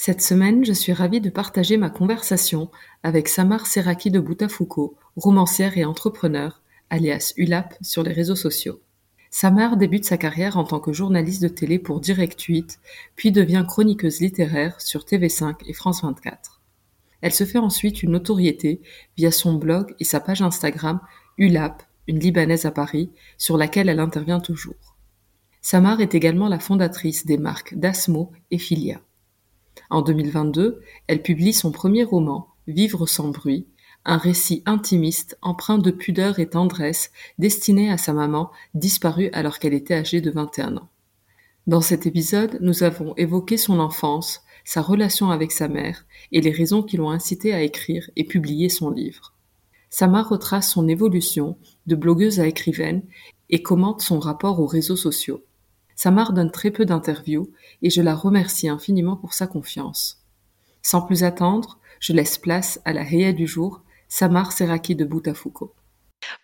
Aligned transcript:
Cette 0.00 0.22
semaine, 0.22 0.64
je 0.64 0.72
suis 0.72 0.92
ravie 0.92 1.20
de 1.20 1.28
partager 1.28 1.76
ma 1.76 1.90
conversation 1.90 2.70
avec 3.02 3.26
Samar 3.26 3.66
Seraki 3.66 4.12
de 4.12 4.20
Boutafoucault, 4.20 4.94
romancière 5.16 5.76
et 5.76 5.84
entrepreneur, 5.84 6.62
alias 6.88 7.32
ULAP 7.36 7.74
sur 7.82 8.04
les 8.04 8.12
réseaux 8.12 8.36
sociaux. 8.36 8.80
Samar 9.32 9.76
débute 9.76 10.04
sa 10.04 10.16
carrière 10.16 10.56
en 10.56 10.62
tant 10.62 10.78
que 10.78 10.92
journaliste 10.92 11.42
de 11.42 11.48
télé 11.48 11.80
pour 11.80 11.98
Direct 11.98 12.40
8, 12.40 12.78
puis 13.16 13.32
devient 13.32 13.64
chroniqueuse 13.66 14.20
littéraire 14.20 14.80
sur 14.80 15.00
TV5 15.00 15.56
et 15.66 15.72
France 15.72 16.04
24. 16.04 16.60
Elle 17.20 17.34
se 17.34 17.44
fait 17.44 17.58
ensuite 17.58 18.04
une 18.04 18.12
notoriété 18.12 18.80
via 19.16 19.32
son 19.32 19.54
blog 19.54 19.96
et 19.98 20.04
sa 20.04 20.20
page 20.20 20.42
Instagram 20.42 21.00
ULAP, 21.38 21.82
une 22.06 22.20
Libanaise 22.20 22.66
à 22.66 22.70
Paris, 22.70 23.10
sur 23.36 23.58
laquelle 23.58 23.88
elle 23.88 23.98
intervient 23.98 24.38
toujours. 24.38 24.96
Samar 25.60 26.00
est 26.00 26.14
également 26.14 26.48
la 26.48 26.60
fondatrice 26.60 27.26
des 27.26 27.36
marques 27.36 27.74
Dasmo 27.74 28.30
et 28.52 28.58
Filia. 28.58 29.00
En 29.90 30.02
2022, 30.02 30.80
elle 31.06 31.22
publie 31.22 31.52
son 31.52 31.72
premier 31.72 32.04
roman, 32.04 32.48
Vivre 32.68 33.06
sans 33.06 33.28
bruit, 33.28 33.66
un 34.04 34.18
récit 34.18 34.62
intimiste 34.66 35.38
empreint 35.40 35.78
de 35.78 35.90
pudeur 35.90 36.38
et 36.38 36.50
tendresse 36.50 37.10
destiné 37.38 37.90
à 37.90 37.96
sa 37.96 38.12
maman 38.12 38.50
disparue 38.74 39.30
alors 39.32 39.58
qu'elle 39.58 39.74
était 39.74 39.94
âgée 39.94 40.20
de 40.20 40.30
21 40.30 40.76
ans. 40.76 40.88
Dans 41.66 41.80
cet 41.80 42.06
épisode, 42.06 42.58
nous 42.60 42.82
avons 42.82 43.14
évoqué 43.16 43.56
son 43.56 43.78
enfance, 43.78 44.42
sa 44.64 44.82
relation 44.82 45.30
avec 45.30 45.52
sa 45.52 45.68
mère 45.68 46.04
et 46.32 46.40
les 46.40 46.50
raisons 46.50 46.82
qui 46.82 46.98
l'ont 46.98 47.10
incité 47.10 47.54
à 47.54 47.62
écrire 47.62 48.10
et 48.16 48.24
publier 48.24 48.68
son 48.68 48.90
livre. 48.90 49.34
Sama 49.90 50.22
retrace 50.22 50.72
son 50.72 50.88
évolution 50.88 51.56
de 51.86 51.94
blogueuse 51.94 52.40
à 52.40 52.46
écrivaine 52.46 53.02
et 53.48 53.62
commente 53.62 54.02
son 54.02 54.18
rapport 54.18 54.60
aux 54.60 54.66
réseaux 54.66 54.96
sociaux. 54.96 55.42
Samar 55.98 56.32
donne 56.32 56.52
très 56.52 56.70
peu 56.70 56.84
d'interviews 56.84 57.50
et 57.82 57.90
je 57.90 58.00
la 58.00 58.14
remercie 58.14 58.68
infiniment 58.68 59.16
pour 59.16 59.34
sa 59.34 59.48
confiance. 59.48 60.24
Sans 60.80 61.02
plus 61.02 61.24
attendre, 61.24 61.80
je 61.98 62.12
laisse 62.12 62.38
place 62.38 62.80
à 62.84 62.92
la 62.92 63.02
Heya 63.02 63.32
du 63.32 63.48
jour, 63.48 63.82
Samar 64.06 64.52
Seraki 64.52 64.94
de 64.94 65.04
Boutafoucault. 65.04 65.74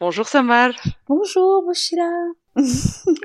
Bonjour 0.00 0.26
Samar. 0.26 0.72
Bonjour 1.06 1.62
Bouchila. 1.62 2.10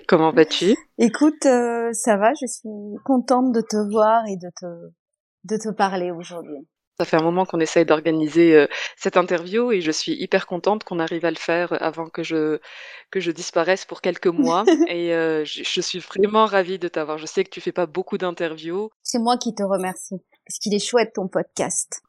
Comment 0.08 0.32
vas-tu? 0.32 0.76
Écoute, 1.00 1.48
euh, 1.48 1.90
ça 1.94 2.18
va, 2.18 2.32
je 2.40 2.46
suis 2.46 3.04
contente 3.04 3.52
de 3.52 3.62
te 3.62 3.92
voir 3.92 4.28
et 4.28 4.38
de 4.38 4.52
te, 4.56 4.92
de 5.46 5.58
te 5.58 5.70
parler 5.70 6.12
aujourd'hui. 6.12 6.68
Ça 7.00 7.06
fait 7.06 7.16
un 7.16 7.24
moment 7.24 7.46
qu'on 7.46 7.62
essaye 7.62 7.86
d'organiser 7.86 8.54
euh, 8.56 8.68
cette 8.98 9.16
interview 9.16 9.72
et 9.72 9.80
je 9.80 9.90
suis 9.90 10.22
hyper 10.22 10.46
contente 10.46 10.84
qu'on 10.84 11.00
arrive 11.00 11.24
à 11.24 11.32
le 11.32 11.38
faire 11.38 11.82
avant 11.82 12.10
que 12.10 12.24
je, 12.24 12.60
que 13.10 13.22
je 13.22 13.32
disparaisse 13.32 13.86
pour 13.86 14.02
quelques 14.02 14.28
mois. 14.28 14.66
et 14.90 15.14
euh, 15.14 15.46
je, 15.46 15.80
suis 15.80 16.00
vraiment 16.00 16.46
ravie 16.46 16.78
de 16.78 16.90
t'avoir. 16.90 17.18
Je 17.18 17.26
sais 17.26 17.46
que 17.46 17.50
tu 17.50 17.62
fais 17.62 17.72
pas 17.72 17.86
beaucoup 17.86 18.18
d'interviews. 18.18 18.90
C'est 19.02 19.20
moi 19.20 19.38
qui 19.38 19.56
te 19.56 19.64
remercie 19.64 20.18
parce 20.46 20.60
qu'il 20.60 20.74
est 20.74 20.86
chouette 20.86 21.14
ton 21.14 21.30
podcast. 21.30 22.02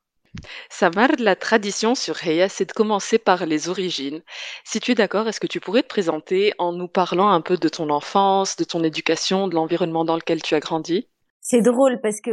Samar, 0.69 1.11
la 1.21 1.37
tradition 1.37 1.95
sur 1.95 2.27
Heya, 2.27 2.49
c'est 2.49 2.65
de 2.65 2.73
commencer 2.73 3.19
par 3.19 3.47
les 3.47 3.69
origines. 3.69 4.23
Si 4.65 4.81
tu 4.81 4.91
es 4.91 4.95
d'accord, 4.97 5.29
est-ce 5.29 5.41
que 5.41 5.47
tu 5.47 5.61
pourrais 5.61 5.83
te 5.83 5.89
présenter 5.89 6.53
en 6.59 6.73
nous 6.73 6.89
parlant 6.89 7.29
un 7.29 7.41
peu 7.41 7.57
de 7.57 7.69
ton 7.69 7.91
enfance, 7.91 8.57
de 8.57 8.65
ton 8.65 8.83
éducation, 8.83 9.47
de 9.47 9.55
l'environnement 9.55 10.05
dans 10.05 10.17
lequel 10.17 10.43
tu 10.43 10.57
as 10.57 10.61
grandi? 10.61 11.07
C'est 11.41 11.63
drôle 11.63 12.01
parce 12.01 12.21
que 12.21 12.31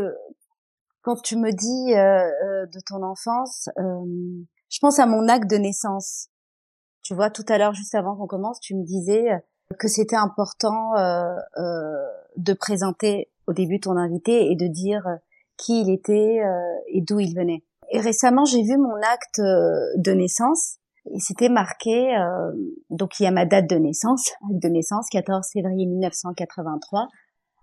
quand 1.07 1.22
tu 1.22 1.38
me 1.38 1.53
dis 1.53 1.94
euh, 1.94 2.29
euh, 2.44 2.66
de 2.66 2.81
ton 2.85 3.01
enfance, 3.01 3.69
euh, 3.79 4.44
je 4.69 4.79
pense 4.81 5.00
à 5.00 5.06
mon 5.06 5.29
acte 5.29 5.50
de 5.50 5.56
naissance. 5.56 6.28
Tu 7.01 7.16
vois, 7.16 7.29
tout 7.29 7.45
à 7.47 7.57
l'heure, 7.57 7.73
juste 7.73 7.95
avant 7.95 8.18
qu'on 8.18 8.28
commence, 8.28 8.59
tu 8.59 8.75
me 8.75 8.84
disais 8.84 9.29
que 9.79 9.88
c'était 9.88 10.18
important 10.18 10.91
de 12.35 12.53
présenter 12.53 13.31
au 13.47 13.53
début 13.53 13.79
ton 13.79 13.95
invité 13.95 14.51
et 14.51 14.57
de 14.57 14.68
dire 14.68 15.03
qui 15.56 15.79
il 15.79 15.90
était 15.90 16.41
et 16.90 17.01
d'où 17.01 17.22
il 17.22 17.34
venait. 17.34 17.63
Et 17.91 18.01
récemment, 18.01 18.44
j'ai 18.44 18.62
vu 18.62 18.75
mon 18.75 18.97
acte 18.97 19.39
de 19.39 20.12
naissance 20.12 20.79
et 21.13 21.22
c'était 21.22 21.47
marqué, 21.47 22.13
donc 22.89 23.18
il 23.22 23.24
y 23.24 23.28
a 23.28 23.31
ma 23.31 23.45
date 23.45 23.69
de 23.69 23.78
naissance, 23.78 24.31
acte 24.50 24.62
de 24.62 24.68
naissance, 24.68 25.07
14 25.09 25.47
février 25.53 25.85
1983, 25.85 27.07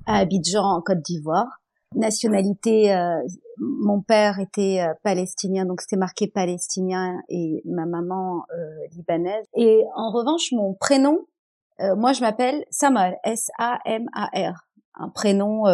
à 0.07 0.21
Abidjan, 0.21 0.65
en 0.65 0.81
Côte 0.81 1.03
d'Ivoire 1.03 1.61
nationalité, 1.95 2.95
euh, 2.95 3.21
mon 3.59 4.01
père 4.01 4.39
était 4.39 4.81
euh, 4.81 4.95
palestinien, 5.03 5.65
donc 5.65 5.81
c'était 5.81 5.97
marqué 5.97 6.29
palestinien 6.29 7.21
et 7.29 7.63
ma 7.65 7.87
maman 7.87 8.45
euh, 8.53 8.87
libanaise. 8.93 9.47
Et 9.55 9.85
en 9.95 10.11
revanche, 10.11 10.53
mon 10.53 10.75
prénom, 10.75 11.27
moi 11.97 12.13
je 12.13 12.21
m'appelle 12.21 12.65
Samar, 12.71 13.15
S-A-M-A-R, 13.25 14.69
un 14.95 15.09
prénom 15.09 15.65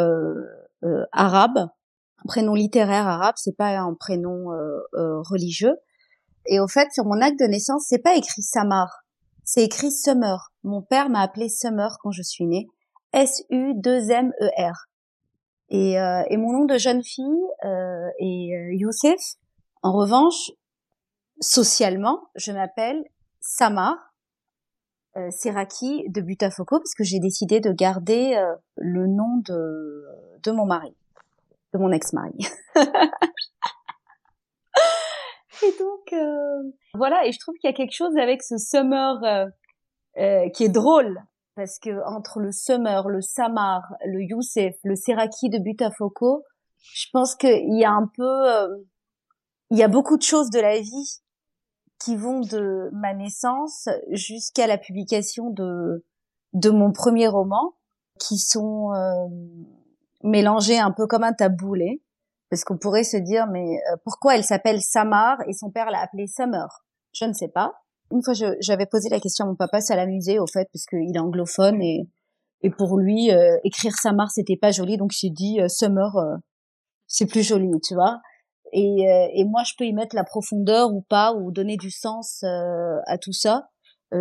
arabe, 1.13 1.59
un 1.59 2.27
prénom 2.27 2.55
littéraire 2.55 3.07
arabe, 3.07 3.35
c'est 3.37 3.55
pas 3.55 3.77
un 3.77 3.93
prénom 3.93 4.47
religieux. 4.95 5.77
Et 6.47 6.59
au 6.59 6.67
fait, 6.69 6.91
sur 6.93 7.05
mon 7.05 7.21
acte 7.21 7.39
de 7.39 7.45
naissance, 7.45 7.85
c'est 7.87 7.99
pas 7.99 8.17
écrit 8.17 8.43
Samar, 8.43 9.05
c'est 9.45 9.63
écrit 9.63 9.93
Summer. 9.93 10.53
Mon 10.63 10.81
père 10.81 11.11
m'a 11.11 11.21
appelé 11.21 11.51
Summer 11.51 11.99
quand 12.03 12.13
je 12.13 12.23
suis 12.23 12.47
née. 12.47 12.67
S-U-2-M-E-R. 13.13 14.90
Et, 15.71 16.01
euh, 16.01 16.23
et 16.29 16.37
mon 16.37 16.53
nom 16.53 16.65
de 16.65 16.79
jeune 16.79 17.03
fille 17.03 17.45
euh, 17.65 18.09
est 18.19 18.55
euh, 18.55 18.75
Youssef. 18.75 19.21
En 19.83 19.93
revanche, 19.93 20.51
socialement, 21.41 22.29
je 22.35 22.53
m'appelle 22.53 23.05
Samar 23.41 23.97
euh, 25.17 25.31
Seraki 25.31 26.05
de 26.09 26.21
Butafoco 26.21 26.79
parce 26.79 26.95
que 26.95 27.03
j'ai 27.03 27.19
décidé 27.19 27.59
de 27.61 27.73
garder 27.73 28.37
euh, 28.37 28.55
le 28.77 29.09
nom 29.09 29.39
de, 29.45 30.07
de 30.43 30.51
mon 30.53 30.67
mari, 30.67 30.95
de 31.75 31.79
mon 31.79 31.91
ex-mari. 31.91 32.39
et 32.77 32.85
donc 35.79 36.13
euh, 36.13 36.63
voilà, 36.95 37.27
et 37.27 37.33
je 37.33 37.39
trouve 37.39 37.55
qu'il 37.57 37.69
y 37.69 37.73
a 37.73 37.77
quelque 37.77 37.95
chose 37.95 38.17
avec 38.19 38.43
ce 38.43 38.57
summer 38.57 39.21
qui 40.55 40.65
est 40.65 40.69
drôle 40.69 41.21
parce 41.55 41.79
que 41.79 42.05
entre 42.07 42.41
le 42.41 42.53
Summer, 42.53 43.09
le 43.09 43.21
Samar, 43.21 43.83
le 44.05 44.23
Youssef, 44.23 44.77
le 44.85 44.97
Seraki 44.97 45.51
de 45.51 45.59
Butafoco, 45.59 46.45
je 46.79 47.07
pense 47.13 47.35
qu'il 47.35 47.79
y 47.79 47.85
a 47.85 47.93
un 47.93 48.11
peu, 48.17 48.51
euh, 48.51 48.69
il 49.71 49.79
y 49.79 49.83
a 49.83 49.89
beaucoup 49.89 50.17
de 50.17 50.23
choses 50.23 50.51
de 50.51 50.61
la 50.61 50.81
vie 50.81 51.21
qui 51.99 52.17
vont 52.17 52.41
de 52.41 52.89
ma 52.93 53.15
naissance 53.15 53.89
jusqu'à 54.11 54.67
la 54.67 54.79
publication 54.79 55.51
de 55.51 56.05
de 56.53 56.71
mon 56.71 56.93
premier 56.93 57.29
roman, 57.29 57.75
qui 58.19 58.39
sont 58.39 58.93
euh, 58.93 59.29
mélangés 60.25 60.79
un 60.79 60.91
peu 60.91 61.07
comme 61.07 61.23
un 61.23 61.33
taboulé, 61.33 62.03
parce 62.51 62.65
qu'on 62.65 62.77
pourrait 62.77 63.05
se 63.05 63.17
dire 63.17 63.47
mais 63.47 63.81
euh, 63.93 63.97
pourquoi 64.05 64.37
elle 64.37 64.45
s'appelle 64.45 64.81
Samar 64.81 65.39
et 65.47 65.53
son 65.53 65.71
père 65.71 65.91
l'a 65.91 66.01
appelée 66.01 66.27
Summer? 66.27 66.85
Je 67.13 67.25
ne 67.25 67.33
sais 67.33 67.49
pas 67.49 67.80
une 68.11 68.23
fois, 68.23 68.35
j'avais 68.61 68.87
posé 68.87 69.09
la 69.09 69.21
question 69.21 69.45
à 69.45 69.49
mon 69.49 69.57
papa, 69.57 69.81
ça 69.81 69.97
l'amusait 69.97 70.39
au 70.39 70.47
fait, 70.47 70.69
parce 70.73 70.87
qu'il 70.87 71.15
est 71.15 71.19
anglophone 71.19 71.83
et 71.83 72.09
Et 72.63 72.71
pour 72.71 72.99
lui, 72.99 73.31
écrire 73.65 73.95
Samar, 73.95 74.31
c'était 74.31 74.57
pas 74.57 74.71
joli, 74.71 74.97
donc 74.97 75.13
j'ai 75.13 75.31
dit 75.31 75.59
Summer, 75.69 76.13
c'est 77.07 77.27
plus 77.27 77.43
joli, 77.43 77.71
tu 77.83 77.95
vois. 77.95 78.21
Et, 78.73 79.07
et 79.35 79.45
moi, 79.45 79.63
je 79.65 79.73
peux 79.79 79.85
y 79.85 79.93
mettre 79.93 80.15
la 80.15 80.25
profondeur 80.25 80.93
ou 80.93 81.03
pas, 81.03 81.33
ou 81.35 81.53
donner 81.53 81.77
du 81.77 81.91
sens 81.91 82.43
à 82.45 83.19
tout 83.19 83.33
ça. 83.33 83.69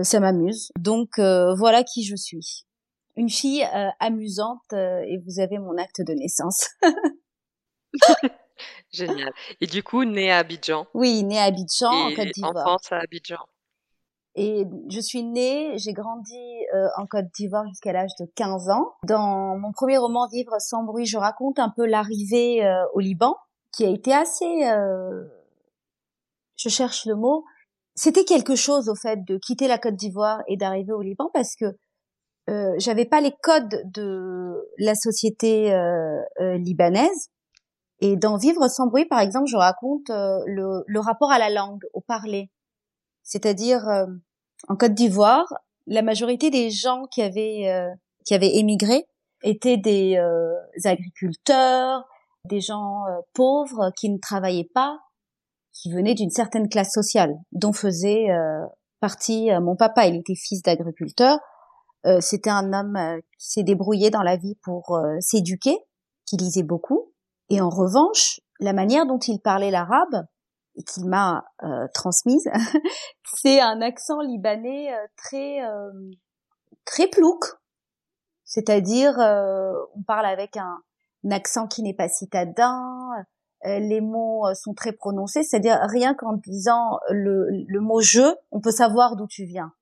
ça 0.04 0.20
m'amuse. 0.20 0.72
Donc 0.80 1.20
voilà 1.20 1.84
qui 1.84 2.04
je 2.04 2.16
suis 2.16 2.66
une 3.20 3.30
fille 3.30 3.64
euh, 3.64 3.90
amusante 4.00 4.62
euh, 4.74 5.02
et 5.02 5.18
vous 5.18 5.40
avez 5.42 5.60
mon 5.60 5.78
acte 5.78 6.02
de 6.02 6.14
naissance. 6.14 6.70
Génial. 8.92 9.32
Et 9.60 9.68
du 9.68 9.84
coup, 9.84 10.06
née 10.06 10.32
à 10.32 10.38
Abidjan. 10.38 10.88
Oui, 10.94 11.24
née 11.24 11.38
à 11.38 11.44
Abidjan, 11.44 11.92
en 11.92 12.14
Côte 12.16 12.30
d'Ivoire. 12.34 12.66
Enfance 12.66 12.92
à 12.92 13.00
Abidjan. 13.00 13.46
Et 14.42 14.66
je 14.90 15.00
suis 15.02 15.24
née, 15.24 15.78
j'ai 15.78 15.92
grandi 15.92 16.40
euh, 16.74 16.88
en 16.98 17.06
Côte 17.06 17.26
d'Ivoire 17.36 17.68
jusqu'à 17.68 17.92
l'âge 17.92 18.12
de 18.20 18.26
15 18.36 18.70
ans. 18.70 18.94
Dans 19.04 19.58
mon 19.58 19.72
premier 19.72 19.98
roman 19.98 20.28
Vivre 20.28 20.56
sans 20.60 20.84
bruit, 20.84 21.06
je 21.06 21.18
raconte 21.18 21.60
un 21.60 21.70
peu 21.76 21.86
l'arrivée 21.86 22.62
au 22.94 23.00
Liban, 23.00 23.36
qui 23.74 23.86
a 23.86 23.90
été 23.90 24.14
assez, 24.14 24.62
je 26.56 26.70
cherche 26.70 27.06
le 27.06 27.16
mot, 27.16 27.44
c'était 27.96 28.24
quelque 28.24 28.56
chose 28.56 28.88
au 28.88 28.96
fait 28.96 29.26
de 29.26 29.38
quitter 29.38 29.68
la 29.68 29.78
Côte 29.78 29.96
d'Ivoire 29.96 30.42
et 30.48 30.56
d'arriver 30.56 30.94
au 30.94 31.02
Liban 31.02 31.30
parce 31.34 31.58
que 31.58 31.66
euh, 32.50 32.74
j'avais 32.78 33.04
pas 33.04 33.20
les 33.20 33.34
codes 33.44 33.82
de 33.94 34.56
la 34.78 34.96
société 34.96 35.74
euh, 35.74 36.22
euh, 36.40 36.58
libanaise. 36.58 37.30
Et 38.00 38.16
dans 38.16 38.38
Vivre 38.38 38.70
sans 38.70 38.88
bruit, 38.88 39.06
par 39.06 39.20
exemple, 39.20 39.48
je 39.48 39.58
raconte 39.58 40.08
le, 40.08 40.84
le, 40.88 41.00
rapport 41.02 41.30
à 41.30 41.40
la 41.40 41.50
langue, 41.50 41.84
au 41.94 42.00
parler. 42.00 42.50
C'est-à-dire, 43.24 43.86
en 44.68 44.76
Côte 44.76 44.94
d'Ivoire, 44.94 45.46
la 45.88 46.02
majorité 46.02 46.50
des 46.50 46.70
gens 46.70 47.06
qui 47.12 47.22
avaient 47.22 47.72
qui 48.26 48.34
avaient 48.34 48.56
émigré 48.58 49.06
étaient 49.44 49.78
des 49.78 50.20
agriculteurs, 50.86 52.04
des 52.46 52.62
gens 52.62 53.04
pauvres 53.34 53.92
qui 53.98 54.10
ne 54.10 54.18
travaillaient 54.20 54.70
pas, 54.74 55.00
qui 55.74 55.92
venaient 55.92 56.14
d'une 56.14 56.30
certaine 56.30 56.70
classe 56.70 56.92
sociale, 56.92 57.34
dont 57.52 57.74
faisait 57.74 58.28
partie 59.00 59.50
mon 59.62 59.76
papa. 59.76 60.06
Il 60.06 60.18
était 60.18 60.36
fils 60.36 60.62
d'agriculteur 60.62 61.40
euh, 62.06 62.20
c'était 62.22 62.50
un 62.50 62.72
homme 62.72 62.96
euh, 62.96 63.20
qui 63.38 63.52
s'est 63.52 63.64
débrouillé 63.64 64.10
dans 64.10 64.24
la 64.24 64.38
vie 64.38 64.56
pour 64.64 64.96
euh, 64.96 65.18
s'éduquer, 65.20 65.78
qui 66.26 66.38
lisait 66.38 66.64
beaucoup. 66.64 67.12
Et 67.50 67.62
en 67.62 67.70
revanche, 67.70 68.40
la 68.60 68.74
manière 68.74 69.06
dont 69.06 69.20
il 69.20 69.40
parlait 69.40 69.72
l'arabe 69.72 70.26
et 70.76 70.84
qu'il 70.84 71.06
m'a 71.06 71.46
transmise, 71.94 72.50
c'est 73.36 73.60
un 73.60 73.82
accent 73.82 74.22
libanais 74.22 74.92
très 75.18 75.60
très 76.86 77.08
plouc. 77.08 77.44
C'est-à-dire, 78.46 79.16
on 79.18 80.04
parle 80.04 80.26
avec 80.26 80.58
un, 80.58 80.82
accent 81.32 81.68
qui 81.68 81.84
n'est 81.84 81.94
pas 81.94 82.08
citadin, 82.08 83.10
les 83.66 84.02
mots 84.02 84.46
sont 84.54 84.74
très 84.74 84.94
prononcés, 84.94 85.44
c'est-à-dire 85.44 85.80
rien 85.90 86.14
qu'en 86.14 86.34
disant 86.34 87.00
le, 87.10 87.48
le 87.68 87.82
mot 87.82 88.00
je, 88.00 88.36
on 88.52 88.62
peut 88.62 88.72
savoir 88.72 89.16
d'où 89.18 89.28
tu 89.28 89.44
viens 89.46 89.74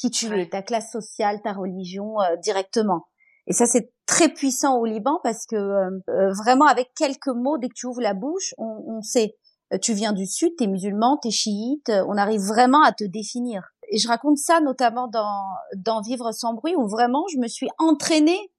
qui 0.00 0.10
tu 0.10 0.26
es, 0.26 0.48
ta 0.48 0.62
classe 0.62 0.90
sociale, 0.90 1.42
ta 1.42 1.52
religion 1.52 2.20
euh, 2.20 2.36
directement. 2.36 3.06
Et 3.46 3.52
ça, 3.52 3.66
c'est 3.66 3.92
très 4.06 4.28
puissant 4.28 4.78
au 4.78 4.86
Liban 4.86 5.20
parce 5.22 5.46
que 5.46 5.56
euh, 5.56 5.90
euh, 6.08 6.32
vraiment, 6.32 6.66
avec 6.66 6.92
quelques 6.96 7.28
mots, 7.28 7.58
dès 7.58 7.68
que 7.68 7.74
tu 7.74 7.86
ouvres 7.86 8.00
la 8.00 8.14
bouche, 8.14 8.54
on, 8.58 8.82
on 8.86 9.02
sait. 9.02 9.36
Tu 9.80 9.92
viens 9.92 10.12
du 10.12 10.26
sud, 10.26 10.56
t'es 10.56 10.66
musulman, 10.66 11.18
t'es 11.18 11.30
chiite. 11.30 11.90
On 12.08 12.16
arrive 12.16 12.40
vraiment 12.40 12.82
à 12.82 12.92
te 12.92 13.04
définir. 13.04 13.70
Et 13.90 13.98
je 13.98 14.08
raconte 14.08 14.38
ça 14.38 14.60
notamment 14.60 15.08
dans 15.08 15.44
dans 15.76 16.00
Vivre 16.00 16.32
sans 16.32 16.54
bruit, 16.54 16.74
où 16.76 16.88
vraiment, 16.88 17.24
je 17.32 17.38
me 17.38 17.48
suis 17.48 17.68
entraînée 17.78 18.50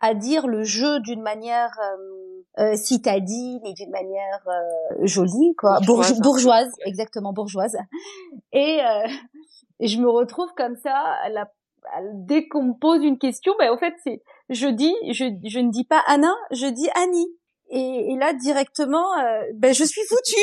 à 0.00 0.14
dire 0.14 0.46
le 0.46 0.62
jeu 0.62 1.00
d'une 1.00 1.22
manière 1.22 1.76
euh, 2.58 2.76
citadine 2.76 3.60
et 3.64 3.72
d'une 3.72 3.90
manière 3.90 4.46
jolie, 5.02 5.54
quoi, 5.56 5.80
bourgeoise, 5.84 6.18
hein. 6.18 6.22
bourgeoise 6.22 6.72
exactement 6.86 7.32
bourgeoise. 7.32 7.76
Et 8.52 8.80
et 9.80 9.86
je 9.86 10.00
me 10.00 10.08
retrouve 10.08 10.52
comme 10.56 10.76
ça, 10.76 11.16
la, 11.30 11.50
dès 12.14 12.48
qu'on 12.48 12.62
me 12.62 12.78
pose 12.78 13.02
une 13.04 13.18
question, 13.18 13.54
ben 13.58 13.70
en 13.72 13.78
fait 13.78 13.94
c'est, 14.02 14.22
je 14.50 14.66
dis, 14.66 14.94
je, 15.10 15.24
je 15.44 15.60
ne 15.60 15.70
dis 15.70 15.84
pas 15.84 16.02
Anna, 16.06 16.32
je 16.50 16.66
dis 16.66 16.88
Annie. 16.94 17.28
Et, 17.70 18.12
et 18.12 18.16
là 18.16 18.32
directement, 18.32 19.18
euh, 19.18 19.42
ben 19.54 19.72
je 19.74 19.84
suis 19.84 20.02
foutue. 20.08 20.36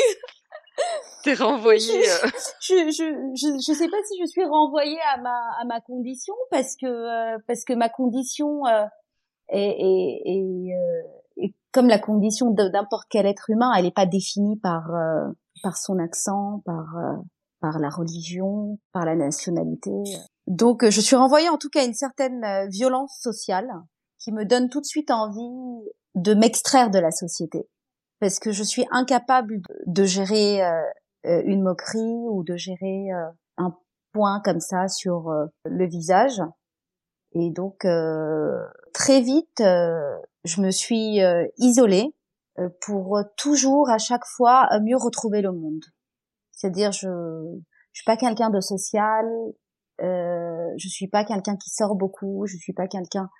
T'es 1.24 1.34
renvoyée. 1.34 2.00
Euh. 2.00 2.28
Je, 2.60 2.74
je, 2.90 3.32
je, 3.34 3.58
je, 3.66 3.72
sais 3.72 3.88
pas 3.88 3.96
si 4.06 4.20
je 4.20 4.26
suis 4.26 4.44
renvoyée 4.44 4.98
à 5.14 5.20
ma 5.20 5.38
à 5.60 5.64
ma 5.64 5.80
condition 5.80 6.34
parce 6.50 6.76
que 6.76 6.86
euh, 6.86 7.38
parce 7.46 7.64
que 7.64 7.72
ma 7.72 7.88
condition 7.88 8.66
est, 9.48 9.58
est, 9.58 10.22
est, 10.26 11.44
est, 11.44 11.54
comme 11.72 11.88
la 11.88 11.98
condition 11.98 12.50
d'importe 12.50 13.06
quel 13.08 13.26
être 13.26 13.50
humain, 13.50 13.72
elle 13.76 13.84
n'est 13.84 13.90
pas 13.90 14.06
définie 14.06 14.58
par 14.58 14.90
par 15.62 15.76
son 15.76 15.98
accent, 15.98 16.62
par 16.66 16.94
par 17.60 17.78
la 17.78 17.88
religion, 17.88 18.78
par 18.92 19.04
la 19.04 19.16
nationalité. 19.16 19.90
Donc 20.46 20.84
euh, 20.84 20.90
je 20.90 21.00
suis 21.00 21.16
renvoyée 21.16 21.48
en 21.48 21.58
tout 21.58 21.68
cas 21.68 21.80
à 21.80 21.84
une 21.84 21.94
certaine 21.94 22.44
euh, 22.44 22.66
violence 22.68 23.18
sociale 23.20 23.68
qui 24.18 24.32
me 24.32 24.44
donne 24.44 24.68
tout 24.68 24.80
de 24.80 24.86
suite 24.86 25.10
envie 25.10 25.84
de 26.16 26.34
m'extraire 26.34 26.90
de 26.90 26.98
la 26.98 27.10
société 27.10 27.68
parce 28.18 28.38
que 28.38 28.50
je 28.50 28.62
suis 28.62 28.86
incapable 28.90 29.60
de 29.86 30.04
gérer 30.04 30.64
euh, 30.64 31.42
une 31.44 31.62
moquerie 31.62 32.26
ou 32.30 32.42
de 32.42 32.56
gérer 32.56 33.08
un 33.58 33.76
point 34.12 34.40
comme 34.44 34.60
ça 34.60 34.88
sur 34.88 35.30
le 35.64 35.86
visage. 35.86 36.40
Et 37.32 37.50
donc 37.50 37.86
très 38.94 39.20
vite, 39.20 39.58
je 39.58 40.60
me 40.60 40.70
suis 40.70 41.18
isolée 41.58 42.14
pour 42.80 43.20
toujours 43.36 43.90
à 43.90 43.98
chaque 43.98 44.24
fois 44.24 44.68
mieux 44.82 44.96
retrouver 44.96 45.42
le 45.42 45.52
monde. 45.52 45.84
C'est-à-dire, 46.52 46.92
je 46.92 47.08
je 47.96 48.02
suis 48.02 48.04
pas 48.04 48.18
quelqu'un 48.18 48.50
de 48.50 48.60
social, 48.60 49.24
euh, 50.02 50.68
je 50.76 50.88
suis 50.88 51.08
pas 51.08 51.24
quelqu'un 51.24 51.56
qui 51.56 51.70
sort 51.70 51.94
beaucoup, 51.94 52.44
je 52.46 52.58
suis 52.58 52.74
pas 52.74 52.88
quelqu'un, 52.88 53.30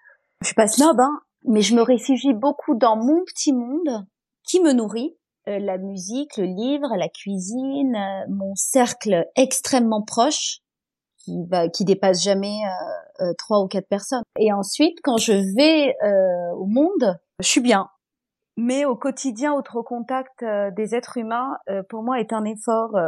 je 0.41 0.47
suis 0.47 0.55
pas 0.55 0.67
snob, 0.67 0.99
hein, 0.99 1.21
mais 1.47 1.63
je 1.63 1.75
me 1.75 1.83
réfugie 1.83 2.35
beaucoup 2.35 2.75
dans 2.75 2.97
mon 2.97 3.25
petit 3.25 3.53
monde 3.53 4.07
qui 4.45 4.61
me 4.61 4.73
nourrit. 4.73 5.17
Euh, 5.49 5.59
la 5.61 5.79
musique, 5.79 6.37
le 6.37 6.45
livre, 6.45 6.89
la 6.97 7.09
cuisine, 7.09 7.95
euh, 7.95 8.27
mon 8.29 8.55
cercle 8.57 9.27
extrêmement 9.37 10.03
proche 10.03 10.59
qui 11.19 11.45
va, 11.49 11.69
qui 11.69 11.85
dépasse 11.85 12.23
jamais 12.23 12.59
euh, 13.21 13.33
trois 13.39 13.61
ou 13.61 13.69
quatre 13.69 13.89
personnes. 13.89 14.23
Et 14.39 14.53
ensuite, 14.53 14.99
quand 15.03 15.19
je 15.19 15.33
vais 15.57 15.95
au 16.57 16.67
monde, 16.67 17.19
je 17.41 17.47
suis 17.47 17.61
bien 17.61 17.89
mais 18.59 18.87
au 18.87 18.97
quotidien, 18.97 19.53
autre 19.53 19.83
contact 19.83 20.43
euh, 20.43 20.71
des 20.71 20.95
êtres 20.95 21.19
humains, 21.19 21.59
pour 21.91 22.03
moi, 22.03 22.21
est 22.21 22.33
un 22.33 22.45
effort 22.45 22.99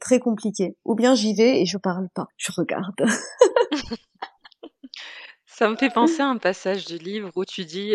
très 0.00 0.18
compliqué. 0.18 0.76
Ou 0.84 0.96
bien 0.96 1.14
j'y 1.14 1.34
vais 1.34 1.60
et 1.60 1.66
je 1.66 1.78
parle 1.78 2.08
pas, 2.12 2.26
je 2.36 2.50
regarde. 2.52 2.96
Ça 5.54 5.68
me 5.68 5.76
fait 5.76 5.90
penser 5.90 6.20
à 6.20 6.26
un 6.26 6.36
passage 6.36 6.84
du 6.84 6.98
livre 6.98 7.30
où 7.36 7.44
tu 7.44 7.64
dis 7.64 7.94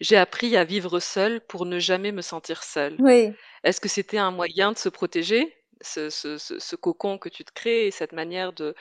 J'ai 0.00 0.16
appris 0.16 0.56
à 0.56 0.62
vivre 0.62 1.00
seul 1.00 1.40
pour 1.40 1.66
ne 1.66 1.80
jamais 1.80 2.12
me 2.12 2.22
sentir 2.22 2.62
seul. 2.62 2.94
Oui. 3.00 3.32
Est-ce 3.64 3.80
que 3.80 3.88
c'était 3.88 4.18
un 4.18 4.30
moyen 4.30 4.70
de 4.70 4.78
se 4.78 4.88
protéger, 4.88 5.52
ce, 5.80 6.10
ce, 6.10 6.38
ce, 6.38 6.76
cocon 6.76 7.18
que 7.18 7.28
tu 7.28 7.44
te 7.44 7.50
crées 7.52 7.88
et 7.88 7.90
cette 7.90 8.12
manière 8.12 8.52
de, 8.52 8.76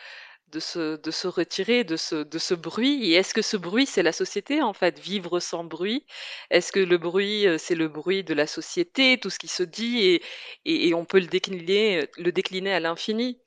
de 0.49 0.59
se, 0.59 0.97
de 0.97 1.09
se 1.09 1.27
retirer 1.27 1.83
de 1.83 1.95
ce, 1.95 2.15
de 2.17 2.37
ce 2.37 2.53
bruit? 2.53 3.09
Et 3.09 3.13
est-ce 3.13 3.33
que 3.33 3.41
ce 3.41 3.57
bruit, 3.57 3.87
c'est 3.87 4.03
la 4.03 4.11
société, 4.11 4.61
en 4.61 4.73
fait, 4.73 4.99
vivre 4.99 5.39
sans 5.39 5.63
bruit? 5.63 6.05
Est-ce 6.51 6.71
que 6.71 6.79
le 6.79 6.99
bruit, 6.99 7.47
euh, 7.47 7.57
c'est 7.57 7.75
le 7.75 7.87
bruit 7.87 8.23
de 8.23 8.35
la 8.35 8.45
société, 8.45 9.19
tout 9.19 9.31
ce 9.31 9.39
qui 9.39 9.47
se 9.47 9.63
dit, 9.63 9.99
et, 9.99 10.21
et, 10.65 10.93
on 10.93 11.05
peut 11.05 11.19
le 11.19 11.25
décliner, 11.27 12.07
le 12.17 12.31
décliner 12.31 12.73
à 12.73 12.79
l'infini 12.79 13.41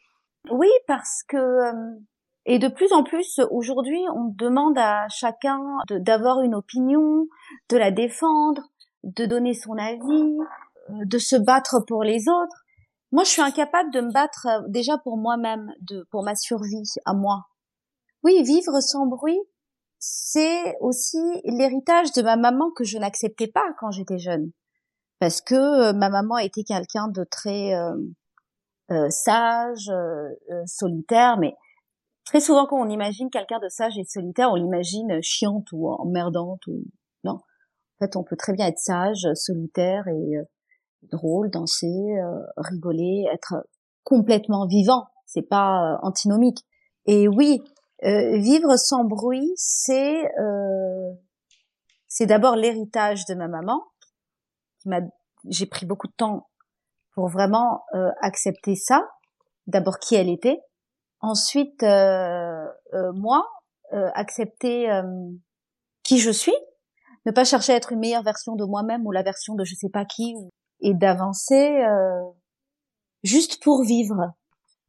Oui, 0.51 0.71
parce 0.89 1.23
que... 1.29 1.37
Euh, 1.37 2.01
et 2.47 2.59
de 2.59 2.69
plus 2.69 2.93
en 2.93 3.05
plus, 3.05 3.41
aujourd'hui, 3.51 4.01
on 4.15 4.33
demande 4.37 4.77
à 4.79 5.09
chacun 5.09 5.61
d'avoir 5.91 6.43
une 6.43 6.55
opinion, 6.55 7.27
de 7.71 7.77
la 7.77 7.91
défendre, 7.91 8.63
de 9.03 9.25
donner 9.25 9.55
son 9.55 9.77
avis, 9.79 10.37
euh, 10.91 11.05
de 11.05 11.19
se 11.19 11.37
battre 11.37 11.81
pour 11.87 12.03
les 12.03 12.29
autres. 12.29 12.65
Moi, 13.13 13.25
je 13.25 13.31
suis 13.31 13.43
incapable 13.43 13.93
de 13.93 14.01
me 14.01 14.13
battre 14.13 14.47
euh, 14.47 14.61
déjà 14.69 14.99
pour 14.99 15.17
moi-même, 15.17 15.73
pour 16.11 16.23
ma 16.23 16.35
survie 16.35 16.83
à 17.07 17.15
moi. 17.15 17.45
Oui, 18.23 18.43
vivre 18.43 18.81
sans 18.81 19.07
bruit, 19.07 19.39
c'est 19.99 20.77
aussi 20.81 21.23
l'héritage 21.45 22.13
de 22.13 22.23
ma 22.23 22.37
maman 22.37 22.71
que 22.77 22.85
je 22.85 22.99
n'acceptais 22.99 23.47
pas 23.47 23.65
quand 23.79 23.91
j'étais 23.91 24.19
jeune, 24.19 24.51
parce 25.19 25.41
que 25.41 25.55
euh, 25.55 25.93
ma 25.93 26.11
maman 26.11 26.39
était 26.39 26.65
quelqu'un 26.65 27.09
de 27.09 27.25
très 27.25 27.75
euh, 28.91 29.09
sage, 29.11 29.91
solitaire, 30.67 31.39
mais 31.39 31.55
très 32.25 32.41
souvent 32.41 32.67
quand 32.67 32.81
on 32.81 32.89
imagine 32.89 33.31
quelqu'un 33.31 33.59
de 33.61 33.69
sage 33.69 33.99
et 33.99 34.05
solitaire, 34.05 34.51
on 34.51 34.57
l'imagine 34.57 35.21
chiante 35.23 35.71
ou 35.73 35.89
emmerdante 35.89 36.67
ou 36.67 36.85
non. 37.23 37.35
En 37.35 38.05
fait, 38.05 38.17
on 38.17 38.25
peut 38.25 38.37
très 38.37 38.53
bien 38.53 38.67
être 38.67 38.79
sage, 38.79 39.27
solitaire 39.35 40.09
et 40.09 40.37
drôle, 41.11 41.51
danser, 41.51 41.87
euh, 41.87 42.41
rigoler, 42.57 43.27
être 43.33 43.67
complètement 44.03 44.67
vivant. 44.67 45.07
C'est 45.27 45.49
pas 45.49 45.95
euh, 45.95 45.99
antinomique. 46.03 46.65
Et 47.07 47.29
oui, 47.29 47.63
vivre 48.03 48.77
sans 48.77 49.05
bruit, 49.05 49.53
c'est 49.57 50.25
c'est 52.09 52.27
d'abord 52.27 52.57
l'héritage 52.57 53.27
de 53.27 53.35
ma 53.35 53.49
maman. 53.49 53.83
J'ai 55.49 55.67
pris 55.67 55.85
beaucoup 55.85 56.07
de 56.07 56.15
temps 56.15 56.49
pour 57.15 57.29
vraiment 57.29 57.85
accepter 58.23 58.75
ça. 58.75 59.07
D'abord 59.67 59.99
qui 59.99 60.15
elle 60.15 60.31
était, 60.31 60.61
ensuite 61.25 61.83
moi 61.83 63.49
accepter 63.93 64.89
qui 66.03 66.19
je 66.19 66.31
suis, 66.31 66.55
ne 67.27 67.33
pas 67.33 67.45
chercher 67.45 67.73
à 67.73 67.77
être 67.77 67.93
une 67.93 68.01
meilleure 68.01 68.23
version 68.23 68.55
de 68.55 68.65
moi-même 68.65 69.07
ou 69.07 69.13
la 69.13 69.23
version 69.23 69.55
de 69.55 69.65
je 69.65 69.75
sais 69.75 69.89
pas 69.89 70.05
qui, 70.05 70.35
et 70.81 70.95
d'avancer 70.95 71.83
euh, 71.83 72.23
juste 73.23 73.63
pour 73.63 73.83
vivre. 73.83 74.33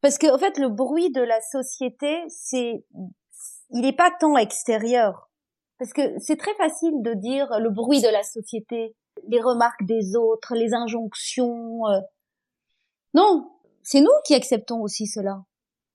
Parce 0.02 0.18
que 0.18 0.32
en 0.32 0.38
fait, 0.38 0.58
le 0.58 0.68
bruit 0.68 1.10
de 1.10 1.22
la 1.22 1.40
société, 1.40 2.22
c'est, 2.28 2.84
il 3.70 3.80
n'est 3.80 3.96
pas 3.96 4.10
tant 4.20 4.36
extérieur. 4.36 5.30
Parce 5.78 5.92
que 5.92 6.18
c'est 6.18 6.36
très 6.36 6.54
facile 6.54 7.02
de 7.02 7.14
dire 7.14 7.48
le 7.58 7.70
bruit 7.70 8.00
de 8.00 8.08
la 8.08 8.22
société, 8.22 8.94
les 9.28 9.40
remarques 9.40 9.84
des 9.84 10.16
autres, 10.16 10.54
les 10.54 10.74
injonctions. 10.74 11.86
Euh. 11.86 12.00
Non, 13.14 13.50
c'est 13.82 14.00
nous 14.00 14.12
qui 14.24 14.34
acceptons 14.34 14.80
aussi 14.80 15.06
cela 15.06 15.42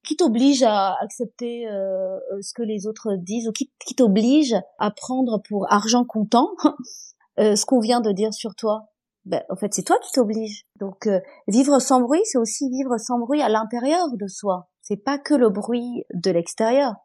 qui 0.05 0.15
t'oblige 0.15 0.63
à 0.63 0.95
accepter 1.01 1.67
euh, 1.67 2.17
euh, 2.17 2.41
ce 2.41 2.53
que 2.53 2.63
les 2.63 2.87
autres 2.87 3.15
disent 3.15 3.47
ou 3.47 3.51
qui, 3.51 3.69
t'oblige 3.95 4.55
à 4.79 4.91
prendre 4.91 5.41
pour 5.47 5.71
argent 5.71 6.05
comptant 6.05 6.49
euh, 7.39 7.55
ce 7.55 7.65
qu'on 7.65 7.79
vient 7.79 8.01
de 8.01 8.11
dire 8.11 8.33
sur 8.33 8.55
toi? 8.55 8.87
Ben, 9.25 9.43
en 9.49 9.55
fait 9.55 9.71
c'est 9.73 9.83
toi 9.83 9.99
qui 10.01 10.11
t'oblige 10.11 10.63
donc 10.79 11.07
vivre 11.47 11.77
sans 11.77 12.01
bruit 12.01 12.21
c'est 12.23 12.39
aussi 12.39 12.67
vivre 12.71 12.97
sans 12.97 13.19
bruit 13.19 13.41
à 13.41 13.49
l'intérieur 13.49 14.07
de 14.13 14.27
soi. 14.27 14.69
C'est 14.81 14.97
pas 14.97 15.19
que 15.19 15.35
le 15.35 15.49
bruit 15.49 16.03
de 16.15 16.31
l'extérieur 16.31 16.95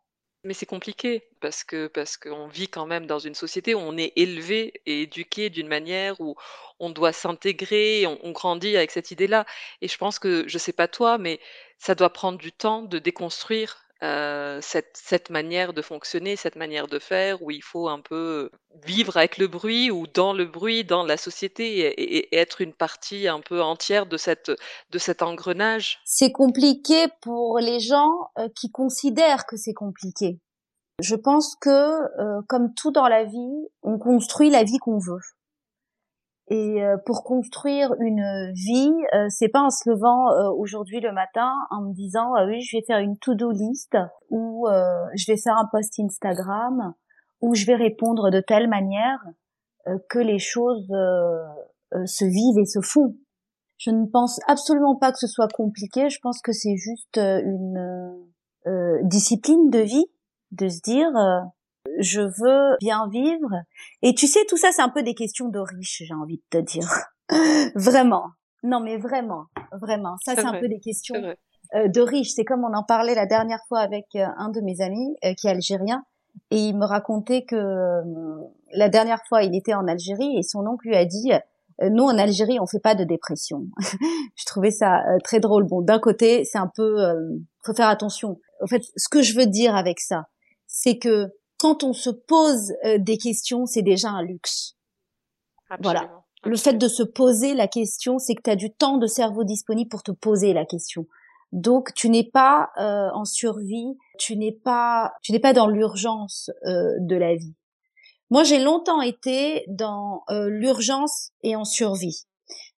mais 0.46 0.54
c'est 0.54 0.66
compliqué 0.66 1.28
parce 1.40 1.64
que 1.64 1.88
parce 1.88 2.16
qu'on 2.16 2.46
vit 2.48 2.68
quand 2.68 2.86
même 2.86 3.06
dans 3.06 3.18
une 3.18 3.34
société 3.34 3.74
où 3.74 3.78
on 3.78 3.96
est 3.98 4.12
élevé 4.16 4.80
et 4.86 5.02
éduqué 5.02 5.50
d'une 5.50 5.68
manière 5.68 6.20
où 6.20 6.36
on 6.78 6.90
doit 6.90 7.12
s'intégrer, 7.12 8.06
on, 8.06 8.30
grandit 8.32 8.76
avec 8.76 8.90
cette 8.90 9.10
idée-là. 9.10 9.46
Et 9.82 9.88
je 9.88 9.98
pense 9.98 10.18
que, 10.18 10.46
je 10.46 10.58
sais 10.58 10.72
pas 10.72 10.88
toi, 10.88 11.18
mais 11.18 11.40
ça 11.78 11.94
doit 11.94 12.12
prendre 12.12 12.38
du 12.38 12.52
temps 12.52 12.82
de 12.82 12.98
déconstruire 12.98 13.85
euh, 14.02 14.58
cette, 14.60 14.90
cette 14.94 15.30
manière 15.30 15.72
de 15.72 15.80
fonctionner, 15.80 16.36
cette 16.36 16.56
manière 16.56 16.86
de 16.86 16.98
faire, 16.98 17.42
où 17.42 17.50
il 17.50 17.62
faut 17.62 17.88
un 17.88 18.00
peu 18.00 18.50
vivre 18.84 19.16
avec 19.16 19.38
le 19.38 19.46
bruit 19.46 19.90
ou 19.90 20.06
dans 20.06 20.34
le 20.34 20.44
bruit, 20.44 20.84
dans 20.84 21.02
la 21.02 21.16
société, 21.16 21.78
et, 21.78 22.36
être 22.36 22.60
une 22.60 22.74
partie 22.74 23.26
un 23.26 23.40
peu 23.40 23.62
entière 23.62 24.04
de, 24.04 24.18
cette, 24.18 24.50
de 24.90 24.98
cet 24.98 25.22
engrenage? 25.22 25.98
C'est 26.04 26.32
compliqué 26.32 27.06
pour 27.22 27.58
les 27.58 27.80
gens 27.80 28.30
euh, 28.38 28.48
qui 28.54 28.70
considèrent 28.70 29.46
que 29.46 29.56
c'est 29.56 29.74
compliqué. 29.74 30.40
Je 31.00 31.14
pense 31.14 31.56
que, 31.60 31.70
euh, 31.70 32.42
comme 32.48 32.74
tout 32.74 32.90
dans 32.90 33.08
la 33.08 33.24
vie, 33.24 33.68
on 33.82 33.98
construit 33.98 34.50
la 34.50 34.62
vie 34.62 34.78
qu'on 34.78 34.98
veut. 34.98 35.20
Et 36.48 36.84
euh, 36.84 36.96
pour 37.04 37.24
construire 37.24 37.92
une 37.98 38.52
vie, 38.52 38.92
euh, 39.14 39.26
c'est 39.30 39.48
pas 39.48 39.62
en 39.62 39.70
se 39.70 39.88
levant 39.90 40.30
euh, 40.30 40.48
aujourd'hui 40.50 41.00
le 41.00 41.10
matin 41.10 41.52
en 41.70 41.82
me 41.82 41.92
disant 41.92 42.34
ah 42.36 42.46
oui 42.46 42.60
je 42.60 42.76
vais 42.76 42.84
faire 42.86 43.00
une 43.00 43.18
to-do 43.18 43.50
list 43.50 43.96
ou 44.30 44.68
je 45.14 45.26
vais 45.26 45.36
faire 45.36 45.56
un 45.56 45.68
post 45.72 45.98
Instagram 45.98 46.94
ou 47.40 47.54
je 47.54 47.66
vais 47.66 47.74
répondre 47.74 48.30
de 48.30 48.40
telle 48.40 48.68
manière 48.68 49.18
que 50.08 50.18
les 50.18 50.38
choses 50.38 50.88
se 50.88 52.24
vivent 52.24 52.58
et 52.58 52.64
se 52.64 52.80
font. 52.80 53.16
Je 53.78 53.90
ne 53.90 54.06
pense 54.06 54.40
absolument 54.48 54.96
pas 54.96 55.12
que 55.12 55.18
ce 55.18 55.26
soit 55.26 55.48
compliqué. 55.52 56.08
Je 56.08 56.18
pense 56.20 56.40
que 56.40 56.52
c'est 56.52 56.76
juste 56.76 57.18
une 57.18 58.26
discipline 59.02 59.70
de 59.70 59.80
vie 59.80 60.06
de 60.52 60.68
se 60.68 60.80
dire 60.80 61.10
je 61.98 62.20
veux 62.20 62.76
bien 62.80 63.08
vivre. 63.08 63.50
Et 64.02 64.14
tu 64.14 64.26
sais, 64.26 64.40
tout 64.48 64.56
ça, 64.56 64.72
c'est 64.72 64.82
un 64.82 64.88
peu 64.88 65.02
des 65.02 65.14
questions 65.14 65.48
de 65.48 65.58
riches, 65.58 66.02
j'ai 66.04 66.14
envie 66.14 66.36
de 66.36 66.58
te 66.58 66.58
dire. 66.58 66.88
vraiment. 67.74 68.30
Non, 68.62 68.80
mais 68.80 68.96
vraiment, 68.96 69.46
vraiment. 69.72 70.16
Ça, 70.24 70.34
c'est 70.34 70.44
un 70.44 70.58
peu 70.58 70.68
des 70.68 70.80
questions 70.80 71.14
euh, 71.74 71.88
de 71.88 72.00
riches. 72.00 72.30
C'est 72.30 72.44
comme 72.44 72.64
on 72.64 72.74
en 72.74 72.82
parlait 72.82 73.14
la 73.14 73.26
dernière 73.26 73.60
fois 73.68 73.80
avec 73.80 74.06
euh, 74.14 74.26
un 74.36 74.50
de 74.50 74.60
mes 74.60 74.80
amis 74.80 75.16
euh, 75.24 75.34
qui 75.34 75.46
est 75.46 75.50
algérien. 75.50 76.04
Et 76.50 76.58
il 76.58 76.76
me 76.76 76.84
racontait 76.84 77.44
que 77.44 77.56
la 78.72 78.88
dernière 78.88 79.20
fois, 79.26 79.42
il 79.42 79.56
était 79.56 79.72
en 79.72 79.88
Algérie 79.88 80.36
et 80.36 80.42
son 80.42 80.66
oncle 80.66 80.86
lui 80.86 80.94
a 80.94 81.06
dit, 81.06 81.30
nous 81.80 82.04
en 82.04 82.18
Algérie, 82.18 82.60
on 82.60 82.66
fait 82.66 82.78
pas 82.78 82.94
de 82.94 83.04
dépression. 83.04 83.62
je 84.36 84.44
trouvais 84.44 84.70
ça 84.70 85.02
très 85.24 85.40
drôle. 85.40 85.64
Bon, 85.64 85.80
d'un 85.80 85.98
côté, 85.98 86.44
c'est 86.44 86.58
un 86.58 86.70
peu, 86.76 86.98
faut 87.64 87.72
faire 87.72 87.88
attention. 87.88 88.38
En 88.62 88.66
fait, 88.66 88.82
ce 88.96 89.08
que 89.08 89.22
je 89.22 89.34
veux 89.34 89.46
dire 89.46 89.74
avec 89.74 89.98
ça, 89.98 90.26
c'est 90.66 90.98
que 90.98 91.28
quand 91.58 91.84
on 91.84 91.92
se 91.92 92.10
pose 92.10 92.72
euh, 92.84 92.98
des 92.98 93.18
questions, 93.18 93.66
c'est 93.66 93.82
déjà 93.82 94.10
un 94.10 94.22
luxe. 94.22 94.76
Voilà. 95.80 96.22
Le 96.44 96.56
fait 96.56 96.74
de 96.74 96.86
se 96.86 97.02
poser 97.02 97.54
la 97.54 97.66
question, 97.66 98.18
c'est 98.18 98.34
que 98.34 98.42
tu 98.42 98.50
as 98.50 98.56
du 98.56 98.72
temps 98.72 98.98
de 98.98 99.06
cerveau 99.06 99.42
disponible 99.42 99.88
pour 99.88 100.02
te 100.02 100.12
poser 100.12 100.52
la 100.52 100.64
question. 100.64 101.06
Donc 101.52 101.92
tu 101.94 102.08
n'es 102.08 102.28
pas 102.28 102.70
euh, 102.78 103.08
en 103.14 103.24
survie, 103.24 103.96
tu 104.18 104.36
n'es 104.36 104.52
pas 104.52 105.12
tu 105.22 105.32
n'es 105.32 105.40
pas 105.40 105.52
dans 105.52 105.66
l'urgence 105.66 106.50
euh, 106.66 106.92
de 107.00 107.16
la 107.16 107.34
vie. 107.34 107.54
Moi, 108.30 108.42
j'ai 108.42 108.58
longtemps 108.58 109.02
été 109.02 109.64
dans 109.68 110.24
l'urgence 110.28 111.30
et 111.44 111.54
en 111.54 111.64
survie. 111.64 112.24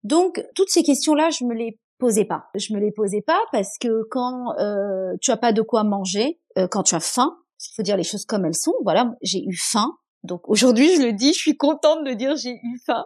Donc 0.05 0.45
toutes 0.55 0.69
ces 0.69 0.83
questions-là, 0.83 1.31
je 1.31 1.47
me 1.47 1.55
les 1.55 1.79
posais 1.97 2.27
pas. 2.27 2.45
Je 2.55 2.75
me 2.75 2.79
les 2.79 2.93
posais 2.93 3.23
pas 3.23 3.41
parce 3.51 3.79
que 3.79 4.03
quand 4.11 4.55
tu 5.23 5.31
as 5.31 5.39
pas 5.39 5.53
de 5.53 5.63
quoi 5.63 5.85
manger, 5.85 6.39
quand 6.71 6.83
tu 6.83 6.95
as 6.95 7.01
faim, 7.01 7.39
il 7.61 7.75
faut 7.75 7.83
dire 7.83 7.97
les 7.97 8.05
choses 8.05 8.25
comme 8.25 8.45
elles 8.45 8.57
sont. 8.57 8.75
Voilà, 8.83 9.13
j'ai 9.23 9.45
eu 9.45 9.57
faim. 9.57 9.93
Donc 10.25 10.49
aujourd'hui, 10.49 10.97
je 10.97 11.03
le 11.03 11.13
dis, 11.13 11.33
je 11.33 11.39
suis 11.39 11.57
contente 11.57 12.05
de 12.05 12.13
dire 12.13 12.37
j'ai 12.37 12.55
eu 12.55 12.81
faim 12.85 13.05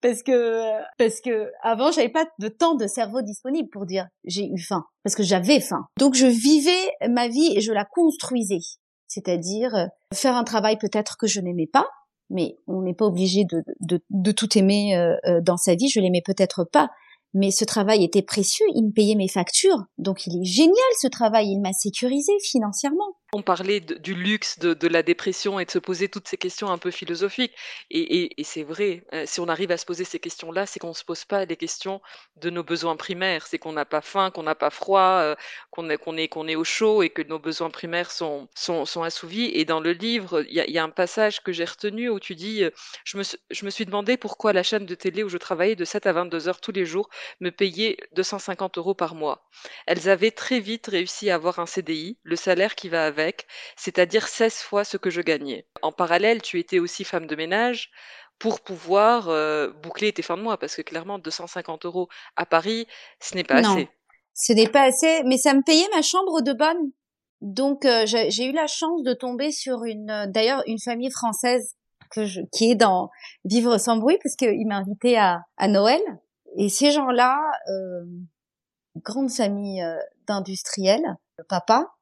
parce 0.00 0.22
que 0.22 0.62
parce 0.98 1.20
que 1.20 1.50
avant 1.62 1.90
j'avais 1.90 2.08
pas 2.08 2.26
de 2.38 2.48
temps 2.48 2.74
de 2.74 2.86
cerveau 2.86 3.22
disponible 3.22 3.68
pour 3.70 3.86
dire 3.86 4.06
j'ai 4.24 4.46
eu 4.46 4.58
faim 4.58 4.84
parce 5.02 5.14
que 5.14 5.22
j'avais 5.22 5.60
faim. 5.60 5.86
Donc 5.98 6.14
je 6.14 6.26
vivais 6.26 6.92
ma 7.08 7.28
vie 7.28 7.56
et 7.56 7.60
je 7.60 7.72
la 7.72 7.84
construisais, 7.84 8.60
c'est-à-dire 9.06 9.74
euh, 9.74 9.86
faire 10.14 10.36
un 10.36 10.44
travail 10.44 10.78
peut-être 10.78 11.16
que 11.18 11.26
je 11.26 11.40
n'aimais 11.40 11.68
pas, 11.70 11.86
mais 12.30 12.56
on 12.66 12.82
n'est 12.82 12.94
pas 12.94 13.06
obligé 13.06 13.44
de, 13.44 13.62
de, 13.80 14.02
de 14.10 14.32
tout 14.32 14.56
aimer 14.56 14.96
euh, 14.96 15.14
euh, 15.26 15.40
dans 15.42 15.56
sa 15.56 15.74
vie. 15.74 15.88
Je 15.88 16.00
l'aimais 16.00 16.22
peut-être 16.24 16.64
pas, 16.64 16.88
mais 17.34 17.50
ce 17.50 17.64
travail 17.64 18.04
était 18.04 18.22
précieux, 18.22 18.66
il 18.74 18.86
me 18.86 18.92
payait 18.92 19.14
mes 19.14 19.28
factures, 19.28 19.84
donc 19.98 20.26
il 20.26 20.40
est 20.40 20.44
génial 20.44 20.74
ce 21.00 21.08
travail, 21.08 21.48
il 21.48 21.60
m'a 21.60 21.72
sécurisé 21.72 22.32
financièrement. 22.42 23.16
On 23.32 23.42
parlait 23.42 23.80
du 23.80 24.14
luxe 24.14 24.58
de, 24.58 24.88
la 24.88 25.02
dépression 25.02 25.58
et 25.60 25.64
de 25.64 25.70
se 25.70 25.78
poser 25.78 26.08
toutes 26.08 26.28
ces 26.28 26.36
questions 26.36 26.70
un 26.70 26.78
peu 26.78 26.90
philosophiques. 26.90 27.54
Et, 27.90 28.34
c'est 28.44 28.62
vrai, 28.62 29.04
euh, 29.12 29.24
si 29.26 29.40
on 29.40 29.48
arrive 29.48 29.70
à 29.70 29.76
se 29.76 29.84
poser 29.84 30.04
ces 30.04 30.18
questions-là, 30.18 30.66
c'est 30.66 30.78
qu'on 30.78 30.90
ne 30.90 30.94
se 30.94 31.04
pose 31.04 31.24
pas 31.24 31.44
les 31.44 31.56
questions 31.56 32.00
de 32.36 32.50
nos 32.50 32.62
besoins 32.62 32.96
primaires. 32.96 33.46
C'est 33.46 33.58
qu'on 33.58 33.72
n'a 33.72 33.84
pas 33.84 34.00
faim, 34.00 34.30
qu'on 34.30 34.42
n'a 34.42 34.54
pas 34.54 34.70
froid, 34.70 35.18
euh, 35.20 35.34
qu'on 35.70 35.90
est, 35.90 36.00
est, 36.18 36.36
est 36.36 36.56
au 36.56 36.64
chaud 36.64 37.02
et 37.02 37.10
que 37.10 37.22
nos 37.22 37.38
besoins 37.38 37.70
primaires 37.70 38.10
sont, 38.10 38.48
sont, 38.54 39.02
assouvis. 39.02 39.50
Et 39.54 39.64
dans 39.64 39.80
le 39.80 39.92
livre, 39.92 40.44
il 40.48 40.54
y, 40.54 40.78
a 40.78 40.84
un 40.84 40.90
passage 40.90 41.42
que 41.42 41.52
j'ai 41.52 41.64
retenu 41.64 42.08
où 42.08 42.20
tu 42.20 42.34
dis 42.34 42.64
euh, 42.64 42.70
je 43.04 43.18
me, 43.18 43.24
je 43.50 43.64
me 43.64 43.70
suis 43.70 43.86
demandé 43.86 44.16
pourquoi 44.16 44.52
la 44.52 44.62
chaîne 44.62 44.86
de 44.86 44.94
télé 44.94 45.22
où 45.22 45.28
je 45.28 45.38
travaillais 45.38 45.76
de 45.76 45.84
7 45.84 46.06
à 46.06 46.12
22 46.12 46.48
heures 46.48 46.60
tous 46.60 46.72
les 46.72 46.86
jours 46.86 47.10
me 47.40 47.50
payait 47.50 47.96
250 48.14 48.78
euros 48.78 48.94
par 48.94 49.14
mois. 49.14 49.48
Elles 49.86 50.08
avaient 50.08 50.30
très 50.30 50.60
vite 50.60 50.86
réussi 50.86 51.30
à 51.30 51.34
avoir 51.34 51.58
un 51.58 51.66
le 52.22 52.36
salaire 52.36 52.74
qui 52.74 52.88
va 52.88 53.06
avec 53.06 53.25
c'est-à-dire 53.76 54.28
16 54.28 54.54
fois 54.54 54.84
ce 54.84 54.96
que 54.96 55.10
je 55.10 55.20
gagnais. 55.20 55.66
En 55.82 55.92
parallèle, 55.92 56.42
tu 56.42 56.58
étais 56.58 56.78
aussi 56.78 57.04
femme 57.04 57.26
de 57.26 57.36
ménage 57.36 57.90
pour 58.38 58.60
pouvoir 58.60 59.28
euh, 59.28 59.70
boucler 59.70 60.12
tes 60.12 60.22
fins 60.22 60.36
de 60.36 60.42
mois, 60.42 60.58
parce 60.58 60.76
que 60.76 60.82
clairement, 60.82 61.18
250 61.18 61.86
euros 61.86 62.08
à 62.36 62.46
Paris, 62.46 62.86
ce 63.20 63.34
n'est 63.34 63.44
pas 63.44 63.56
assez. 63.56 63.88
Ce 64.34 64.52
n'est 64.52 64.68
pas 64.68 64.82
assez, 64.82 65.22
mais 65.24 65.38
ça 65.38 65.54
me 65.54 65.62
payait 65.62 65.88
ma 65.94 66.02
chambre 66.02 66.42
de 66.42 66.52
bonne. 66.52 66.92
Donc 67.40 67.84
euh, 67.84 68.04
j'ai 68.06 68.46
eu 68.46 68.52
la 68.52 68.66
chance 68.66 69.02
de 69.02 69.12
tomber 69.12 69.50
sur 69.50 69.84
une, 69.84 70.10
euh, 70.10 70.26
d'ailleurs, 70.26 70.62
une 70.66 70.78
famille 70.78 71.10
française 71.10 71.74
que 72.10 72.24
je, 72.24 72.40
qui 72.52 72.70
est 72.70 72.74
dans 72.74 73.10
Vivre 73.44 73.78
sans 73.78 73.96
bruit, 73.96 74.18
parce 74.22 74.36
qu'il 74.36 74.66
m'a 74.66 74.76
invité 74.76 75.18
à, 75.18 75.40
à 75.56 75.68
Noël. 75.68 76.00
Et 76.56 76.68
ces 76.68 76.90
gens-là, 76.90 77.38
euh, 77.68 78.04
grande 78.96 79.30
famille 79.30 79.82
d'industriels, 80.26 81.16
le 81.38 81.44
papa, 81.44 81.95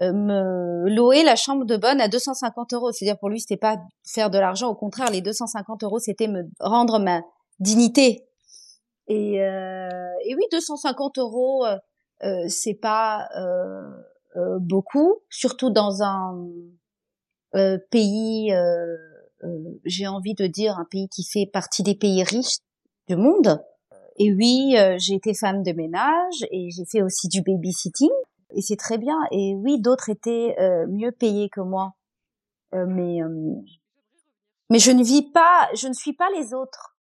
me 0.00 0.88
louer 0.88 1.22
la 1.22 1.36
chambre 1.36 1.64
de 1.64 1.76
bonne 1.76 2.00
à 2.00 2.08
250 2.08 2.72
euros. 2.72 2.90
C'est-à-dire 2.92 3.18
pour 3.18 3.28
lui, 3.28 3.40
c'était 3.40 3.56
pas 3.56 3.78
faire 4.04 4.30
de 4.30 4.38
l'argent. 4.38 4.68
Au 4.68 4.74
contraire, 4.74 5.10
les 5.10 5.20
250 5.20 5.84
euros, 5.84 5.98
c'était 6.00 6.28
me 6.28 6.42
rendre 6.58 6.98
ma 6.98 7.22
dignité. 7.60 8.26
Et, 9.08 9.42
euh, 9.42 9.88
et 10.24 10.34
oui, 10.34 10.42
250 10.50 11.18
euros, 11.18 11.64
euh, 11.66 11.76
euh, 12.24 12.44
c'est 12.48 12.74
pas 12.74 13.28
euh, 13.36 13.90
euh, 14.36 14.58
beaucoup, 14.60 15.18
surtout 15.28 15.70
dans 15.70 16.02
un 16.02 16.48
pays, 17.90 18.50
j'ai 19.84 20.06
envie 20.06 20.32
de 20.32 20.46
dire, 20.46 20.78
un 20.78 20.86
pays 20.90 21.08
qui 21.10 21.22
fait 21.22 21.44
partie 21.44 21.82
des 21.82 21.94
pays 21.94 22.22
riches 22.22 22.60
du 23.08 23.16
monde. 23.16 23.62
Et 24.16 24.32
oui, 24.32 24.74
j'ai 24.96 25.14
été 25.14 25.34
femme 25.34 25.62
de 25.62 25.72
ménage 25.72 26.46
et 26.50 26.70
j'ai 26.70 26.86
fait 26.86 27.02
aussi 27.02 27.28
du 27.28 27.42
babysitting 27.42 28.08
et 28.54 28.60
c'est 28.60 28.76
très 28.76 28.98
bien. 28.98 29.16
Et 29.30 29.54
oui, 29.56 29.80
d'autres 29.80 30.08
étaient 30.08 30.56
euh, 30.58 30.86
mieux 30.88 31.12
payés 31.12 31.48
que 31.50 31.60
moi, 31.60 31.94
euh, 32.74 32.86
mais 32.86 33.22
euh, 33.22 33.28
mais 34.70 34.78
je 34.78 34.90
ne 34.90 35.02
vis 35.02 35.30
pas, 35.30 35.68
je 35.74 35.88
ne 35.88 35.92
suis 35.92 36.14
pas 36.14 36.28
les 36.36 36.54
autres. 36.54 36.96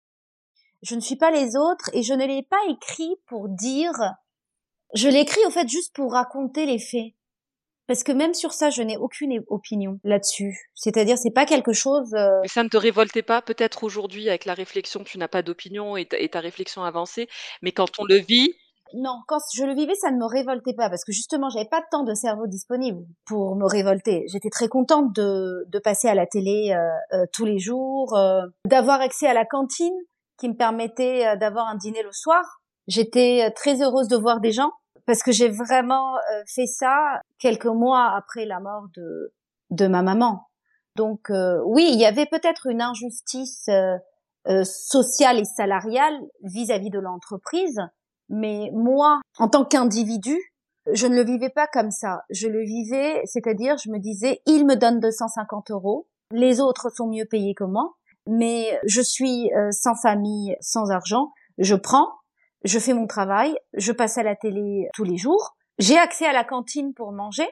Je 0.83 0.95
ne 0.95 1.01
suis 1.01 1.17
pas 1.17 1.31
les 1.31 1.57
autres 1.57 1.91
et 1.93 2.03
je 2.03 2.15
ne 2.15 2.25
l'ai 2.25 2.43
pas 2.43 2.61
écrit 2.69 3.17
pour 3.27 3.49
dire. 3.49 3.95
Je 4.95 5.09
l'ai 5.09 5.21
écrit 5.21 5.45
au 5.47 5.51
fait 5.51 5.69
juste 5.69 5.95
pour 5.95 6.13
raconter 6.13 6.67
les 6.67 6.79
faits. 6.79 7.15
Parce 7.89 8.03
que 8.03 8.13
même 8.13 8.35
sur 8.35 8.53
ça, 8.53 8.71
je 8.71 8.83
n'ai 8.83 8.97
aucune 8.97 9.43
opinion 9.49 10.01
là-dessus. 10.03 10.71
C'est-à-dire, 10.75 11.17
c'est 11.19 11.31
pas 11.31 11.47
quelque 11.47 11.73
chose. 11.73 12.13
Mais 12.43 12.49
ça 12.49 12.65
ne 12.65 12.69
te 12.69 12.77
révoltait 12.77 13.23
pas, 13.23 13.43
peut-être 13.43 13.85
aujourd'hui, 13.85 14.29
avec 14.29 14.45
la 14.45 14.55
réflexion, 14.55 15.05
tu 15.05 15.19
n'as 15.19 15.29
pas 15.29 15.43
d'opinion 15.43 15.97
et 15.97 16.07
ta 16.07 16.41
réflexion 16.41 16.83
avancée, 16.83 17.29
mais 17.63 17.71
quand 17.71 17.99
on 17.99 18.05
le 18.05 18.17
vit, 18.17 18.55
non, 18.95 19.21
quand 19.27 19.39
je 19.55 19.65
le 19.65 19.75
vivais, 19.75 19.95
ça 19.95 20.11
ne 20.11 20.17
me 20.17 20.27
révoltait 20.27 20.75
pas 20.75 20.89
parce 20.89 21.05
que 21.05 21.13
justement, 21.13 21.51
j'avais 21.51 21.69
pas 21.69 21.83
tant 21.91 22.05
de 22.05 22.15
cerveau 22.15 22.47
disponible 22.47 23.05
pour 23.25 23.57
me 23.57 23.67
révolter. 23.67 24.25
J'étais 24.29 24.51
très 24.51 24.69
contente 24.69 25.13
de, 25.15 25.65
de 25.69 25.79
passer 25.79 26.09
à 26.09 26.15
la 26.15 26.27
télé 26.27 26.73
euh, 26.73 27.17
euh, 27.17 27.27
tous 27.33 27.45
les 27.45 27.59
jours, 27.59 28.17
euh, 28.17 28.43
d'avoir 28.65 29.01
accès 29.01 29.27
à 29.27 29.35
la 29.35 29.45
cantine 29.45 29.97
qui 30.39 30.49
me 30.49 30.55
permettait 30.55 31.27
euh, 31.27 31.37
d'avoir 31.37 31.67
un 31.67 31.77
dîner 31.77 32.03
le 32.03 32.13
soir. 32.13 32.61
J'étais 32.87 33.47
euh, 33.47 33.51
très 33.55 33.83
heureuse 33.83 34.09
de 34.09 34.17
voir 34.17 34.41
des 34.41 34.53
gens 34.53 34.71
parce 35.07 35.23
que 35.23 35.33
j'ai 35.33 35.49
vraiment 35.49 36.17
fait 36.53 36.67
ça 36.67 37.21
quelques 37.39 37.67
mois 37.67 38.13
après 38.17 38.45
la 38.45 38.59
mort 38.59 38.87
de 38.97 39.33
de 39.71 39.87
ma 39.87 40.03
maman. 40.03 40.49
Donc 40.97 41.31
oui, 41.65 41.89
il 41.93 42.01
y 42.01 42.05
avait 42.05 42.27
peut-être 42.27 42.67
une 42.67 42.83
injustice 42.83 43.71
sociale 44.65 45.39
et 45.39 45.45
salariale 45.45 46.19
vis-à-vis 46.43 46.89
-vis 46.89 46.93
de 46.93 46.99
l'entreprise 46.99 47.81
mais 48.29 48.71
moi, 48.73 49.21
en 49.39 49.49
tant 49.49 49.65
qu'individu, 49.65 50.37
je 50.93 51.07
ne 51.07 51.17
le 51.17 51.25
vivais 51.25 51.51
pas 51.51 51.67
comme 51.67 51.91
ça. 51.91 52.23
Je 52.31 52.49
le 52.49 52.63
vivais, 52.63 53.23
c'est-à-dire, 53.25 53.77
je 53.79 53.91
me 53.91 53.99
disais, 53.99 54.41
il 54.47 54.67
me 54.67 54.77
donne 54.77 55.01
250 55.01 55.71
euros, 55.71 56.07
les 56.33 56.61
autres 56.61 56.91
sont 56.91 57.09
mieux 57.09 57.25
payés 57.25 57.55
que 57.55 57.65
moi, 57.65 57.95
mais 58.29 58.79
je 58.85 59.01
suis 59.01 59.53
euh, 59.55 59.71
sans 59.71 59.95
famille, 59.95 60.57
sans 60.61 60.91
argent, 60.91 61.33
je 61.59 61.75
prends, 61.75 62.09
je 62.65 62.79
fais 62.79 62.95
mon 62.95 63.07
travail, 63.07 63.57
je 63.75 63.93
passe 63.93 64.19
à 64.19 64.23
la 64.23 64.37
télé 64.37 64.89
tous 64.95 65.05
les 65.05 65.17
jours, 65.17 65.57
j'ai 65.79 65.99
accès 65.99 66.27
à 66.27 66.33
la 66.33 66.45
cantine 66.45 66.95
pour 66.95 67.13
manger, 67.13 67.49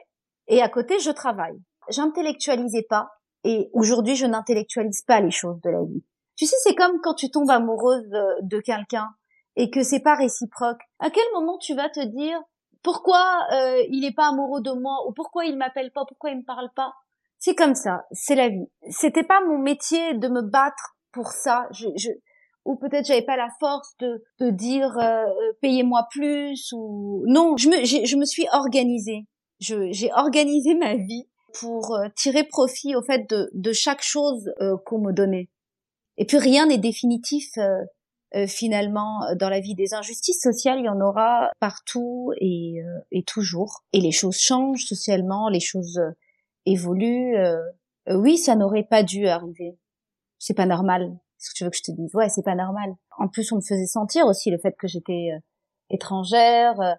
et 0.47 0.61
à 0.61 0.69
côté, 0.69 0.99
je 0.99 1.11
travaille. 1.11 1.57
J'intellectualisais 1.89 2.85
pas, 2.89 3.09
et 3.43 3.69
aujourd'hui, 3.73 4.15
je 4.15 4.25
n'intellectualise 4.25 5.03
pas 5.03 5.21
les 5.21 5.31
choses 5.31 5.61
de 5.61 5.69
la 5.69 5.83
vie. 5.83 6.03
Tu 6.35 6.45
sais, 6.45 6.55
c'est 6.63 6.75
comme 6.75 6.99
quand 7.01 7.13
tu 7.13 7.29
tombes 7.29 7.49
amoureuse 7.49 8.09
de 8.41 8.59
quelqu'un 8.59 9.09
et 9.55 9.69
que 9.69 9.83
c'est 9.83 10.01
pas 10.01 10.15
réciproque, 10.15 10.81
à 10.99 11.09
quel 11.09 11.25
moment 11.33 11.57
tu 11.57 11.75
vas 11.75 11.89
te 11.89 12.03
dire 12.03 12.39
pourquoi 12.83 13.47
euh, 13.51 13.81
il 13.89 14.05
est 14.05 14.15
pas 14.15 14.27
amoureux 14.27 14.61
de 14.61 14.71
moi 14.71 15.07
ou 15.07 15.13
pourquoi 15.13 15.45
il 15.45 15.57
m'appelle 15.57 15.91
pas, 15.91 16.05
pourquoi 16.07 16.29
il 16.29 16.37
me 16.37 16.45
parle 16.45 16.69
pas? 16.75 16.93
C'est 17.39 17.55
comme 17.55 17.75
ça, 17.75 18.05
c'est 18.11 18.35
la 18.35 18.49
vie. 18.49 18.67
C'était 18.89 19.23
pas 19.23 19.41
mon 19.41 19.57
métier 19.57 20.13
de 20.13 20.27
me 20.27 20.41
battre 20.41 20.95
pour 21.11 21.31
ça. 21.31 21.67
Je, 21.71 21.87
je 21.95 22.09
ou 22.65 22.75
peut-être 22.75 23.05
j'avais 23.05 23.21
pas 23.21 23.37
la 23.37 23.49
force 23.59 23.95
de, 23.99 24.23
de 24.39 24.49
dire 24.49 24.97
euh, 24.97 25.25
euh 25.25 25.53
payez-moi 25.61 26.07
plus 26.11 26.71
ou 26.73 27.23
non. 27.27 27.57
Je 27.57 27.69
me, 27.69 27.85
je 27.85 28.15
me 28.15 28.25
suis 28.25 28.47
organisée. 28.51 29.25
j'ai 29.59 30.11
organisé 30.13 30.75
ma 30.75 30.95
vie 30.95 31.27
pour 31.59 31.95
euh, 31.95 32.07
tirer 32.15 32.43
profit 32.43 32.95
au 32.95 33.03
fait 33.03 33.29
de, 33.29 33.49
de 33.53 33.71
chaque 33.71 34.01
chose 34.01 34.51
euh, 34.61 34.75
qu'on 34.85 34.99
me 34.99 35.13
donnait. 35.13 35.49
Et 36.17 36.25
puis 36.25 36.37
rien 36.37 36.65
n'est 36.65 36.77
définitif 36.77 37.57
euh, 38.35 38.47
finalement 38.47 39.21
dans 39.39 39.49
la 39.49 39.61
vie 39.61 39.75
des 39.75 39.93
injustices 39.93 40.41
sociales, 40.41 40.79
il 40.79 40.85
y 40.85 40.89
en 40.89 40.99
aura 40.99 41.49
partout 41.59 42.33
et, 42.41 42.81
euh, 42.81 42.99
et 43.11 43.23
toujours. 43.23 43.83
Et 43.93 44.01
les 44.01 44.11
choses 44.11 44.37
changent 44.37 44.85
socialement, 44.85 45.47
les 45.47 45.61
choses 45.61 45.97
euh, 45.97 46.11
évoluent. 46.65 47.37
oui, 48.09 48.37
ça 48.37 48.55
n'aurait 48.55 48.83
pas 48.83 49.03
dû 49.03 49.27
arriver. 49.27 49.77
C'est 50.39 50.55
pas 50.55 50.65
normal. 50.65 51.03
Est-ce 51.39 51.51
que 51.51 51.55
tu 51.55 51.63
veux 51.63 51.69
que 51.69 51.77
je 51.77 51.83
te 51.83 51.91
dise? 51.91 52.13
Ouais, 52.15 52.29
c'est 52.29 52.43
pas 52.43 52.55
normal. 52.55 52.95
En 53.17 53.27
plus, 53.27 53.51
on 53.51 53.57
me 53.57 53.61
faisait 53.61 53.85
sentir 53.85 54.25
aussi 54.25 54.49
le 54.49 54.57
fait 54.57 54.75
que 54.77 54.87
j'étais 54.87 55.29
étrangère, 55.91 56.97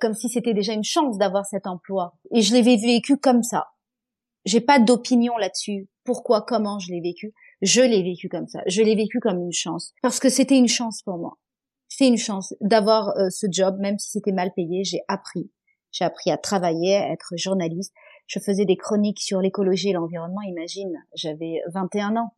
comme 0.00 0.12
si 0.12 0.28
c'était 0.28 0.52
déjà 0.52 0.74
une 0.74 0.84
chance 0.84 1.16
d'avoir 1.16 1.46
cet 1.46 1.66
emploi. 1.66 2.14
Et 2.32 2.42
je 2.42 2.52
l'ai 2.52 2.60
vécu 2.60 3.16
comme 3.16 3.42
ça. 3.42 3.68
J'ai 4.44 4.60
pas 4.60 4.78
d'opinion 4.78 5.38
là-dessus. 5.38 5.88
Pourquoi, 6.04 6.42
comment 6.42 6.78
je 6.78 6.92
l'ai 6.92 7.00
vécu? 7.00 7.32
Je 7.62 7.80
l'ai 7.80 8.02
vécu 8.02 8.28
comme 8.28 8.46
ça. 8.48 8.60
Je 8.66 8.82
l'ai 8.82 8.94
vécu 8.94 9.18
comme 9.20 9.38
une 9.38 9.52
chance. 9.52 9.92
Parce 10.02 10.20
que 10.20 10.28
c'était 10.28 10.56
une 10.56 10.68
chance 10.68 11.02
pour 11.02 11.18
moi. 11.18 11.38
C'est 11.88 12.06
une 12.06 12.18
chance 12.18 12.54
d'avoir 12.60 13.10
euh, 13.16 13.28
ce 13.30 13.46
job, 13.50 13.76
même 13.78 13.98
si 13.98 14.10
c'était 14.10 14.32
mal 14.32 14.52
payé. 14.54 14.84
J'ai 14.84 15.02
appris. 15.08 15.50
J'ai 15.92 16.04
appris 16.04 16.30
à 16.30 16.38
travailler, 16.38 16.96
à 16.96 17.10
être 17.12 17.32
journaliste. 17.36 17.92
Je 18.26 18.40
faisais 18.40 18.64
des 18.64 18.76
chroniques 18.76 19.20
sur 19.20 19.40
l'écologie 19.40 19.90
et 19.90 19.92
l'environnement. 19.92 20.40
Imagine, 20.42 20.92
j'avais 21.14 21.60
21 21.72 22.16
ans. 22.16 22.30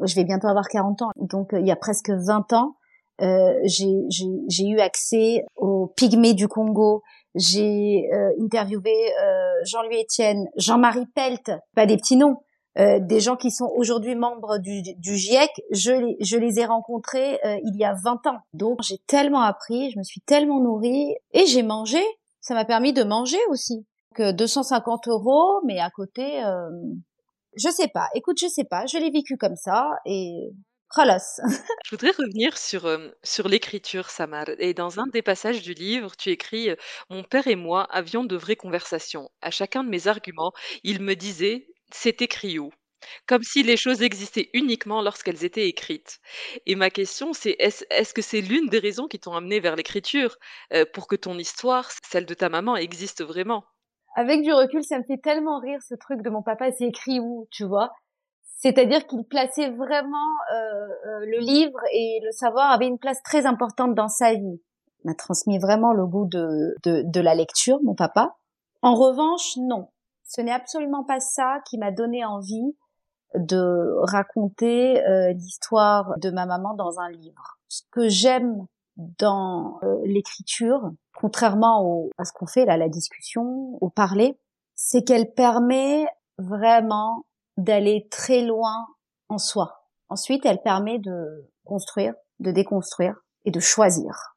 Je 0.00 0.14
vais 0.14 0.24
bientôt 0.24 0.48
avoir 0.48 0.68
40 0.68 1.02
ans. 1.02 1.10
Donc, 1.16 1.54
euh, 1.54 1.60
il 1.60 1.66
y 1.66 1.70
a 1.70 1.76
presque 1.76 2.10
20 2.10 2.52
ans, 2.52 2.76
euh, 3.20 3.54
j'ai 3.64 4.66
eu 4.66 4.80
accès 4.80 5.44
aux 5.56 5.92
pygmées 5.96 6.34
du 6.34 6.48
Congo. 6.48 7.02
J'ai 7.34 8.10
euh, 8.12 8.30
interviewé 8.42 8.92
Jean-Louis 9.64 10.02
Etienne, 10.02 10.48
Jean-Marie 10.56 11.06
Pelt, 11.14 11.52
pas 11.74 11.86
des 11.86 11.96
petits 11.96 12.16
noms, 12.16 12.38
euh, 12.78 12.98
des 13.00 13.20
gens 13.20 13.36
qui 13.36 13.50
sont 13.50 13.70
aujourd'hui 13.76 14.14
membres 14.14 14.58
du, 14.58 14.82
du, 14.82 15.16
GIEC, 15.16 15.50
je 15.70 15.92
les, 15.92 16.16
je 16.20 16.36
les 16.38 16.58
ai 16.58 16.64
rencontrés 16.64 17.38
euh, 17.44 17.58
il 17.64 17.76
y 17.76 17.84
a 17.84 17.94
20 18.02 18.26
ans. 18.26 18.38
Donc 18.54 18.80
j'ai 18.82 18.98
tellement 19.06 19.42
appris, 19.42 19.90
je 19.90 19.98
me 19.98 20.02
suis 20.02 20.22
tellement 20.22 20.60
nourrie 20.60 21.14
et 21.32 21.46
j'ai 21.46 21.62
mangé. 21.62 22.02
Ça 22.40 22.54
m'a 22.54 22.64
permis 22.64 22.92
de 22.92 23.04
manger 23.04 23.38
aussi. 23.50 23.86
Que 24.14 24.32
250 24.32 25.08
euros, 25.08 25.60
mais 25.64 25.80
à 25.80 25.90
côté, 25.90 26.44
euh, 26.44 26.68
je 27.56 27.68
sais 27.68 27.88
pas. 27.88 28.08
Écoute, 28.14 28.38
je 28.40 28.48
sais 28.48 28.64
pas. 28.64 28.86
Je 28.86 28.98
l'ai 28.98 29.10
vécu 29.10 29.36
comme 29.36 29.56
ça 29.56 29.90
et. 30.06 30.50
Je 30.94 31.90
voudrais 31.90 32.10
revenir 32.10 32.58
sur, 32.58 32.86
sur 33.22 33.48
l'écriture, 33.48 34.10
Samar. 34.10 34.44
Et 34.58 34.74
dans 34.74 35.00
un 35.00 35.06
des 35.06 35.22
passages 35.22 35.62
du 35.62 35.72
livre, 35.72 36.14
tu 36.18 36.28
écris 36.28 36.68
Mon 37.08 37.24
père 37.24 37.46
et 37.46 37.56
moi 37.56 37.84
avions 37.84 38.24
de 38.24 38.36
vraies 38.36 38.56
conversations. 38.56 39.30
À 39.40 39.50
chacun 39.50 39.84
de 39.84 39.88
mes 39.88 40.06
arguments, 40.06 40.52
il 40.84 41.00
me 41.00 41.14
disait 41.14 41.66
c'est 41.94 42.22
écrit 42.22 42.58
où 42.58 42.70
Comme 43.26 43.42
si 43.42 43.62
les 43.62 43.76
choses 43.76 44.02
existaient 44.02 44.50
uniquement 44.54 45.02
lorsqu'elles 45.02 45.44
étaient 45.44 45.68
écrites. 45.68 46.20
Et 46.66 46.74
ma 46.74 46.90
question, 46.90 47.32
c'est 47.32 47.56
est-ce 47.58 48.14
que 48.14 48.22
c'est 48.22 48.40
l'une 48.40 48.68
des 48.68 48.78
raisons 48.78 49.08
qui 49.08 49.18
t'ont 49.18 49.34
amené 49.34 49.60
vers 49.60 49.76
l'écriture 49.76 50.36
euh, 50.72 50.84
pour 50.92 51.06
que 51.06 51.16
ton 51.16 51.38
histoire, 51.38 51.90
celle 52.04 52.26
de 52.26 52.34
ta 52.34 52.48
maman, 52.48 52.76
existe 52.76 53.22
vraiment? 53.22 53.64
Avec 54.14 54.42
du 54.42 54.52
recul, 54.52 54.82
ça 54.84 54.98
me 54.98 55.04
fait 55.04 55.20
tellement 55.22 55.58
rire 55.58 55.80
ce 55.88 55.94
truc 55.94 56.22
de 56.22 56.30
mon 56.30 56.42
papa, 56.42 56.70
c'est 56.72 56.86
écrit 56.86 57.18
où, 57.18 57.48
tu 57.50 57.64
vois? 57.64 57.90
C'est-à-dire 58.58 59.06
qu'il 59.06 59.24
plaçait 59.24 59.70
vraiment 59.70 60.28
euh, 60.54 60.56
euh, 60.56 61.26
le 61.26 61.38
livre 61.38 61.80
et 61.92 62.20
le 62.22 62.30
savoir 62.30 62.70
avait 62.70 62.86
une 62.86 62.98
place 62.98 63.20
très 63.24 63.46
importante 63.46 63.94
dans 63.94 64.08
sa 64.08 64.34
vie. 64.34 64.60
Il 65.04 65.08
m'a 65.08 65.14
transmis 65.14 65.58
vraiment 65.58 65.92
le 65.92 66.06
goût 66.06 66.28
de 66.28 67.20
la 67.20 67.34
lecture, 67.34 67.78
mon 67.82 67.94
papa. 67.94 68.36
En 68.82 68.94
revanche, 68.94 69.56
non 69.56 69.88
ce 70.34 70.40
n'est 70.40 70.52
absolument 70.52 71.04
pas 71.04 71.20
ça 71.20 71.60
qui 71.68 71.76
m'a 71.76 71.90
donné 71.90 72.24
envie 72.24 72.74
de 73.34 73.94
raconter 74.10 75.04
euh, 75.04 75.32
l'histoire 75.34 76.18
de 76.18 76.30
ma 76.30 76.46
maman 76.46 76.74
dans 76.74 76.98
un 77.00 77.10
livre. 77.10 77.58
Ce 77.68 77.82
que 77.90 78.08
j'aime 78.08 78.66
dans 78.96 79.78
euh, 79.82 80.00
l'écriture, 80.04 80.90
contrairement 81.14 82.08
à 82.16 82.24
ce 82.24 82.32
qu'on 82.32 82.46
fait 82.46 82.64
là, 82.64 82.78
la 82.78 82.88
discussion, 82.88 83.76
au 83.82 83.90
parler, 83.90 84.38
c'est 84.74 85.02
qu'elle 85.02 85.34
permet 85.34 86.06
vraiment 86.38 87.26
d'aller 87.58 88.08
très 88.10 88.40
loin 88.40 88.86
en 89.28 89.36
soi. 89.36 89.86
Ensuite, 90.08 90.46
elle 90.46 90.62
permet 90.62 90.98
de 90.98 91.50
construire, 91.64 92.14
de 92.40 92.52
déconstruire 92.52 93.16
et 93.44 93.50
de 93.50 93.60
choisir. 93.60 94.34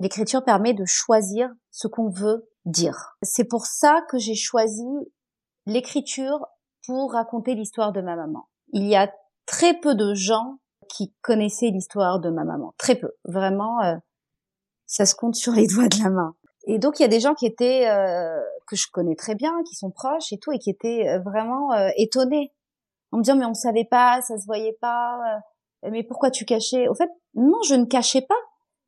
L'écriture 0.00 0.44
permet 0.44 0.74
de 0.74 0.84
choisir 0.84 1.48
ce 1.70 1.88
qu'on 1.88 2.10
veut 2.10 2.46
dire. 2.66 3.16
C'est 3.22 3.44
pour 3.44 3.64
ça 3.64 4.02
que 4.10 4.18
j'ai 4.18 4.34
choisi 4.34 4.84
l'écriture 5.66 6.46
pour 6.86 7.12
raconter 7.12 7.54
l'histoire 7.54 7.92
de 7.92 8.00
ma 8.00 8.16
maman. 8.16 8.48
Il 8.72 8.86
y 8.86 8.96
a 8.96 9.12
très 9.46 9.74
peu 9.74 9.94
de 9.94 10.14
gens 10.14 10.58
qui 10.88 11.12
connaissaient 11.22 11.70
l'histoire 11.70 12.20
de 12.20 12.30
ma 12.30 12.44
maman. 12.44 12.74
Très 12.78 12.94
peu. 12.94 13.12
Vraiment, 13.24 13.80
euh, 13.82 13.96
ça 14.86 15.06
se 15.06 15.14
compte 15.14 15.34
sur 15.34 15.52
les 15.52 15.66
doigts 15.66 15.88
de 15.88 16.02
la 16.02 16.10
main. 16.10 16.34
Et 16.66 16.78
donc, 16.78 16.98
il 16.98 17.02
y 17.02 17.04
a 17.04 17.08
des 17.08 17.20
gens 17.20 17.34
qui 17.34 17.46
étaient, 17.46 17.88
euh, 17.88 18.40
que 18.66 18.76
je 18.76 18.86
connais 18.92 19.16
très 19.16 19.34
bien, 19.34 19.52
qui 19.68 19.74
sont 19.74 19.90
proches 19.90 20.32
et 20.32 20.38
tout, 20.38 20.52
et 20.52 20.58
qui 20.58 20.70
étaient 20.70 21.08
euh, 21.08 21.20
vraiment 21.20 21.70
étonnés. 21.96 22.52
En 23.12 23.18
me 23.18 23.22
disant, 23.22 23.36
mais 23.36 23.46
on 23.46 23.54
savait 23.54 23.86
pas, 23.90 24.20
ça 24.22 24.38
se 24.38 24.46
voyait 24.46 24.76
pas, 24.80 25.18
mais 25.90 26.04
pourquoi 26.04 26.30
tu 26.30 26.44
cachais? 26.44 26.86
Au 26.86 26.94
fait, 26.94 27.10
non, 27.34 27.60
je 27.66 27.74
ne 27.74 27.84
cachais 27.84 28.22
pas. 28.22 28.38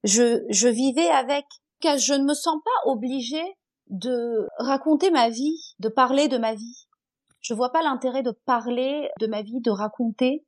Je, 0.05 0.45
je 0.49 0.69
vivais 0.69 1.09
avec. 1.09 1.45
Car 1.81 1.99
je 1.99 2.15
ne 2.15 2.25
me 2.25 2.35
sens 2.35 2.57
pas 2.65 2.91
obligée 2.91 3.57
de 3.93 4.49
raconter 4.59 5.11
ma 5.11 5.29
vie, 5.29 5.75
de 5.79 5.89
parler 5.89 6.27
de 6.27 6.39
ma 6.39 6.55
vie. 6.55 6.87
Je 7.41 7.55
vois 7.55 7.71
pas 7.71 7.83
l'intérêt 7.83 8.23
de 8.23 8.33
parler 8.47 9.11
de 9.21 9.27
ma 9.27 9.43
vie, 9.43 9.61
de 9.61 9.71
raconter 9.71 10.45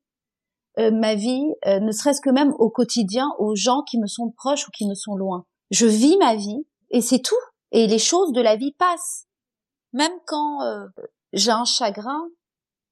euh, 0.79 0.91
ma 0.91 1.15
vie, 1.15 1.45
euh, 1.67 1.79
ne 1.79 1.93
serait-ce 1.93 2.21
que 2.21 2.31
même 2.31 2.53
au 2.59 2.71
quotidien, 2.71 3.29
aux 3.39 3.55
gens 3.55 3.83
qui 3.83 4.01
me 4.01 4.07
sont 4.07 4.31
proches 4.31 4.67
ou 4.67 4.71
qui 4.73 4.89
me 4.89 4.95
sont 4.95 5.15
loin. 5.15 5.45
Je 5.71 5.87
vis 5.87 6.17
ma 6.17 6.35
vie 6.35 6.67
et 6.91 7.01
c'est 7.01 7.21
tout. 7.21 7.35
Et 7.71 7.87
les 7.87 7.99
choses 7.99 8.33
de 8.33 8.41
la 8.41 8.57
vie 8.57 8.73
passent. 8.73 9.27
Même 9.93 10.13
quand 10.27 10.63
euh, 10.63 10.87
j'ai 11.33 11.51
un 11.51 11.65
chagrin, 11.65 12.29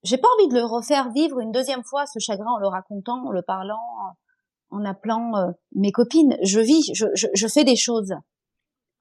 j'ai 0.02 0.18
pas 0.18 0.28
envie 0.36 0.48
de 0.48 0.54
le 0.54 0.64
refaire 0.64 1.10
vivre 1.12 1.40
une 1.40 1.50
deuxième 1.50 1.82
fois 1.82 2.04
ce 2.06 2.18
chagrin 2.18 2.52
en 2.52 2.58
le 2.58 2.68
racontant, 2.68 3.24
en 3.26 3.30
le 3.30 3.42
parlant, 3.42 3.80
en 4.70 4.84
appelant 4.84 5.36
euh, 5.36 5.50
mes 5.74 5.92
copines. 5.92 6.36
Je 6.42 6.60
vis, 6.60 6.90
je, 6.94 7.06
je, 7.14 7.28
je 7.32 7.48
fais 7.48 7.64
des 7.64 7.76
choses. 7.76 8.12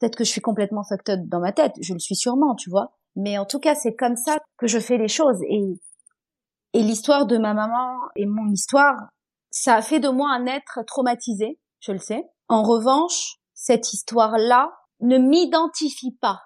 Peut-être 0.02 0.16
que 0.16 0.24
je 0.24 0.32
suis 0.32 0.42
complètement 0.42 0.84
fucked 0.84 1.10
up 1.14 1.28
dans 1.28 1.40
ma 1.40 1.52
tête, 1.52 1.76
je 1.80 1.94
le 1.94 2.00
suis 2.00 2.16
sûrement, 2.16 2.56
tu 2.56 2.72
vois. 2.72 2.92
Mais 3.16 3.38
en 3.38 3.46
tout 3.46 3.60
cas, 3.60 3.76
c'est 3.76 3.96
comme 3.96 4.16
ça 4.16 4.40
que 4.58 4.66
je 4.66 4.80
fais 4.80 4.98
les 4.98 5.08
choses. 5.08 5.40
Et, 5.48 5.80
et 6.74 6.82
l'histoire 6.82 7.28
de 7.28 7.38
ma 7.38 7.54
maman 7.54 8.00
et 8.16 8.26
mon 8.26 8.50
histoire, 8.52 8.96
ça 9.52 9.76
a 9.76 9.82
fait 9.84 10.00
de 10.00 10.10
moi 10.10 10.32
un 10.32 10.48
être 10.48 10.80
traumatisé, 10.88 11.60
je 11.82 11.92
le 11.92 12.00
sais. 12.00 12.24
En 12.48 12.64
revanche, 12.64 13.36
cette 13.54 13.94
histoire-là 13.94 14.72
ne 15.02 15.20
m'identifie 15.20 16.18
pas. 16.20 16.42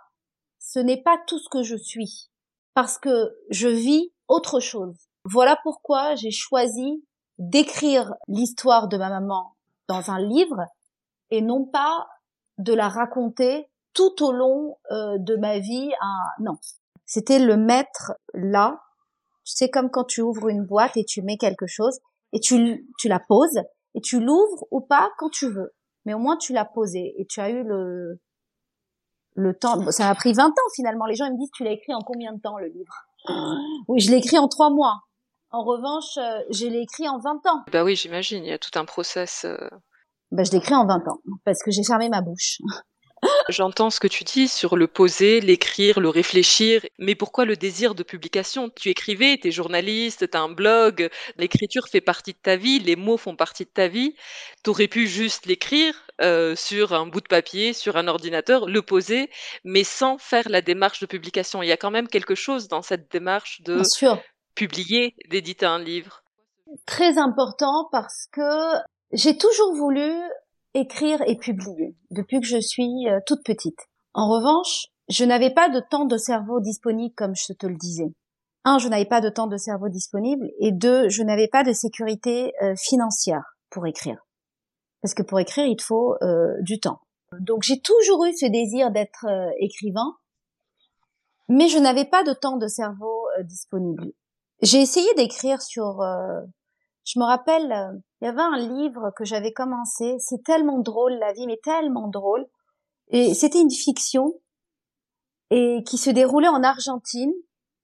Ce 0.60 0.80
n'est 0.80 1.02
pas 1.02 1.18
tout 1.26 1.40
ce 1.40 1.48
que 1.48 1.64
je 1.64 1.78
suis. 1.78 2.30
Parce 2.74 2.98
que 2.98 3.32
je 3.52 3.70
vis 3.70 4.12
autre 4.28 4.60
chose. 4.60 4.98
Voilà 5.24 5.58
pourquoi 5.64 6.16
j'ai 6.16 6.32
choisi 6.32 7.06
d'écrire 7.38 8.16
l'histoire 8.28 8.90
de 8.90 8.98
ma 8.98 9.10
maman 9.10 9.56
dans 9.88 10.12
un 10.12 10.20
livre 10.20 10.66
et 11.30 11.42
non 11.42 11.66
pas 11.66 12.06
de 12.58 12.74
la 12.74 12.90
raconter 12.90 13.70
tout 13.94 14.24
au 14.24 14.32
long 14.32 14.78
euh, 14.92 15.18
de 15.20 15.36
ma 15.36 15.60
vie. 15.60 15.92
Non, 16.40 16.58
c'était 17.06 17.40
le 17.40 17.58
mettre 17.58 18.14
là. 18.34 18.82
C'est 19.44 19.70
comme 19.70 19.90
quand 19.90 20.06
tu 20.06 20.22
ouvres 20.22 20.50
une 20.50 20.66
boîte 20.66 20.98
et 20.98 21.06
tu 21.06 21.22
mets 21.22 21.38
quelque 21.38 21.68
chose 21.68 22.00
et 22.34 22.40
tu, 22.40 22.88
tu 22.98 23.08
la 23.08 23.20
poses 23.20 23.60
et 23.94 24.02
tu 24.02 24.20
l'ouvres 24.20 24.66
ou 24.72 24.82
pas 24.82 25.10
quand 25.18 25.30
tu 25.30 25.50
veux. 25.50 25.74
Mais 26.06 26.14
au 26.14 26.20
moins 26.20 26.38
tu 26.38 26.54
l'as 26.54 26.66
posé 26.66 27.14
et 27.18 27.26
tu 27.26 27.40
as 27.40 27.50
eu 27.50 27.64
le 27.64 28.20
le 29.36 29.54
temps. 29.54 29.92
Ça 29.92 30.06
m'a 30.06 30.16
pris 30.16 30.34
20 30.34 30.48
ans 30.48 30.70
finalement. 30.76 31.06
Les 31.06 31.16
gens 31.16 31.26
ils 31.26 31.34
me 31.34 31.38
disent 31.38 31.52
tu 31.54 31.64
l'as 31.64 31.72
écrit 31.72 31.94
en 31.94 32.02
combien 32.02 32.34
de 32.34 32.42
temps 32.42 32.58
le 32.58 32.68
livre? 32.68 33.06
Oui, 33.88 34.00
je 34.00 34.12
l'ai 34.12 34.18
écrit 34.18 34.38
en 34.38 34.48
trois 34.48 34.70
mois. 34.70 35.00
En 35.52 35.64
revanche, 35.64 36.18
euh, 36.18 36.44
je 36.52 36.68
l'ai 36.68 36.82
écrit 36.82 37.08
en 37.08 37.18
20 37.20 37.46
ans. 37.48 37.64
Bah 37.72 37.84
oui, 37.84 37.96
j'imagine, 37.96 38.44
il 38.44 38.50
y 38.50 38.54
a 38.54 38.60
tout 38.60 38.78
un 38.78 38.86
process. 38.86 39.46
Euh. 39.46 39.58
Bah, 40.36 40.44
je 40.44 40.52
l'ai 40.52 40.58
écrit 40.58 40.76
en 40.76 40.86
20 40.86 41.08
ans, 41.08 41.22
parce 41.46 41.64
que 41.64 41.72
j'ai 41.72 41.84
fermé 41.86 42.10
ma 42.10 42.20
bouche. 42.20 42.58
J'entends 43.48 43.90
ce 43.90 44.02
que 44.02 44.08
tu 44.08 44.26
dis 44.26 44.50
sur 44.50 44.76
le 44.76 44.86
poser, 44.86 45.40
l'écrire, 45.40 46.02
le 46.02 46.10
réfléchir, 46.10 46.86
mais 47.00 47.16
pourquoi 47.16 47.46
le 47.46 47.56
désir 47.56 47.96
de 47.96 48.04
publication? 48.04 48.70
Tu 48.70 48.90
écrivais, 48.90 49.38
tu 49.42 49.48
es 49.48 49.52
journaliste, 49.52 50.30
tu 50.30 50.38
as 50.38 50.42
un 50.42 50.50
blog, 50.50 51.10
l'écriture 51.38 51.88
fait 51.88 52.02
partie 52.02 52.34
de 52.34 52.38
ta 52.38 52.58
vie, 52.58 52.80
les 52.80 52.98
mots 52.98 53.16
font 53.16 53.38
partie 53.38 53.64
de 53.64 53.70
ta 53.70 53.88
vie. 53.88 54.14
Tu 54.66 54.72
aurais 54.72 54.90
pu 54.90 55.08
juste 55.08 55.46
l'écrire 55.46 55.96
euh, 56.22 56.54
sur 56.54 56.92
un 56.92 57.08
bout 57.08 57.22
de 57.22 57.30
papier, 57.30 57.72
sur 57.72 57.96
un 57.96 58.10
ordinateur, 58.10 58.68
le 58.68 58.82
poser, 58.82 59.30
mais 59.64 59.86
sans 59.86 60.18
faire 60.18 60.50
la 60.50 60.62
démarche 60.62 61.00
de 61.00 61.06
publication. 61.06 61.64
Il 61.64 61.70
y 61.70 61.72
a 61.72 61.78
quand 61.78 61.92
même 61.92 62.10
quelque 62.10 62.36
chose 62.36 62.68
dans 62.68 62.82
cette 62.82 63.10
démarche 63.10 63.62
de 63.62 63.84
publier, 64.54 65.16
d'éditer 65.30 65.66
un 65.66 65.80
livre 65.80 66.24
Très 66.86 67.18
important 67.18 67.88
parce 67.92 68.28
que 68.32 68.42
j'ai 69.16 69.38
toujours 69.38 69.74
voulu 69.74 70.12
écrire 70.74 71.22
et 71.26 71.38
publier 71.38 71.96
depuis 72.12 72.42
que 72.42 72.46
je 72.46 72.60
suis 72.60 73.08
euh, 73.08 73.20
toute 73.26 73.44
petite. 73.46 73.80
En 74.14 74.30
revanche, 74.30 74.88
je 75.08 75.24
n'avais 75.24 75.54
pas 75.54 75.70
de 75.70 75.80
temps 75.80 76.06
de 76.06 76.18
cerveau 76.18 76.60
disponible 76.60 77.16
comme 77.16 77.34
je 77.34 77.54
te 77.54 77.66
le 77.66 77.78
disais. 77.78 78.14
Un, 78.66 78.78
je 78.78 78.90
n'avais 78.90 79.06
pas 79.06 79.22
de 79.22 79.30
temps 79.30 79.48
de 79.48 79.58
cerveau 79.58 79.88
disponible 79.88 80.50
et 80.60 80.74
deux, 80.74 81.08
je 81.08 81.24
n'avais 81.24 81.48
pas 81.48 81.64
de 81.64 81.72
sécurité 81.72 82.52
euh, 82.62 82.76
financière 82.76 83.56
pour 83.70 83.88
écrire. 83.88 84.18
Parce 85.02 85.14
que 85.14 85.24
pour 85.24 85.40
écrire, 85.40 85.66
il 85.66 85.78
te 85.78 85.84
faut 85.84 86.16
euh, 86.22 86.54
du 86.62 86.80
temps. 86.80 87.00
Donc 87.40 87.64
j'ai 87.64 87.80
toujours 87.80 88.26
eu 88.26 88.36
ce 88.36 88.48
désir 88.48 88.92
d'être 88.92 89.26
écrivain, 89.60 90.16
mais 91.48 91.68
je 91.68 91.78
n'avais 91.78 92.06
pas 92.06 92.24
de 92.24 92.34
temps 92.34 92.58
de 92.58 92.68
cerveau 92.68 93.28
disponible. 93.44 94.12
J'ai 94.62 94.82
essayé 94.82 95.08
d'écrire 95.16 95.62
sur. 95.62 96.02
Je 97.06 97.20
me 97.20 97.26
rappelle, 97.26 97.72
euh, 97.72 98.00
il 98.22 98.26
y 98.26 98.28
avait 98.28 98.42
un 98.42 98.58
livre 98.58 99.12
que 99.16 99.26
j'avais 99.26 99.54
commencé. 99.54 100.16
C'est 100.20 100.44
tellement 100.44 100.80
drôle 100.80 101.14
la 101.14 101.34
vie, 101.34 101.46
mais 101.46 101.60
tellement 101.64 102.08
drôle. 102.08 102.46
Et 103.10 103.36
c'était 103.36 103.62
une 103.62 103.72
fiction 103.72 104.34
et 105.52 105.84
qui 105.86 106.00
se 106.00 106.10
déroulait 106.10 106.48
en 106.48 106.64
Argentine. 106.64 107.32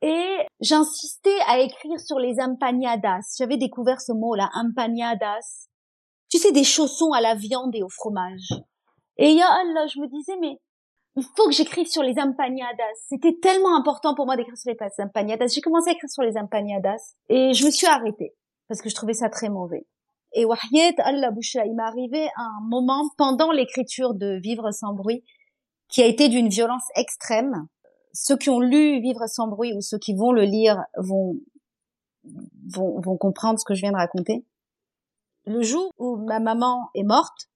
Et 0.02 0.40
j'insistais 0.60 1.40
à 1.46 1.60
écrire 1.60 2.00
sur 2.00 2.18
les 2.18 2.40
empanadas. 2.40 3.36
J'avais 3.38 3.58
découvert 3.58 4.02
ce 4.02 4.12
mot-là, 4.12 4.50
empanadas. 4.56 5.68
Tu 6.32 6.40
sais, 6.40 6.52
des 6.52 6.64
chaussons 6.64 7.12
à 7.12 7.22
la 7.22 7.36
viande 7.36 7.76
et 7.76 7.84
au 7.84 7.90
fromage. 7.90 8.50
Et 9.18 9.34
ya 9.34 9.46
Allah, 9.46 9.86
je 9.86 10.00
me 10.00 10.08
disais, 10.08 10.38
mais 10.42 10.58
il 11.16 11.24
faut 11.36 11.46
que 11.46 11.54
j'écrive 11.54 11.86
sur 11.86 12.02
les 12.02 12.18
empanadas. 12.18 12.96
C'était 13.08 13.38
tellement 13.40 13.76
important 13.78 14.16
pour 14.16 14.26
moi 14.26 14.36
d'écrire 14.36 14.58
sur 14.58 14.72
les 14.72 15.04
empanadas. 15.04 15.54
J'ai 15.54 15.62
commencé 15.62 15.92
à 15.92 15.94
écrire 15.94 16.10
sur 16.10 16.24
les 16.24 16.36
empanadas 16.36 17.14
et 17.30 17.54
je 17.54 17.64
me 17.64 17.70
suis 17.70 17.86
arrêtée 17.86 18.34
parce 18.72 18.82
que 18.82 18.90
je 18.90 18.96
trouvais 18.96 19.14
ça 19.14 19.28
très 19.28 19.50
mauvais. 19.50 19.86
Et 20.32 20.46
wahyet 20.46 20.96
Allah 21.00 21.30
Boucha, 21.30 21.66
il 21.66 21.76
m'est 21.76 21.84
arrivé 21.84 22.30
un 22.38 22.62
moment 22.70 23.04
pendant 23.18 23.52
l'écriture 23.52 24.14
de 24.14 24.40
Vivre 24.42 24.72
sans 24.72 24.94
bruit 24.94 25.26
qui 25.90 26.02
a 26.02 26.06
été 26.06 26.30
d'une 26.30 26.48
violence 26.48 26.86
extrême. 26.96 27.68
Ceux 28.14 28.38
qui 28.38 28.50
ont 28.50 28.62
lu 28.62 29.02
Vivre 29.02 29.28
sans 29.28 29.50
bruit 29.50 29.74
ou 29.74 29.82
ceux 29.82 29.98
qui 29.98 30.16
vont 30.16 30.32
le 30.32 30.44
lire 30.44 30.82
vont, 30.96 31.34
vont, 32.74 33.02
vont 33.02 33.18
comprendre 33.18 33.60
ce 33.60 33.66
que 33.66 33.74
je 33.74 33.82
viens 33.82 33.92
de 33.92 33.98
raconter. 33.98 34.46
Le 35.44 35.62
jour 35.64 35.92
où 35.98 36.16
ma 36.16 36.40
maman 36.40 36.92
est 36.96 37.04
morte, 37.04 37.50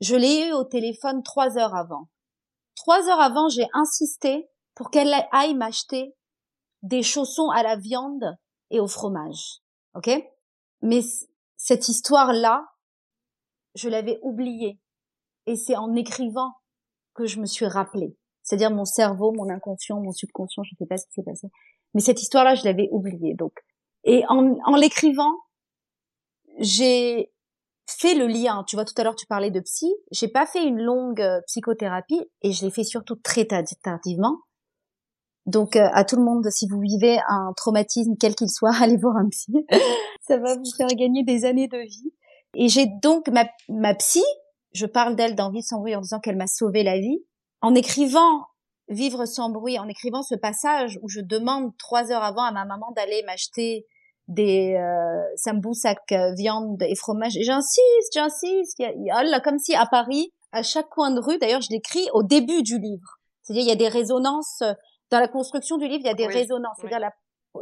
je 0.00 0.14
l'ai 0.14 0.46
eu 0.46 0.52
au 0.52 0.62
téléphone 0.62 1.24
trois 1.24 1.58
heures 1.58 1.74
avant. 1.74 2.06
Trois 2.76 3.08
heures 3.08 3.20
avant, 3.20 3.48
j'ai 3.48 3.66
insisté 3.72 4.48
pour 4.76 4.92
qu'elle 4.92 5.12
aille 5.32 5.54
m'acheter 5.54 6.14
des 6.82 7.02
chaussons 7.02 7.50
à 7.50 7.64
la 7.64 7.74
viande 7.74 8.38
et 8.70 8.78
au 8.78 8.86
fromage. 8.86 9.58
Ok? 9.96 10.08
Mais 10.82 11.00
cette 11.56 11.88
histoire-là, 11.88 12.66
je 13.74 13.88
l'avais 13.88 14.18
oubliée. 14.22 14.80
Et 15.46 15.56
c'est 15.56 15.76
en 15.76 15.94
écrivant 15.94 16.52
que 17.14 17.26
je 17.26 17.40
me 17.40 17.46
suis 17.46 17.66
rappelée. 17.66 18.16
C'est-à-dire 18.42 18.70
mon 18.70 18.84
cerveau, 18.84 19.32
mon 19.32 19.48
inconscient, 19.48 20.00
mon 20.00 20.12
subconscient, 20.12 20.64
je 20.64 20.74
ne 20.74 20.76
sais 20.78 20.86
pas 20.86 20.96
ce 20.96 21.06
qui 21.06 21.12
s'est 21.14 21.22
passé. 21.22 21.48
Mais 21.94 22.00
cette 22.00 22.20
histoire-là, 22.20 22.54
je 22.54 22.64
l'avais 22.64 22.88
oubliée. 22.90 23.34
Donc, 23.34 23.52
et 24.04 24.24
en, 24.28 24.56
en 24.64 24.76
l'écrivant, 24.76 25.32
j'ai 26.58 27.32
fait 27.86 28.14
le 28.14 28.26
lien. 28.26 28.64
Tu 28.66 28.76
vois, 28.76 28.84
tout 28.84 28.94
à 28.96 29.04
l'heure, 29.04 29.14
tu 29.14 29.26
parlais 29.26 29.50
de 29.50 29.60
psy. 29.60 29.92
J'ai 30.10 30.28
pas 30.28 30.46
fait 30.46 30.64
une 30.64 30.80
longue 30.80 31.20
euh, 31.20 31.40
psychothérapie 31.46 32.20
et 32.42 32.52
je 32.52 32.64
l'ai 32.64 32.70
fait 32.70 32.84
surtout 32.84 33.16
très 33.16 33.46
tardivement. 33.46 34.38
Donc, 35.46 35.76
euh, 35.76 35.88
à 35.92 36.04
tout 36.04 36.16
le 36.16 36.22
monde, 36.22 36.48
si 36.50 36.68
vous 36.68 36.80
vivez 36.80 37.18
un 37.28 37.52
traumatisme, 37.56 38.14
quel 38.18 38.34
qu'il 38.34 38.50
soit, 38.50 38.74
allez 38.80 38.96
voir 38.96 39.16
un 39.16 39.28
psy. 39.28 39.52
Ça 40.26 40.38
va 40.38 40.56
vous 40.56 40.70
faire 40.76 40.88
gagner 40.88 41.24
des 41.24 41.44
années 41.44 41.68
de 41.68 41.78
vie. 41.78 42.12
Et 42.54 42.68
j'ai 42.68 42.86
donc 43.02 43.28
ma, 43.28 43.46
ma 43.68 43.94
psy, 43.94 44.22
je 44.72 44.86
parle 44.86 45.16
d'elle 45.16 45.34
dans 45.34 45.50
Vie 45.50 45.62
sans 45.62 45.78
bruit 45.78 45.96
en 45.96 46.00
disant 46.00 46.20
qu'elle 46.20 46.36
m'a 46.36 46.46
sauvé 46.46 46.82
la 46.82 46.98
vie. 46.98 47.24
En 47.60 47.74
écrivant 47.74 48.46
Vivre 48.88 49.24
sans 49.26 49.48
bruit, 49.48 49.78
en 49.78 49.88
écrivant 49.88 50.22
ce 50.22 50.34
passage 50.34 50.98
où 51.02 51.08
je 51.08 51.20
demande 51.20 51.70
trois 51.78 52.10
heures 52.10 52.24
avant 52.24 52.42
à 52.42 52.52
ma 52.52 52.64
maman 52.64 52.92
d'aller 52.94 53.22
m'acheter 53.24 53.86
des 54.28 54.74
euh, 54.74 55.22
samboussak 55.36 56.00
euh, 56.12 56.34
viande 56.34 56.82
et 56.82 56.94
fromage. 56.94 57.36
Et 57.36 57.42
j'insiste, 57.42 58.12
j'insiste. 58.12 58.78
Y 58.80 59.10
a, 59.10 59.40
comme 59.40 59.58
si 59.58 59.74
à 59.74 59.86
Paris, 59.86 60.32
à 60.50 60.62
chaque 60.62 60.88
coin 60.90 61.10
de 61.10 61.20
rue, 61.20 61.38
d'ailleurs, 61.38 61.62
je 61.62 61.70
l'écris 61.70 62.06
au 62.12 62.22
début 62.22 62.62
du 62.62 62.78
livre. 62.78 63.18
C'est-à-dire, 63.42 63.64
il 63.64 63.68
y 63.68 63.72
a 63.72 63.76
des 63.76 63.88
résonances 63.88 64.62
dans 65.12 65.20
la 65.20 65.28
construction 65.28 65.76
du 65.76 65.86
livre. 65.86 66.00
Il 66.00 66.06
y 66.06 66.10
a 66.10 66.14
des 66.14 66.26
résonances. 66.26 66.76
C'est-à-dire, 66.80 67.10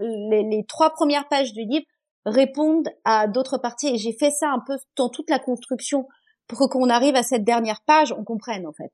les, 0.01 0.43
les, 0.45 0.65
trois 0.65 0.91
premières 0.91 1.29
pages 1.29 1.53
du 1.53 1.65
livre 1.65 1.85
répondent 2.25 2.89
à 3.05 3.27
d'autres 3.27 3.59
parties. 3.59 3.89
Et 3.89 3.99
j'ai 3.99 4.13
fait 4.13 4.31
ça 4.31 4.49
un 4.49 4.61
peu 4.67 4.79
dans 4.97 5.11
toute 5.11 5.29
la 5.29 5.39
construction 5.39 6.07
pour 6.47 6.69
qu'on 6.69 6.89
arrive 6.89 7.15
à 7.15 7.23
cette 7.23 7.45
dernière 7.45 7.81
page, 7.87 8.13
on 8.13 8.25
comprenne 8.25 8.67
en 8.67 8.73
fait 8.73 8.93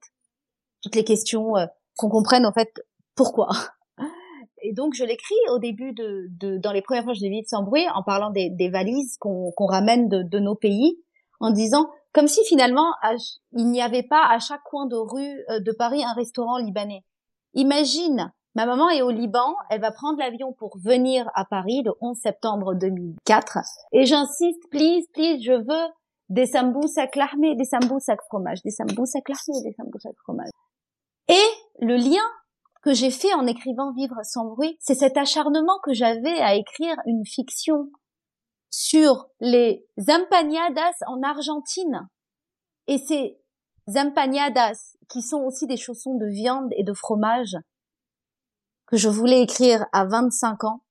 toutes 0.83 0.95
les 0.95 1.05
questions, 1.05 1.57
euh, 1.57 1.67
qu'on 1.97 2.11
comprenne 2.11 2.45
en 2.45 2.53
fait 2.53 2.71
pourquoi. 3.15 3.49
Et 4.63 4.73
donc 4.73 4.95
je 4.95 5.05
l'écris 5.05 5.35
au 5.51 5.59
début 5.59 5.93
de, 5.93 6.27
de, 6.39 6.59
dans 6.59 6.73
les 6.73 6.83
premières 6.83 7.07
pages 7.07 7.21
de 7.21 7.29
Vivre 7.29 7.47
sans 7.49 7.63
bruit 7.63 7.87
en 7.95 8.03
parlant 8.03 8.31
des, 8.31 8.51
des 8.51 8.69
valises 8.69 9.17
qu'on 9.19 9.53
qu'on 9.53 9.67
ramène 9.67 10.09
de, 10.09 10.23
de, 10.23 10.39
nos 10.39 10.55
pays, 10.55 10.99
en 11.41 11.51
disant 11.51 11.89
comme 12.13 12.29
si 12.29 12.45
finalement 12.45 12.93
il 13.53 13.71
n'y 13.71 13.83
avait 13.83 14.03
pas 14.03 14.27
à 14.29 14.39
chaque 14.39 14.63
coin 14.65 14.87
de 14.87 14.97
rue 14.97 15.45
euh, 15.51 15.61
de 15.61 15.73
Paris 15.73 16.05
un 16.05 16.15
restaurant 16.15 16.59
libanais. 16.59 17.05
Imagine, 17.55 18.33
ma 18.57 18.65
maman 18.65 18.89
est 18.89 19.03
au 19.03 19.11
Liban, 19.11 19.55
elle 19.69 19.83
va 19.83 19.93
prendre 19.93 20.19
l'avion 20.19 20.55
pour 20.55 20.79
venir 20.79 21.31
à 21.35 21.45
Paris 21.45 21.83
le 21.85 21.93
11 22.01 22.17
septembre 22.17 22.75
2004 22.75 23.59
et 23.93 24.07
j'insiste, 24.07 24.71
please, 24.71 25.05
please, 25.13 25.43
je 25.43 25.53
veux 25.53 25.93
des 26.31 26.47
samboussak 26.47 27.17
lahmé, 27.17 27.55
des 27.55 27.67
samboussak 27.67 28.19
fromage, 28.29 28.63
des 28.63 28.71
samboussak 28.71 29.29
lahmé, 29.29 29.63
des 29.63 29.75
samboussak 29.75 30.17
fromage. 30.23 30.49
Et 31.29 31.85
le 31.85 31.97
lien 31.97 32.25
que 32.83 32.95
j'ai 32.95 33.11
fait 33.11 33.35
en 33.35 33.47
écrivant 33.47 33.93
Vivre 33.93 34.21
sans 34.23 34.47
bruit, 34.47 34.79
c'est 34.81 34.95
cet 34.95 35.19
acharnement 35.19 35.79
que 35.85 35.93
j'avais 35.93 36.41
à 36.41 36.55
écrire 36.55 36.97
une 37.05 37.27
fiction 37.27 37.91
sur 38.71 39.27
les 39.41 39.85
empanadas 39.99 40.97
en 41.07 41.23
Argentine. 41.23 42.09
Et 42.87 42.97
c'est 42.97 43.39
empanadas, 43.95 44.97
qui 45.11 45.21
sont 45.21 45.43
aussi 45.43 45.67
des 45.67 45.77
chaussons 45.77 46.17
de 46.17 46.27
viande 46.27 46.73
et 46.77 46.85
de 46.85 46.95
fromage, 46.95 47.57
que 48.87 48.97
je 48.97 49.09
voulais 49.09 49.43
écrire 49.43 49.87
à 49.93 50.05
25 50.05 50.65
ans, 50.65 50.83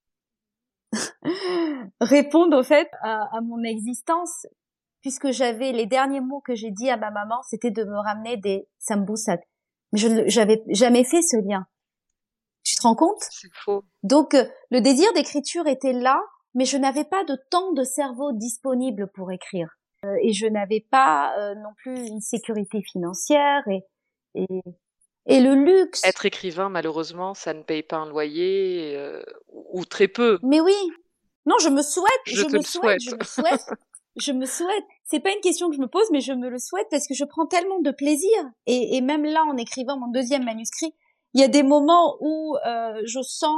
répondent 2.02 2.54
au 2.54 2.64
fait 2.64 2.90
à, 3.02 3.40
mon 3.42 3.64
existence, 3.64 4.46
puisque 5.02 5.32
j'avais 5.32 5.72
les 5.72 5.86
derniers 5.86 6.22
mots 6.22 6.42
que 6.42 6.56
j'ai 6.56 6.72
dit 6.72 6.90
à 6.90 6.98
ma 6.98 7.12
maman, 7.12 7.42
c'était 7.44 7.72
de 7.72 7.84
me 7.84 7.98
ramener 7.98 8.38
des 8.38 8.68
samboussak. 8.80 9.42
Mais 9.92 10.00
je 10.00 10.40
n'avais 10.40 10.64
jamais 10.70 11.04
fait 11.04 11.22
ce 11.22 11.38
lien. 11.38 11.66
Tu 12.64 12.76
te 12.76 12.82
rends 12.82 12.96
compte? 12.96 13.22
C'est 13.30 13.54
faux. 13.54 13.84
Donc 14.04 14.34
euh, 14.34 14.46
le 14.72 14.82
désir 14.82 15.12
d'écriture 15.14 15.68
était 15.68 15.94
là, 15.94 16.20
mais 16.56 16.66
je 16.66 16.78
n'avais 16.78 17.04
pas 17.04 17.24
de 17.24 17.38
temps 17.52 17.74
de 17.74 17.84
cerveau 17.84 18.32
disponible 18.34 19.08
pour 19.14 19.32
écrire. 19.32 19.70
Euh, 20.04 20.16
et 20.22 20.34
je 20.34 20.48
n'avais 20.48 20.86
pas 20.90 21.38
euh, 21.38 21.56
non 21.56 21.74
plus 21.78 22.08
une 22.08 22.22
sécurité 22.22 22.82
financière 22.82 23.62
et, 23.68 23.84
et, 24.34 24.62
et 25.26 25.40
le 25.40 25.56
luxe. 25.56 26.04
Être 26.06 26.26
écrivain, 26.26 26.70
malheureusement, 26.70 27.34
ça 27.34 27.54
ne 27.54 27.64
paye 27.64 27.84
pas 27.84 27.98
un 27.98 28.06
loyer 28.08 28.98
ou 29.52 29.86
très 29.86 30.08
peu. 30.08 30.40
Mais 30.44 30.62
oui. 30.62 30.76
Non, 31.46 31.56
je 31.62 31.70
me 31.70 31.82
souhaite. 31.82 32.10
Je, 32.26 32.44
me 32.44 32.62
souhaite, 32.62 33.02
Je 33.02 33.16
me 33.16 33.24
souhaite. 33.24 33.62
je 34.18 34.32
me 34.32 34.46
souhaite. 34.46 34.84
C'est 35.04 35.20
pas 35.20 35.32
une 35.32 35.42
question 35.42 35.70
que 35.70 35.76
je 35.76 35.82
me 35.82 35.88
pose, 35.88 36.08
mais 36.12 36.22
je 36.22 36.34
me 36.34 36.50
le 36.50 36.58
souhaite 36.58 36.88
parce 36.90 37.08
que 37.08 37.14
je 37.14 37.24
prends 37.24 37.46
tellement 37.46 37.80
de 37.80 37.92
plaisir. 37.92 38.30
Et, 38.66 38.98
et 38.98 39.02
même 39.02 39.26
là, 39.26 39.44
en 39.44 39.58
écrivant 39.58 39.98
mon 39.98 40.08
deuxième 40.08 40.44
manuscrit, 40.44 40.94
il 41.36 41.42
y 41.42 41.44
a 41.44 41.50
des 41.50 41.64
moments 41.64 42.16
où 42.22 42.56
euh, 42.66 43.02
je 43.06 43.22
sens 43.22 43.58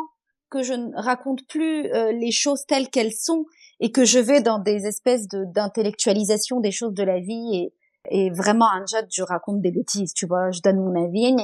que 0.49 0.63
je 0.63 0.73
ne 0.73 0.95
raconte 0.95 1.45
plus 1.47 1.85
euh, 1.93 2.11
les 2.11 2.31
choses 2.31 2.65
telles 2.65 2.89
qu'elles 2.89 3.13
sont 3.13 3.45
et 3.79 3.91
que 3.91 4.03
je 4.03 4.17
vais 4.17 4.41
dans 4.41 4.57
des 4.59 4.87
espèces 4.87 5.27
de 5.27 5.45
d'intellectualisation 5.53 6.59
des 6.59 6.71
choses 6.71 6.93
de 6.93 7.03
la 7.03 7.19
vie 7.19 7.55
et, 7.55 7.73
et 8.09 8.29
vraiment 8.31 8.67
job 8.87 9.05
je 9.09 9.23
raconte 9.23 9.61
des 9.61 9.71
bêtises 9.71 10.13
tu 10.13 10.25
vois 10.25 10.51
je 10.51 10.61
donne 10.61 10.77
mon 10.77 10.95
avis 11.03 11.35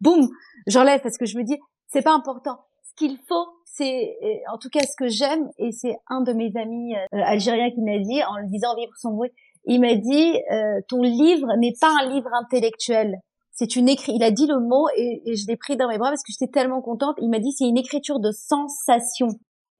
boum 0.00 0.28
j'enlève 0.66 1.00
parce 1.00 1.18
que 1.18 1.26
je 1.26 1.36
me 1.38 1.44
dis 1.44 1.58
c'est 1.88 2.02
pas 2.02 2.14
important 2.14 2.58
ce 2.82 2.94
qu'il 2.96 3.18
faut 3.28 3.46
c'est 3.64 4.16
en 4.52 4.58
tout 4.58 4.68
cas 4.70 4.80
ce 4.80 4.96
que 4.96 5.08
j'aime 5.08 5.48
et 5.58 5.72
c'est 5.72 5.96
un 6.08 6.22
de 6.22 6.32
mes 6.32 6.52
amis 6.56 6.94
euh, 6.96 7.20
algériens 7.24 7.70
qui 7.70 7.82
m'a 7.82 7.98
dit 7.98 8.22
en 8.24 8.38
le 8.38 8.46
disant 8.48 8.74
vivre 8.76 8.92
sans 8.96 9.12
bruit 9.12 9.30
il 9.64 9.80
m'a 9.80 9.94
dit 9.94 10.34
euh, 10.52 10.80
ton 10.88 11.02
livre 11.02 11.48
n'est 11.58 11.74
pas 11.80 11.92
un 12.00 12.08
livre 12.08 12.30
intellectuel 12.40 13.16
c'est 13.56 13.74
une 13.74 13.88
écrit. 13.88 14.12
Il 14.14 14.22
a 14.22 14.30
dit 14.30 14.46
le 14.46 14.60
mot 14.60 14.86
et, 14.96 15.34
je 15.34 15.46
l'ai 15.46 15.56
pris 15.56 15.78
dans 15.78 15.88
mes 15.88 15.96
bras 15.96 16.10
parce 16.10 16.22
que 16.22 16.30
j'étais 16.30 16.52
tellement 16.52 16.82
contente. 16.82 17.16
Il 17.22 17.30
m'a 17.30 17.38
dit 17.38 17.52
c'est 17.52 17.64
une 17.64 17.78
écriture 17.78 18.20
de 18.20 18.30
sensation. 18.30 19.28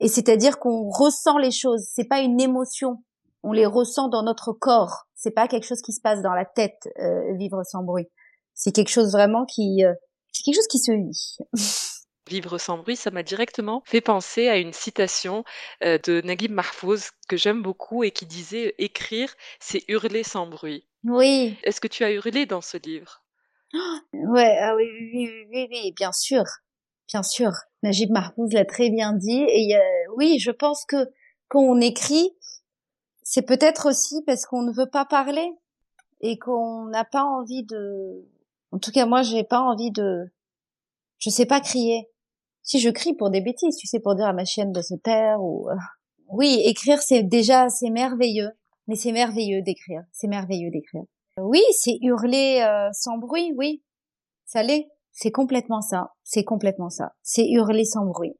Et 0.01 0.09
c'est-à-dire 0.09 0.59
qu'on 0.59 0.89
ressent 0.89 1.37
les 1.37 1.51
choses. 1.51 1.87
C'est 1.93 2.09
pas 2.09 2.21
une 2.21 2.41
émotion. 2.41 3.03
On 3.49 3.53
les 3.53 3.65
ressent 3.65 4.09
dans 4.09 4.25
notre 4.25 4.53
corps. 4.53 5.07
C'est 5.15 5.31
pas 5.31 5.47
quelque 5.47 5.67
chose 5.67 5.81
qui 5.81 5.93
se 5.93 6.01
passe 6.01 6.21
dans 6.21 6.35
la 6.35 6.45
tête. 6.45 6.89
Euh, 6.99 7.33
vivre 7.37 7.63
sans 7.63 7.85
bruit. 7.85 8.09
C'est 8.55 8.73
quelque 8.73 8.91
chose 8.91 9.13
vraiment 9.13 9.47
qui, 9.47 9.85
euh, 9.85 9.95
c'est 10.33 10.43
quelque 10.43 10.57
chose 10.57 10.67
qui 10.67 10.81
se 10.81 10.91
vit. 10.91 11.37
Vivre 12.29 12.59
sans 12.59 12.79
bruit, 12.79 12.97
ça 12.97 13.13
m'a 13.13 13.23
directement 13.23 13.85
fait 13.87 14.01
penser 14.01 14.49
à 14.49 14.57
une 14.57 14.73
citation 14.73 15.45
euh, 15.85 15.97
de 16.03 16.21
Naguib 16.23 16.51
Mahfouz 16.51 17.11
que 17.29 17.37
j'aime 17.37 17.63
beaucoup 17.63 18.03
et 18.03 18.11
qui 18.11 18.27
disait 18.27 18.75
Écrire, 18.79 19.33
c'est 19.61 19.85
hurler 19.87 20.25
sans 20.25 20.49
bruit. 20.49 20.89
Oui. 21.05 21.57
Est-ce 21.63 21.81
que 21.81 21.87
tu 21.87 22.03
as 22.03 22.11
hurlé 22.11 22.47
dans 22.47 22.63
ce 22.63 22.79
livre? 22.79 23.23
Ouais, 24.13 24.59
ah 24.61 24.75
oui, 24.75 24.87
oui, 25.15 25.31
oui, 25.53 25.69
oui, 25.71 25.93
bien 25.93 26.11
sûr, 26.11 26.43
bien 27.07 27.23
sûr. 27.23 27.53
Najib 27.85 28.11
Mahfouz 28.11 28.53
l'a 28.53 28.65
très 28.65 28.91
bien 28.91 29.13
dit. 29.13 29.45
Et 29.49 29.77
oui, 30.17 30.41
je 30.41 30.51
pense 30.51 30.85
que 30.85 31.09
quand 31.49 31.61
on 31.61 31.81
écrit, 31.81 32.33
c'est 33.29 33.43
peut-être 33.43 33.89
aussi 33.89 34.23
parce 34.25 34.47
qu'on 34.47 34.63
ne 34.63 34.73
veut 34.73 34.89
pas 34.89 35.05
parler 35.05 35.51
et 36.21 36.39
qu'on 36.39 36.85
n'a 36.85 37.05
pas 37.05 37.25
envie 37.25 37.65
de. 37.65 38.25
En 38.71 38.79
tout 38.79 38.93
cas, 38.93 39.05
moi, 39.05 39.23
j'ai 39.23 39.43
pas 39.43 39.59
envie 39.59 39.91
de. 39.91 40.31
Je 41.19 41.31
sais 41.31 41.45
pas 41.45 41.61
crier. 41.61 42.09
Si 42.63 42.79
je 42.79 42.89
crie 42.89 43.15
pour 43.15 43.31
des 43.31 43.41
bêtises, 43.41 43.77
tu 43.79 43.89
sais, 43.89 43.99
pour 43.99 44.15
dire 44.15 44.27
à 44.27 44.33
ma 44.33 44.45
chienne 44.45 44.71
de 44.71 44.81
se 44.81 44.95
taire 44.95 45.43
ou. 45.43 45.69
Euh, 45.69 45.75
oui, 46.29 46.63
écrire, 46.65 47.03
c'est 47.03 47.25
déjà, 47.25 47.69
c'est 47.69 47.91
merveilleux. 47.91 48.51
Mais 48.87 48.95
c'est 48.95 49.11
merveilleux 49.11 49.61
d'écrire. 49.61 50.05
C'est 50.13 50.29
merveilleux 50.29 50.71
d'écrire. 50.71 51.03
Oui, 51.41 51.63
c'est 51.73 51.99
hurler 52.03 52.63
euh, 52.63 52.91
sans 52.93 53.19
bruit, 53.19 53.53
oui. 53.57 53.83
Ça 54.45 54.63
l'est. 54.63 54.87
C'est 55.11 55.33
complètement 55.33 55.81
ça. 55.81 56.13
C'est 56.23 56.45
complètement 56.45 56.91
ça. 56.91 57.17
C'est 57.23 57.49
hurler 57.51 57.85
sans 57.85 58.07
bruit. 58.07 58.37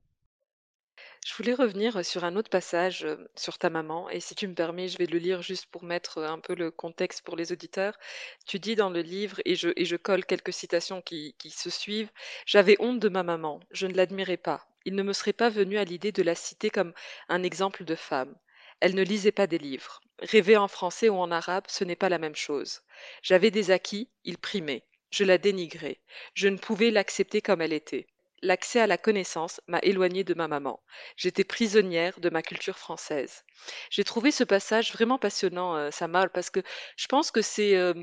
Je 1.27 1.35
voulais 1.35 1.55
revenir 1.55 2.05
sur 2.05 2.23
un 2.23 2.37
autre 2.37 2.51
passage 2.51 3.05
sur 3.35 3.59
ta 3.59 3.69
maman, 3.69 4.09
et 4.11 4.21
si 4.21 4.37
tu 4.37 4.47
me 4.47 4.55
permets, 4.55 4.87
je 4.87 4.97
vais 4.97 5.07
le 5.07 5.19
lire 5.19 5.43
juste 5.43 5.67
pour 5.67 5.83
mettre 5.83 6.23
un 6.23 6.39
peu 6.39 6.55
le 6.55 6.71
contexte 6.71 7.23
pour 7.23 7.35
les 7.35 7.51
auditeurs. 7.51 7.99
Tu 8.47 8.61
dis 8.61 8.77
dans 8.77 8.91
le 8.91 9.01
livre, 9.01 9.41
et 9.45 9.57
je, 9.57 9.71
et 9.75 9.87
je 9.87 9.97
colle 9.97 10.25
quelques 10.25 10.53
citations 10.53 11.03
qui, 11.03 11.35
qui 11.37 11.51
se 11.51 11.69
suivent, 11.69 12.13
J'avais 12.47 12.77
honte 12.79 13.01
de 13.01 13.09
ma 13.09 13.25
maman, 13.25 13.59
je 13.73 13.89
ne 13.89 13.95
l'admirais 13.95 14.37
pas. 14.37 14.69
Il 14.85 14.95
ne 14.95 15.03
me 15.03 15.13
serait 15.13 15.33
pas 15.33 15.49
venu 15.49 15.79
à 15.79 15.85
l'idée 15.85 16.13
de 16.13 16.23
la 16.23 16.37
citer 16.37 16.71
comme 16.71 16.95
un 17.29 17.43
exemple 17.43 17.83
de 17.85 17.97
femme. 17.97 18.37
Elle 18.79 18.95
ne 18.95 19.03
lisait 19.03 19.33
pas 19.33 19.49
des 19.49 19.59
livres. 19.59 20.01
Rêver 20.21 20.57
en 20.57 20.69
français 20.69 21.09
ou 21.09 21.17
en 21.17 21.33
arabe, 21.33 21.65
ce 21.67 21.83
n'est 21.83 21.97
pas 21.97 22.09
la 22.09 22.19
même 22.19 22.37
chose. 22.37 22.83
J'avais 23.23 23.51
des 23.51 23.73
acquis, 23.73 24.09
ils 24.23 24.39
primaient. 24.39 24.85
Je 25.11 25.25
la 25.25 25.39
dénigrais. 25.39 25.99
Je 26.35 26.47
ne 26.47 26.57
pouvais 26.57 26.93
l'accepter 26.93 27.43
comme 27.43 27.63
elle 27.63 27.73
était. 27.73 28.07
L'accès 28.43 28.81
à 28.81 28.87
la 28.87 28.99
connaissance 28.99 29.61
m'a 29.67 29.79
éloignée 29.83 30.25
de 30.25 30.35
ma 30.35 30.49
maman. 30.49 30.81
J'étais 31.17 31.45
prisonnière 31.45 32.21
de 32.21 32.31
ma 32.31 32.43
culture 32.43 32.79
française. 32.79 33.45
J'ai 33.91 34.05
trouvé 34.05 34.31
ce 34.31 34.45
passage 34.45 34.93
vraiment 34.93 35.19
passionnant, 35.19 35.77
euh, 35.77 35.91
Samar, 35.91 36.31
parce 36.31 36.51
que 36.51 36.61
je 36.97 37.07
pense 37.07 37.31
que 37.31 37.43
c'est 37.43 37.77
euh, 37.77 37.95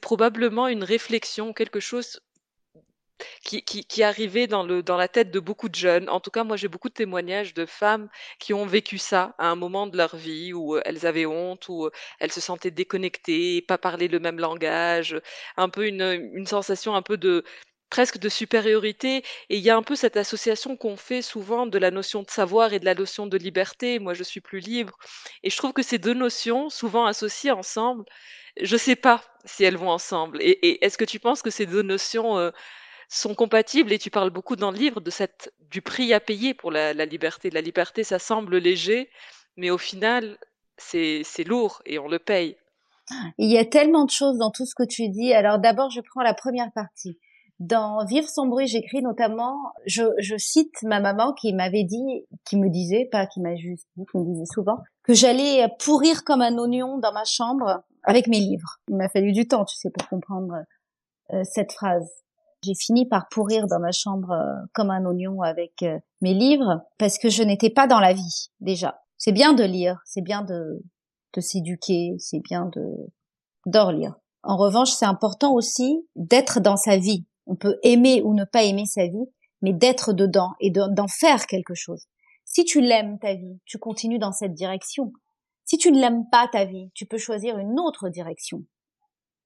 probablement 0.00 0.68
une 0.68 0.84
réflexion, 0.84 1.52
quelque 1.52 1.80
chose 1.80 2.20
qui, 3.42 3.62
qui, 3.62 3.84
qui 3.84 4.02
arrivait 4.02 4.46
dans, 4.46 4.64
la 4.64 5.08
tête 5.08 5.30
de 5.30 5.40
beaucoup 5.40 5.68
de 5.68 5.74
jeunes. 5.74 6.08
En 6.08 6.20
tout 6.20 6.30
cas, 6.30 6.44
moi, 6.44 6.56
j'ai 6.56 6.68
beaucoup 6.68 6.88
de 6.88 6.94
témoignages 6.94 7.54
de 7.54 7.66
femmes 7.66 8.08
qui 8.38 8.54
ont 8.54 8.66
vécu 8.66 8.98
ça 8.98 9.34
à 9.38 9.48
un 9.48 9.56
moment 9.56 9.86
de 9.86 9.96
leur 9.96 10.16
vie 10.16 10.52
où 10.52 10.76
euh, 10.76 10.82
elles 10.84 11.06
avaient 11.06 11.26
honte, 11.26 11.68
où 11.68 11.86
euh, 11.86 11.90
elles 12.20 12.32
se 12.32 12.40
sentaient 12.40 12.70
déconnectées, 12.70 13.62
pas 13.62 13.78
parler 13.78 14.08
le 14.08 14.20
même 14.20 14.38
langage, 14.38 15.20
un 15.56 15.68
peu 15.68 15.86
une 15.86 16.46
sensation 16.46 16.94
un 16.94 17.02
peu 17.02 17.16
de 17.16 17.44
presque 17.90 18.18
de 18.18 18.28
supériorité. 18.28 19.18
Et 19.48 19.56
il 19.56 19.60
y 19.60 19.70
a 19.70 19.76
un 19.76 19.82
peu 19.82 19.96
cette 19.96 20.16
association 20.16 20.76
qu'on 20.76 20.96
fait 20.96 21.22
souvent 21.22 21.66
de 21.66 21.78
la 21.78 21.90
notion 21.90 22.22
de 22.22 22.30
savoir 22.30 22.72
et 22.72 22.78
de 22.78 22.84
la 22.84 22.94
notion 22.94 23.26
de 23.26 23.36
liberté. 23.36 23.98
Moi, 23.98 24.14
je 24.14 24.22
suis 24.22 24.40
plus 24.40 24.60
libre. 24.60 24.98
Et 25.42 25.50
je 25.50 25.56
trouve 25.56 25.72
que 25.72 25.82
ces 25.82 25.98
deux 25.98 26.14
notions, 26.14 26.70
souvent 26.70 27.06
associées 27.06 27.50
ensemble, 27.50 28.04
je 28.60 28.76
sais 28.76 28.96
pas 28.96 29.22
si 29.44 29.64
elles 29.64 29.76
vont 29.76 29.90
ensemble. 29.90 30.38
Et, 30.40 30.84
est-ce 30.84 30.98
que 30.98 31.04
tu 31.04 31.20
penses 31.20 31.42
que 31.42 31.50
ces 31.50 31.66
deux 31.66 31.82
notions 31.82 32.38
euh, 32.38 32.50
sont 33.08 33.34
compatibles? 33.34 33.92
Et 33.92 33.98
tu 33.98 34.10
parles 34.10 34.30
beaucoup 34.30 34.56
dans 34.56 34.70
le 34.70 34.78
livre 34.78 35.00
de 35.00 35.10
cette 35.10 35.52
du 35.70 35.82
prix 35.82 36.12
à 36.12 36.20
payer 36.20 36.54
pour 36.54 36.70
la, 36.70 36.92
liberté. 36.92 37.50
La 37.50 37.60
liberté, 37.60 38.04
ça 38.04 38.18
semble 38.18 38.58
léger, 38.58 39.10
mais 39.56 39.70
au 39.70 39.78
final, 39.78 40.38
c'est 40.76 41.24
lourd 41.44 41.82
et 41.86 41.98
on 41.98 42.08
le 42.08 42.18
paye. 42.18 42.56
Il 43.38 43.50
y 43.50 43.58
a 43.58 43.64
tellement 43.64 44.04
de 44.04 44.10
choses 44.10 44.38
dans 44.38 44.50
tout 44.50 44.66
ce 44.66 44.74
que 44.74 44.86
tu 44.86 45.08
dis. 45.08 45.32
Alors 45.32 45.58
d'abord, 45.58 45.90
je 45.90 46.00
prends 46.00 46.22
la 46.22 46.34
première 46.34 46.70
partie. 46.72 47.18
Dans 47.58 48.04
Vivre 48.04 48.28
sans 48.28 48.46
bruit, 48.46 48.68
j'écris 48.68 49.02
notamment, 49.02 49.56
je, 49.84 50.04
je 50.18 50.36
cite 50.36 50.82
ma 50.84 51.00
maman 51.00 51.32
qui 51.32 51.52
m'avait 51.52 51.82
dit, 51.82 52.24
qui 52.44 52.56
me 52.56 52.68
disait, 52.70 53.08
pas 53.10 53.26
qui 53.26 53.40
m'a 53.40 53.56
juste 53.56 53.86
dit, 53.96 54.04
qui 54.10 54.18
me 54.18 54.24
disait 54.24 54.46
souvent, 54.46 54.78
que 55.02 55.12
j'allais 55.12 55.66
pourrir 55.80 56.22
comme 56.22 56.40
un 56.40 56.56
oignon 56.58 56.98
dans 56.98 57.12
ma 57.12 57.24
chambre 57.24 57.82
avec 58.04 58.28
mes 58.28 58.38
livres. 58.38 58.78
Il 58.88 58.96
m'a 58.96 59.08
fallu 59.08 59.32
du 59.32 59.48
temps, 59.48 59.64
tu 59.64 59.76
sais, 59.76 59.90
pour 59.90 60.08
comprendre 60.08 60.54
euh, 61.32 61.42
cette 61.44 61.72
phrase. 61.72 62.08
J'ai 62.64 62.74
fini 62.74 63.06
par 63.06 63.28
pourrir 63.28 63.66
dans 63.66 63.80
ma 63.80 63.92
chambre 63.92 64.30
euh, 64.32 64.66
comme 64.72 64.90
un 64.90 65.04
oignon 65.04 65.42
avec 65.42 65.82
euh, 65.82 65.98
mes 66.20 66.34
livres 66.34 66.82
parce 66.96 67.18
que 67.18 67.28
je 67.28 67.42
n'étais 67.42 67.70
pas 67.70 67.86
dans 67.86 68.00
la 68.00 68.12
vie 68.12 68.50
déjà. 68.60 69.00
C'est 69.16 69.32
bien 69.32 69.52
de 69.52 69.62
lire, 69.64 70.00
c'est 70.04 70.22
bien 70.22 70.42
de, 70.42 70.82
de 71.34 71.40
s'éduquer, 71.40 72.16
c'est 72.18 72.40
bien 72.40 72.66
de 72.66 72.82
d'en 73.66 73.90
lire. 73.90 74.14
En 74.42 74.56
revanche, 74.56 74.90
c'est 74.90 75.04
important 75.04 75.52
aussi 75.52 76.06
d'être 76.16 76.60
dans 76.60 76.76
sa 76.76 76.96
vie. 76.96 77.26
On 77.48 77.56
peut 77.56 77.78
aimer 77.82 78.22
ou 78.22 78.34
ne 78.34 78.44
pas 78.44 78.62
aimer 78.62 78.86
sa 78.86 79.06
vie, 79.06 79.26
mais 79.62 79.72
d'être 79.72 80.12
dedans 80.12 80.52
et 80.60 80.70
d'en 80.70 81.08
faire 81.08 81.46
quelque 81.46 81.74
chose. 81.74 82.06
Si 82.44 82.64
tu 82.64 82.80
l'aimes 82.80 83.18
ta 83.18 83.34
vie, 83.34 83.58
tu 83.64 83.78
continues 83.78 84.18
dans 84.18 84.32
cette 84.32 84.54
direction. 84.54 85.12
Si 85.64 85.76
tu 85.76 85.90
ne 85.90 86.00
l'aimes 86.00 86.24
pas 86.30 86.48
ta 86.48 86.64
vie, 86.64 86.90
tu 86.94 87.04
peux 87.04 87.18
choisir 87.18 87.58
une 87.58 87.80
autre 87.80 88.08
direction. 88.08 88.64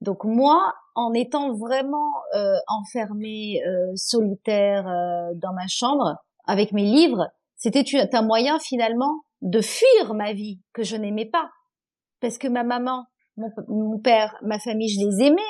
Donc 0.00 0.24
moi, 0.24 0.74
en 0.94 1.12
étant 1.12 1.54
vraiment 1.54 2.10
euh, 2.34 2.56
enfermée, 2.66 3.62
euh, 3.64 3.92
solitaire 3.94 4.86
euh, 4.88 5.32
dans 5.36 5.52
ma 5.52 5.66
chambre 5.68 6.16
avec 6.44 6.72
mes 6.72 6.84
livres, 6.84 7.28
c'était 7.56 7.84
un 8.12 8.22
moyen 8.22 8.58
finalement 8.58 9.22
de 9.42 9.60
fuir 9.60 10.14
ma 10.14 10.32
vie 10.32 10.60
que 10.72 10.82
je 10.82 10.96
n'aimais 10.96 11.26
pas. 11.26 11.50
Parce 12.20 12.38
que 12.38 12.48
ma 12.48 12.64
maman, 12.64 13.04
mon, 13.36 13.98
père, 13.98 14.36
ma 14.42 14.58
famille, 14.58 14.88
je 14.88 15.06
les 15.06 15.26
aimais. 15.26 15.42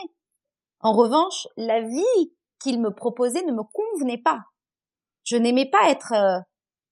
En 0.80 0.92
revanche, 0.92 1.46
la 1.56 1.80
vie 1.80 2.32
qu'ils 2.62 2.80
me 2.80 2.90
proposaient 2.90 3.44
ne 3.44 3.52
me 3.52 3.62
convenait 3.62 4.22
pas. 4.22 4.40
Je 5.24 5.36
n'aimais 5.36 5.66
pas 5.66 5.90
être 5.90 6.14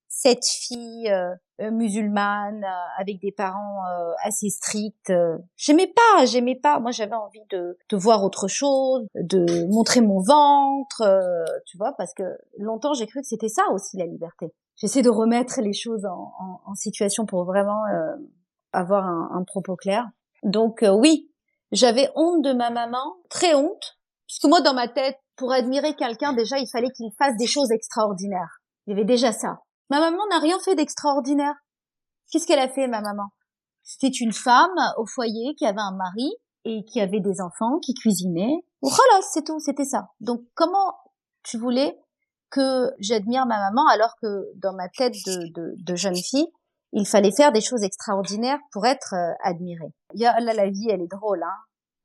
cette 0.08 0.44
fille 0.44 1.08
euh, 1.08 1.70
musulmane 1.70 2.64
avec 2.98 3.20
des 3.20 3.32
parents 3.32 3.82
assez 4.22 4.50
stricts. 4.50 5.12
J'aimais 5.56 5.86
pas, 5.86 6.24
j'aimais 6.24 6.56
pas. 6.56 6.80
Moi, 6.80 6.90
j'avais 6.90 7.14
envie 7.14 7.44
de, 7.50 7.78
de 7.88 7.96
voir 7.96 8.24
autre 8.24 8.48
chose, 8.48 9.06
de 9.14 9.66
montrer 9.72 10.00
mon 10.00 10.20
ventre, 10.20 11.02
tu 11.66 11.76
vois, 11.76 11.92
parce 11.98 12.14
que 12.14 12.22
longtemps 12.58 12.94
j'ai 12.94 13.06
cru 13.06 13.20
que 13.20 13.26
c'était 13.26 13.48
ça 13.48 13.62
aussi 13.72 13.98
la 13.98 14.06
liberté. 14.06 14.52
J'essaie 14.76 15.02
de 15.02 15.10
remettre 15.10 15.60
les 15.60 15.74
choses 15.74 16.06
en, 16.06 16.32
en, 16.38 16.60
en 16.64 16.74
situation 16.74 17.26
pour 17.26 17.44
vraiment 17.44 17.82
avoir 18.72 19.04
un, 19.04 19.30
un, 19.34 19.44
propos 19.44 19.76
clair. 19.76 20.08
Donc 20.42 20.84
oui, 20.90 21.30
j'avais 21.72 22.08
honte 22.14 22.42
de 22.42 22.52
ma 22.52 22.70
maman, 22.70 23.16
très 23.28 23.54
honte, 23.54 23.99
puisque 24.30 24.44
moi 24.44 24.60
dans 24.60 24.74
ma 24.74 24.86
tête, 24.86 25.18
pour 25.34 25.52
admirer 25.52 25.96
quelqu'un, 25.96 26.32
déjà 26.32 26.58
il 26.58 26.68
fallait 26.70 26.92
qu'il 26.92 27.10
fasse 27.18 27.36
des 27.36 27.48
choses 27.48 27.72
extraordinaires. 27.72 28.60
Il 28.86 28.90
y 28.90 28.92
avait 28.92 29.04
déjà 29.04 29.32
ça. 29.32 29.58
Ma 29.90 29.98
maman 29.98 30.22
n'a 30.30 30.38
rien 30.38 30.56
fait 30.60 30.76
d'extraordinaire. 30.76 31.54
Qu'est-ce 32.30 32.46
qu'elle 32.46 32.60
a 32.60 32.68
fait, 32.68 32.86
ma 32.86 33.00
maman? 33.00 33.24
C'était 33.82 34.06
une 34.06 34.32
femme 34.32 34.78
au 34.98 35.06
foyer 35.06 35.56
qui 35.56 35.66
avait 35.66 35.80
un 35.80 35.96
mari 35.96 36.30
et 36.64 36.84
qui 36.84 37.00
avait 37.00 37.18
des 37.18 37.40
enfants, 37.40 37.80
qui 37.80 37.92
cuisinait. 37.94 38.64
Voilà, 38.82 39.20
c'est 39.32 39.44
tout, 39.44 39.58
c'était 39.58 39.84
ça. 39.84 40.10
Donc 40.20 40.42
comment 40.54 40.94
tu 41.42 41.58
voulais 41.58 41.98
que 42.50 42.92
j'admire 43.00 43.46
ma 43.46 43.58
maman 43.58 43.88
alors 43.88 44.14
que 44.22 44.46
dans 44.54 44.74
ma 44.74 44.88
tête 44.88 45.14
de, 45.26 45.96
jeune 45.96 46.14
fille, 46.14 46.46
il 46.92 47.06
fallait 47.06 47.32
faire 47.32 47.50
des 47.50 47.60
choses 47.60 47.82
extraordinaires 47.82 48.60
pour 48.70 48.86
être 48.86 49.12
euh, 49.14 49.32
admirée? 49.42 49.92
Y 50.14 50.26
a, 50.26 50.38
là, 50.38 50.54
la 50.54 50.70
vie, 50.70 50.88
elle 50.88 51.02
est 51.02 51.10
drôle. 51.10 51.42
Hein. 51.42 51.56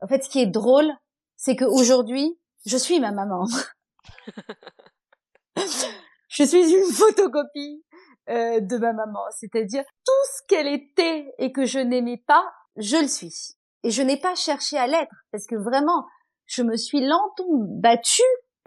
En 0.01 0.07
fait, 0.07 0.23
ce 0.23 0.29
qui 0.29 0.39
est 0.39 0.47
drôle, 0.47 0.91
c'est 1.37 1.55
qu'aujourd'hui, 1.55 2.39
je 2.65 2.77
suis 2.77 2.99
ma 2.99 3.11
maman. 3.11 3.45
je 6.29 6.43
suis 6.43 6.73
une 6.73 6.91
photocopie 6.91 7.83
euh, 8.29 8.59
de 8.59 8.77
ma 8.77 8.93
maman, 8.93 9.23
c'est-à-dire 9.31 9.83
tout 10.05 10.27
ce 10.35 10.41
qu'elle 10.47 10.67
était 10.67 11.33
et 11.37 11.51
que 11.51 11.65
je 11.65 11.79
n'aimais 11.79 12.23
pas, 12.25 12.43
je 12.75 12.97
le 12.97 13.07
suis. 13.07 13.55
Et 13.83 13.91
je 13.91 14.01
n'ai 14.01 14.17
pas 14.17 14.35
cherché 14.35 14.77
à 14.77 14.87
l'être 14.87 15.15
parce 15.31 15.45
que 15.45 15.55
vraiment, 15.55 16.05
je 16.47 16.63
me 16.63 16.75
suis 16.75 17.01
lentement 17.01 17.65
battue 17.81 18.21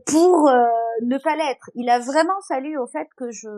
pour 0.07 0.49
euh, 0.49 0.65
ne 1.03 1.19
pas 1.19 1.37
l'être. 1.37 1.71
Il 1.75 1.91
a 1.91 1.99
vraiment 1.99 2.41
fallu 2.47 2.79
au 2.79 2.87
fait 2.87 3.09
que 3.17 3.31
je 3.31 3.49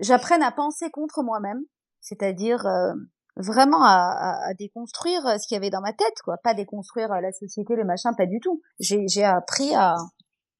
j'apprenne 0.00 0.42
à 0.42 0.52
penser 0.52 0.90
contre 0.90 1.22
moi-même, 1.22 1.62
c'est-à-dire 2.00 2.66
euh, 2.66 2.92
vraiment 3.38 3.82
à, 3.84 4.48
à, 4.48 4.54
déconstruire 4.54 5.22
ce 5.40 5.46
qu'il 5.46 5.54
y 5.54 5.58
avait 5.58 5.70
dans 5.70 5.80
ma 5.80 5.92
tête, 5.92 6.20
quoi, 6.24 6.36
pas 6.42 6.54
déconstruire 6.54 7.08
la 7.08 7.32
société, 7.32 7.76
le 7.76 7.84
machin, 7.84 8.12
pas 8.12 8.26
du 8.26 8.40
tout. 8.40 8.60
J'ai 8.80 9.24
appris 9.24 9.74
à 9.74 9.96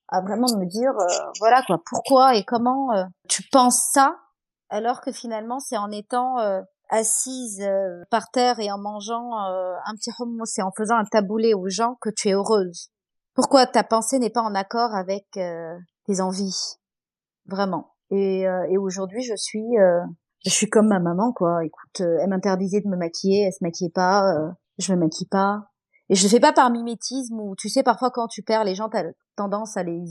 à 0.08 0.20
vraiment 0.20 0.46
me 0.56 0.66
dire 0.66 0.92
euh, 0.98 1.30
voilà 1.38 1.62
quoi 1.66 1.78
pourquoi 1.84 2.34
et 2.34 2.44
comment 2.44 2.92
euh, 2.92 3.04
tu 3.28 3.42
penses 3.52 3.90
ça 3.92 4.16
alors 4.70 5.00
que 5.00 5.12
finalement 5.12 5.60
c'est 5.60 5.76
en 5.76 5.90
étant 5.90 6.38
euh, 6.40 6.60
assise 6.90 7.62
par 8.10 8.30
terre 8.30 8.58
et 8.60 8.72
en 8.72 8.78
mangeant 8.78 9.34
un 9.34 9.94
petit 9.94 10.10
hummus 10.18 10.56
et 10.56 10.62
en 10.62 10.70
faisant 10.74 10.96
un 10.96 11.04
taboulé 11.04 11.52
aux 11.52 11.68
gens 11.68 11.96
que 12.00 12.08
tu 12.08 12.30
es 12.30 12.32
heureuse. 12.32 12.88
Pourquoi 13.34 13.66
ta 13.66 13.84
pensée 13.84 14.18
n'est 14.18 14.30
pas 14.30 14.40
en 14.40 14.54
accord 14.54 14.94
avec 14.94 15.26
tes 15.32 16.20
envies? 16.22 16.78
Vraiment. 17.44 17.94
Et, 18.10 18.44
et 18.44 18.78
aujourd'hui 18.78 19.20
je 19.20 19.36
suis 19.36 19.76
je 20.48 20.54
suis 20.54 20.68
comme 20.68 20.88
ma 20.88 20.98
maman 20.98 21.32
quoi 21.32 21.64
écoute 21.64 22.00
elle 22.00 22.28
m'interdisait 22.28 22.80
de 22.80 22.88
me 22.88 22.96
maquiller 22.96 23.44
elle 23.44 23.52
se 23.52 23.62
maquillait 23.62 23.90
pas 23.90 24.22
je 24.78 24.92
me 24.92 24.98
maquille 24.98 25.28
pas 25.28 25.68
et 26.08 26.14
je 26.14 26.22
le 26.24 26.28
fais 26.28 26.40
pas 26.40 26.52
par 26.52 26.70
mimétisme 26.70 27.38
ou 27.38 27.54
tu 27.56 27.68
sais 27.68 27.82
parfois 27.82 28.10
quand 28.10 28.28
tu 28.28 28.42
perds 28.42 28.64
les 28.64 28.74
gens 28.74 28.88
t'as 28.88 29.04
tendance 29.38 29.76
à 29.76 29.84
les 29.84 30.02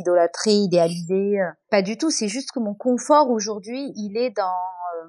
idolâtrer, 0.00 0.52
idéaliser. 0.52 1.40
Euh. 1.40 1.50
Pas 1.70 1.80
du 1.80 1.96
tout. 1.96 2.10
C'est 2.10 2.28
juste 2.28 2.50
que 2.52 2.58
mon 2.58 2.74
confort 2.74 3.30
aujourd'hui, 3.30 3.92
il 3.94 4.16
est 4.16 4.30
dans 4.30 4.42
euh, 4.42 5.08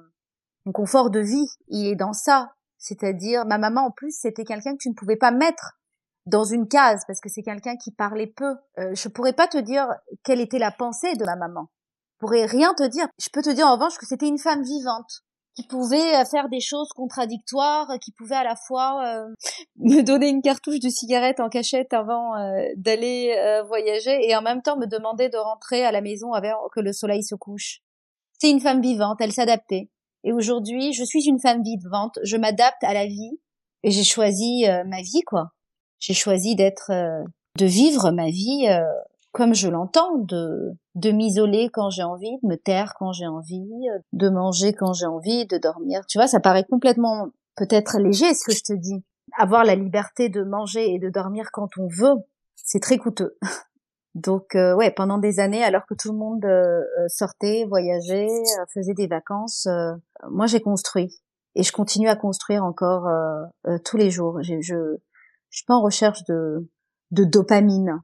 mon 0.64 0.72
confort 0.72 1.10
de 1.10 1.20
vie. 1.20 1.48
Il 1.68 1.86
est 1.88 1.96
dans 1.96 2.12
ça. 2.12 2.52
C'est-à-dire 2.78 3.44
ma 3.44 3.58
maman 3.58 3.86
en 3.86 3.90
plus 3.90 4.16
c'était 4.16 4.44
quelqu'un 4.44 4.72
que 4.72 4.82
tu 4.82 4.88
ne 4.88 4.94
pouvais 4.94 5.16
pas 5.16 5.32
mettre 5.32 5.72
dans 6.26 6.44
une 6.44 6.68
case 6.68 7.02
parce 7.06 7.20
que 7.20 7.28
c'est 7.28 7.42
quelqu'un 7.42 7.76
qui 7.76 7.90
parlait 7.90 8.26
peu. 8.26 8.54
Euh, 8.78 8.94
je 8.94 9.08
pourrais 9.08 9.32
pas 9.32 9.48
te 9.48 9.58
dire 9.58 9.88
quelle 10.22 10.40
était 10.40 10.58
la 10.58 10.70
pensée 10.70 11.16
de 11.16 11.24
ma 11.24 11.36
maman. 11.36 11.68
Pourrais 12.18 12.46
rien 12.46 12.74
te 12.74 12.86
dire. 12.86 13.06
Je 13.18 13.28
peux 13.32 13.42
te 13.42 13.50
dire 13.50 13.66
en 13.66 13.74
revanche 13.74 13.98
que 13.98 14.06
c'était 14.06 14.28
une 14.28 14.38
femme 14.38 14.62
vivante 14.62 15.22
qui 15.56 15.66
pouvait 15.66 16.14
euh, 16.14 16.24
faire 16.24 16.48
des 16.48 16.60
choses 16.60 16.90
contradictoires, 16.90 17.90
qui 18.00 18.12
pouvait 18.12 18.36
à 18.36 18.44
la 18.44 18.54
fois 18.54 19.02
euh, 19.04 19.34
me 19.76 20.02
donner 20.02 20.28
une 20.28 20.42
cartouche 20.42 20.80
de 20.80 20.90
cigarette 20.90 21.40
en 21.40 21.48
cachette 21.48 21.92
avant 21.92 22.36
euh, 22.36 22.62
d'aller 22.76 23.34
voyager 23.66 24.28
et 24.28 24.36
en 24.36 24.42
même 24.42 24.62
temps 24.62 24.76
me 24.76 24.86
demander 24.86 25.28
de 25.28 25.38
rentrer 25.38 25.84
à 25.84 25.90
la 25.90 26.02
maison 26.02 26.32
avant 26.32 26.68
que 26.72 26.80
le 26.80 26.92
soleil 26.92 27.24
se 27.24 27.34
couche. 27.34 27.80
C'est 28.38 28.50
une 28.50 28.60
femme 28.60 28.82
vivante, 28.82 29.18
elle 29.20 29.32
s'adaptait. 29.32 29.88
Et 30.24 30.32
aujourd'hui, 30.32 30.92
je 30.92 31.04
suis 31.04 31.24
une 31.26 31.40
femme 31.40 31.62
vivante, 31.62 32.18
je 32.22 32.36
m'adapte 32.36 32.82
à 32.84 32.92
la 32.92 33.06
vie 33.06 33.40
et 33.82 33.90
j'ai 33.90 34.04
choisi 34.04 34.66
ma 34.86 35.00
vie 35.00 35.22
quoi. 35.26 35.52
J'ai 36.00 36.14
choisi 36.14 36.56
d'être 36.56 36.90
de 36.90 37.66
vivre 37.66 38.10
ma 38.10 38.26
vie 38.26 38.68
comme 39.36 39.54
je 39.54 39.68
l'entends, 39.68 40.16
de, 40.16 40.72
de 40.94 41.10
m'isoler 41.10 41.68
quand 41.70 41.90
j'ai 41.90 42.02
envie, 42.02 42.38
de 42.42 42.48
me 42.48 42.56
taire 42.56 42.94
quand 42.98 43.12
j'ai 43.12 43.26
envie, 43.26 43.68
de 44.14 44.30
manger 44.30 44.72
quand 44.72 44.94
j'ai 44.94 45.04
envie, 45.04 45.44
de 45.44 45.58
dormir. 45.58 46.06
Tu 46.08 46.16
vois, 46.16 46.26
ça 46.26 46.40
paraît 46.40 46.64
complètement 46.64 47.28
peut-être 47.54 47.98
léger 47.98 48.32
ce 48.32 48.46
que 48.46 48.54
je 48.54 48.62
te 48.62 48.72
dis. 48.72 49.04
Avoir 49.36 49.64
la 49.64 49.74
liberté 49.74 50.30
de 50.30 50.42
manger 50.42 50.90
et 50.90 50.98
de 50.98 51.10
dormir 51.10 51.50
quand 51.52 51.68
on 51.76 51.86
veut, 51.86 52.14
c'est 52.54 52.80
très 52.80 52.96
coûteux. 52.96 53.36
Donc 54.14 54.54
euh, 54.54 54.74
ouais, 54.74 54.90
pendant 54.90 55.18
des 55.18 55.38
années, 55.38 55.62
alors 55.62 55.84
que 55.84 55.92
tout 55.92 56.12
le 56.12 56.18
monde 56.18 56.46
euh, 56.46 56.80
euh, 56.80 57.08
sortait, 57.08 57.66
voyageait, 57.68 58.30
faisait 58.72 58.94
des 58.94 59.06
vacances, 59.06 59.68
moi 60.30 60.46
j'ai 60.46 60.60
construit 60.60 61.14
et 61.54 61.62
je 61.62 61.72
continue 61.72 62.08
à 62.08 62.16
construire 62.16 62.64
encore 62.64 63.06
tous 63.84 63.98
les 63.98 64.10
jours. 64.10 64.42
Je 64.42 64.62
je 64.62 64.96
je 65.50 65.56
suis 65.58 65.66
pas 65.66 65.74
en 65.74 65.82
recherche 65.82 66.24
de 66.24 66.70
de 67.10 67.24
dopamine 67.24 68.00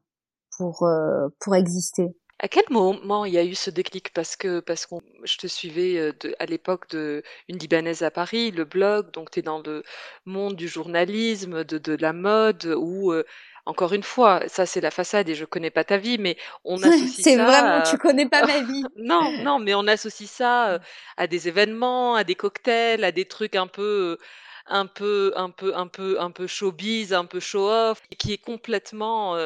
pour 0.63 0.85
euh, 0.85 1.29
pour 1.41 1.57
exister. 1.57 2.09
À 2.39 2.49
quel 2.49 2.65
moment 2.71 3.25
il 3.25 3.33
y 3.33 3.39
a 3.39 3.45
eu 3.45 3.55
ce 3.55 3.71
déclic? 3.71 4.13
Parce 4.13 4.37
que 4.37 4.61
parce 4.61 4.87
qu'on 4.87 5.01
je 5.25 5.37
te 5.39 5.47
suivais 5.49 5.99
euh, 5.99 6.13
de, 6.21 6.35
à 6.39 6.47
l'époque 6.47 6.89
de 6.91 7.23
une 7.49 7.59
Libanaise 7.59 8.03
à 8.03 8.11
Paris, 8.13 8.53
le 8.53 8.65
blog, 8.65 9.11
donc 9.13 9.31
tu 9.33 9.41
es 9.41 9.43
dans 9.43 9.61
le 9.61 9.83
monde 10.25 10.55
du 10.55 10.69
journalisme, 10.69 11.65
de, 11.65 11.79
de 11.79 11.97
la 11.97 12.13
mode, 12.13 12.77
où 12.79 13.13
euh, 13.13 13.25
encore 13.67 13.93
une 13.93 14.03
fois, 14.05 14.43
ça 14.49 14.67
c'est 14.67 14.81
la 14.81 14.93
façade 14.93 15.29
et 15.29 15.35
je 15.35 15.45
connais 15.45 15.71
pas 15.71 15.85
ta 15.85 15.97
vie, 15.97 16.19
mais 16.19 16.37
on 16.65 16.77
associe 16.83 17.11
ça. 17.11 17.23
C'est 17.23 17.37
vraiment, 17.37 17.83
tu 17.83 17.99
connais 17.99 18.29
pas 18.29 18.47
ma 18.47 18.61
vie. 18.73 18.85
non, 18.97 19.33
non, 19.43 19.59
mais 19.59 19.75
on 19.75 19.87
associe 19.89 20.31
ça 20.31 20.79
à 21.17 21.27
des 21.27 21.49
événements, 21.49 22.15
à 22.15 22.23
des 22.23 22.37
cocktails, 22.37 23.03
à 23.03 23.11
des 23.11 23.25
trucs 23.25 23.57
un 23.57 23.67
peu 23.67 24.17
un 24.69 24.87
peu 24.87 25.33
un 25.37 25.51
peu 25.51 25.77
un 25.77 25.89
peu 25.89 26.21
un 26.21 26.31
peu 26.31 26.47
showbiz, 26.47 27.13
un 27.13 27.25
peu 27.25 27.41
show 27.41 27.69
off, 27.69 28.01
qui 28.19 28.33
est 28.33 28.39
complètement 28.39 29.37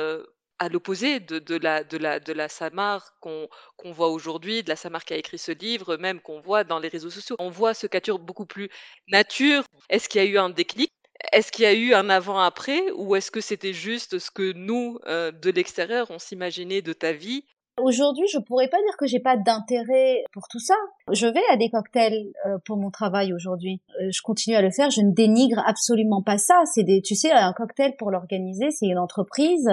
à 0.58 0.68
l'opposé 0.68 1.20
de, 1.20 1.56
la, 1.56 1.84
de, 1.84 1.96
la, 1.96 2.20
de 2.20 2.32
la 2.32 2.48
Samar 2.48 3.14
qu'on 3.20 3.48
voit 3.92 4.08
aujourd'hui, 4.08 4.62
de 4.62 4.68
la 4.68 4.76
Samar 4.76 5.04
qui 5.04 5.14
a 5.14 5.16
écrit 5.16 5.38
ce 5.38 5.52
livre, 5.52 5.96
même 5.96 6.20
qu'on 6.20 6.40
voit 6.40 6.64
dans 6.64 6.78
les 6.78 6.88
réseaux 6.88 7.10
sociaux. 7.10 7.36
On 7.38 7.50
voit 7.50 7.74
ce 7.74 7.86
Cature 7.86 8.18
beaucoup 8.18 8.46
plus 8.46 8.68
nature. 9.08 9.64
Est-ce 9.90 10.08
qu'il 10.08 10.22
y 10.22 10.26
a 10.26 10.28
eu 10.28 10.38
un 10.38 10.50
déclic? 10.50 10.90
Est-ce 11.32 11.50
qu'il 11.50 11.64
y 11.64 11.68
a 11.68 11.74
eu 11.74 11.94
un 11.94 12.10
avant-après? 12.10 12.90
Ou 12.92 13.16
est-ce 13.16 13.30
que 13.30 13.40
c'était 13.40 13.72
juste 13.72 14.18
ce 14.18 14.30
que 14.30 14.52
nous, 14.52 14.98
euh, 15.06 15.32
de 15.32 15.50
l'extérieur, 15.50 16.06
on 16.10 16.18
s'imaginait 16.18 16.82
de 16.82 16.92
ta 16.92 17.12
vie? 17.12 17.44
Aujourd'hui, 17.78 18.26
je 18.32 18.38
pourrais 18.38 18.68
pas 18.68 18.78
dire 18.78 18.96
que 18.98 19.06
j'ai 19.06 19.20
pas 19.20 19.36
d'intérêt 19.36 20.24
pour 20.32 20.48
tout 20.48 20.58
ça. 20.58 20.74
Je 21.12 21.26
vais 21.26 21.42
à 21.50 21.58
des 21.58 21.68
cocktails 21.68 22.32
euh, 22.46 22.56
pour 22.64 22.78
mon 22.78 22.90
travail 22.90 23.34
aujourd'hui. 23.34 23.82
Euh, 24.00 24.08
je 24.10 24.22
continue 24.22 24.56
à 24.56 24.62
le 24.62 24.70
faire. 24.70 24.90
Je 24.90 25.02
ne 25.02 25.12
dénigre 25.12 25.62
absolument 25.66 26.22
pas 26.22 26.38
ça. 26.38 26.62
C'est 26.74 26.84
des, 26.84 27.02
tu 27.02 27.14
sais, 27.14 27.32
un 27.32 27.52
cocktail 27.52 27.94
pour 27.98 28.10
l'organiser, 28.10 28.70
c'est 28.70 28.86
une 28.86 28.98
entreprise 28.98 29.68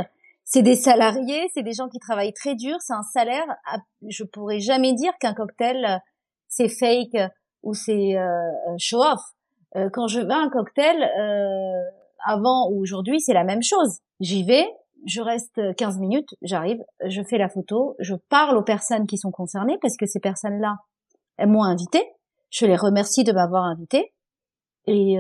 c'est 0.54 0.62
des 0.62 0.76
salariés, 0.76 1.50
c'est 1.56 1.64
des 1.64 1.74
gens 1.74 1.90
qui 1.90 1.98
travaillent 1.98 2.34
très 2.34 2.54
dur, 2.54 2.76
c'est 2.80 2.94
un 2.94 3.02
salaire. 3.02 3.48
Je 4.08 4.24
pourrais 4.24 4.60
jamais 4.60 4.94
dire 4.94 5.12
qu'un 5.20 5.34
cocktail 5.34 5.84
euh, 5.84 5.98
c'est 6.48 6.70
fake 6.70 7.16
euh, 7.16 7.28
ou 7.64 7.74
c'est 7.74 8.16
euh, 8.16 8.52
show 8.78 9.02
off. 9.02 9.22
quand 9.94 10.08
je 10.08 10.20
vais 10.20 10.32
à 10.32 10.38
un 10.38 10.50
cocktail, 10.50 11.10
avant 12.24 12.70
ou 12.70 12.80
aujourd'hui, 12.82 13.20
c'est 13.20 13.34
la 13.34 13.44
même 13.44 13.64
chose. 13.64 13.98
J'y 14.20 14.44
vais, 14.44 14.68
je 15.08 15.22
reste 15.22 15.60
15 15.76 15.98
minutes, 15.98 16.30
j'arrive, 16.44 16.84
je 17.04 17.24
fais 17.24 17.40
la 17.40 17.50
photo, 17.50 17.96
je 17.98 18.14
parle 18.30 18.56
aux 18.56 18.64
personnes 18.64 19.08
qui 19.08 19.18
sont 19.18 19.32
concernées 19.32 19.80
parce 19.82 19.98
que 19.98 20.06
ces 20.06 20.20
personnes-là, 20.20 20.76
elles 21.38 21.50
m'ont 21.50 21.64
invité. 21.64 22.06
Je 22.52 22.68
les 22.68 22.76
remercie 22.76 23.24
de 23.24 23.32
m'avoir 23.32 23.64
invité. 23.64 24.14
Et 24.86 25.18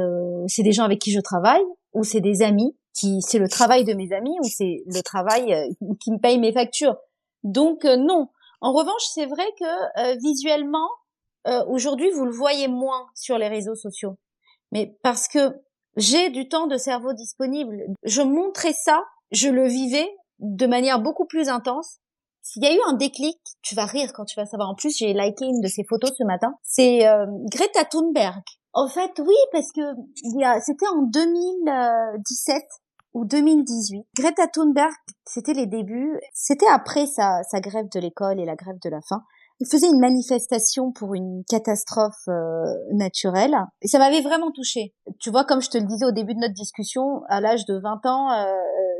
c'est 0.47 0.63
des 0.63 0.73
gens 0.73 0.83
avec 0.83 0.99
qui 0.99 1.11
je 1.11 1.21
travaille 1.21 1.63
ou 1.93 2.03
c'est 2.03 2.21
des 2.21 2.43
amis 2.43 2.77
qui 2.93 3.21
c'est 3.21 3.39
le 3.39 3.49
travail 3.49 3.83
de 3.83 3.93
mes 3.93 4.11
amis 4.13 4.35
ou 4.39 4.43
c'est 4.43 4.83
le 4.85 5.01
travail 5.01 5.53
euh, 5.53 5.67
qui 5.99 6.11
me 6.11 6.19
paye 6.19 6.39
mes 6.39 6.53
factures. 6.53 6.95
Donc 7.43 7.85
euh, 7.85 7.97
non. 7.97 8.29
En 8.61 8.71
revanche, 8.71 9.03
c'est 9.13 9.25
vrai 9.25 9.45
que 9.59 10.01
euh, 10.01 10.15
visuellement, 10.23 10.89
aujourd'hui, 11.67 12.09
vous 12.11 12.23
le 12.23 12.31
voyez 12.31 12.69
moins 12.69 13.07
sur 13.15 13.37
les 13.37 13.49
réseaux 13.49 13.75
sociaux. 13.75 14.17
Mais 14.71 14.95
parce 15.03 15.27
que 15.27 15.53
j'ai 15.97 16.29
du 16.29 16.47
temps 16.47 16.67
de 16.67 16.77
cerveau 16.77 17.11
disponible, 17.11 17.83
je 18.03 18.21
montrais 18.21 18.71
ça, 18.71 19.03
je 19.31 19.49
le 19.49 19.67
vivais 19.67 20.09
de 20.39 20.65
manière 20.65 21.01
beaucoup 21.01 21.25
plus 21.25 21.49
intense 21.49 21.99
s'il 22.43 22.63
y 22.63 22.67
a 22.67 22.73
eu 22.73 22.79
un 22.87 22.93
déclic, 22.93 23.39
tu 23.61 23.73
vas 23.73 23.85
rire 23.85 24.11
quand 24.13 24.25
tu 24.25 24.35
vas 24.35 24.45
savoir. 24.45 24.69
En 24.69 24.75
plus, 24.75 24.95
j'ai 24.97 25.13
liké 25.13 25.45
une 25.45 25.61
de 25.61 25.67
ses 25.67 25.85
photos 25.85 26.11
ce 26.15 26.25
matin. 26.25 26.53
C'est 26.61 27.07
euh, 27.07 27.25
Greta 27.49 27.85
Thunberg. 27.85 28.43
En 28.73 28.89
fait, 28.89 29.11
oui, 29.19 29.35
parce 29.51 29.71
que 29.71 29.81
c'était 30.61 30.87
en 30.87 31.03
2017 31.03 32.61
ou 33.13 33.25
2018. 33.25 34.05
Greta 34.17 34.47
Thunberg, 34.47 34.91
c'était 35.25 35.53
les 35.53 35.67
débuts. 35.67 36.19
C'était 36.33 36.67
après 36.67 37.05
sa, 37.05 37.43
sa 37.43 37.59
grève 37.59 37.89
de 37.93 37.99
l'école 37.99 38.39
et 38.39 38.45
la 38.45 38.55
grève 38.55 38.79
de 38.83 38.89
la 38.89 39.01
faim. 39.01 39.23
Elle 39.61 39.67
faisait 39.67 39.87
une 39.87 39.99
manifestation 39.99 40.91
pour 40.91 41.13
une 41.13 41.43
catastrophe 41.47 42.27
euh, 42.27 42.63
naturelle 42.91 43.55
et 43.81 43.87
ça 43.87 43.99
m'avait 43.99 44.21
vraiment 44.21 44.51
touchée. 44.51 44.93
Tu 45.19 45.29
vois, 45.29 45.45
comme 45.45 45.61
je 45.61 45.69
te 45.69 45.77
le 45.77 45.85
disais 45.85 46.05
au 46.05 46.11
début 46.11 46.33
de 46.33 46.39
notre 46.39 46.53
discussion, 46.53 47.21
à 47.29 47.39
l'âge 47.39 47.65
de 47.65 47.77
20 47.77 48.05
ans, 48.05 48.31
euh, 48.31 48.51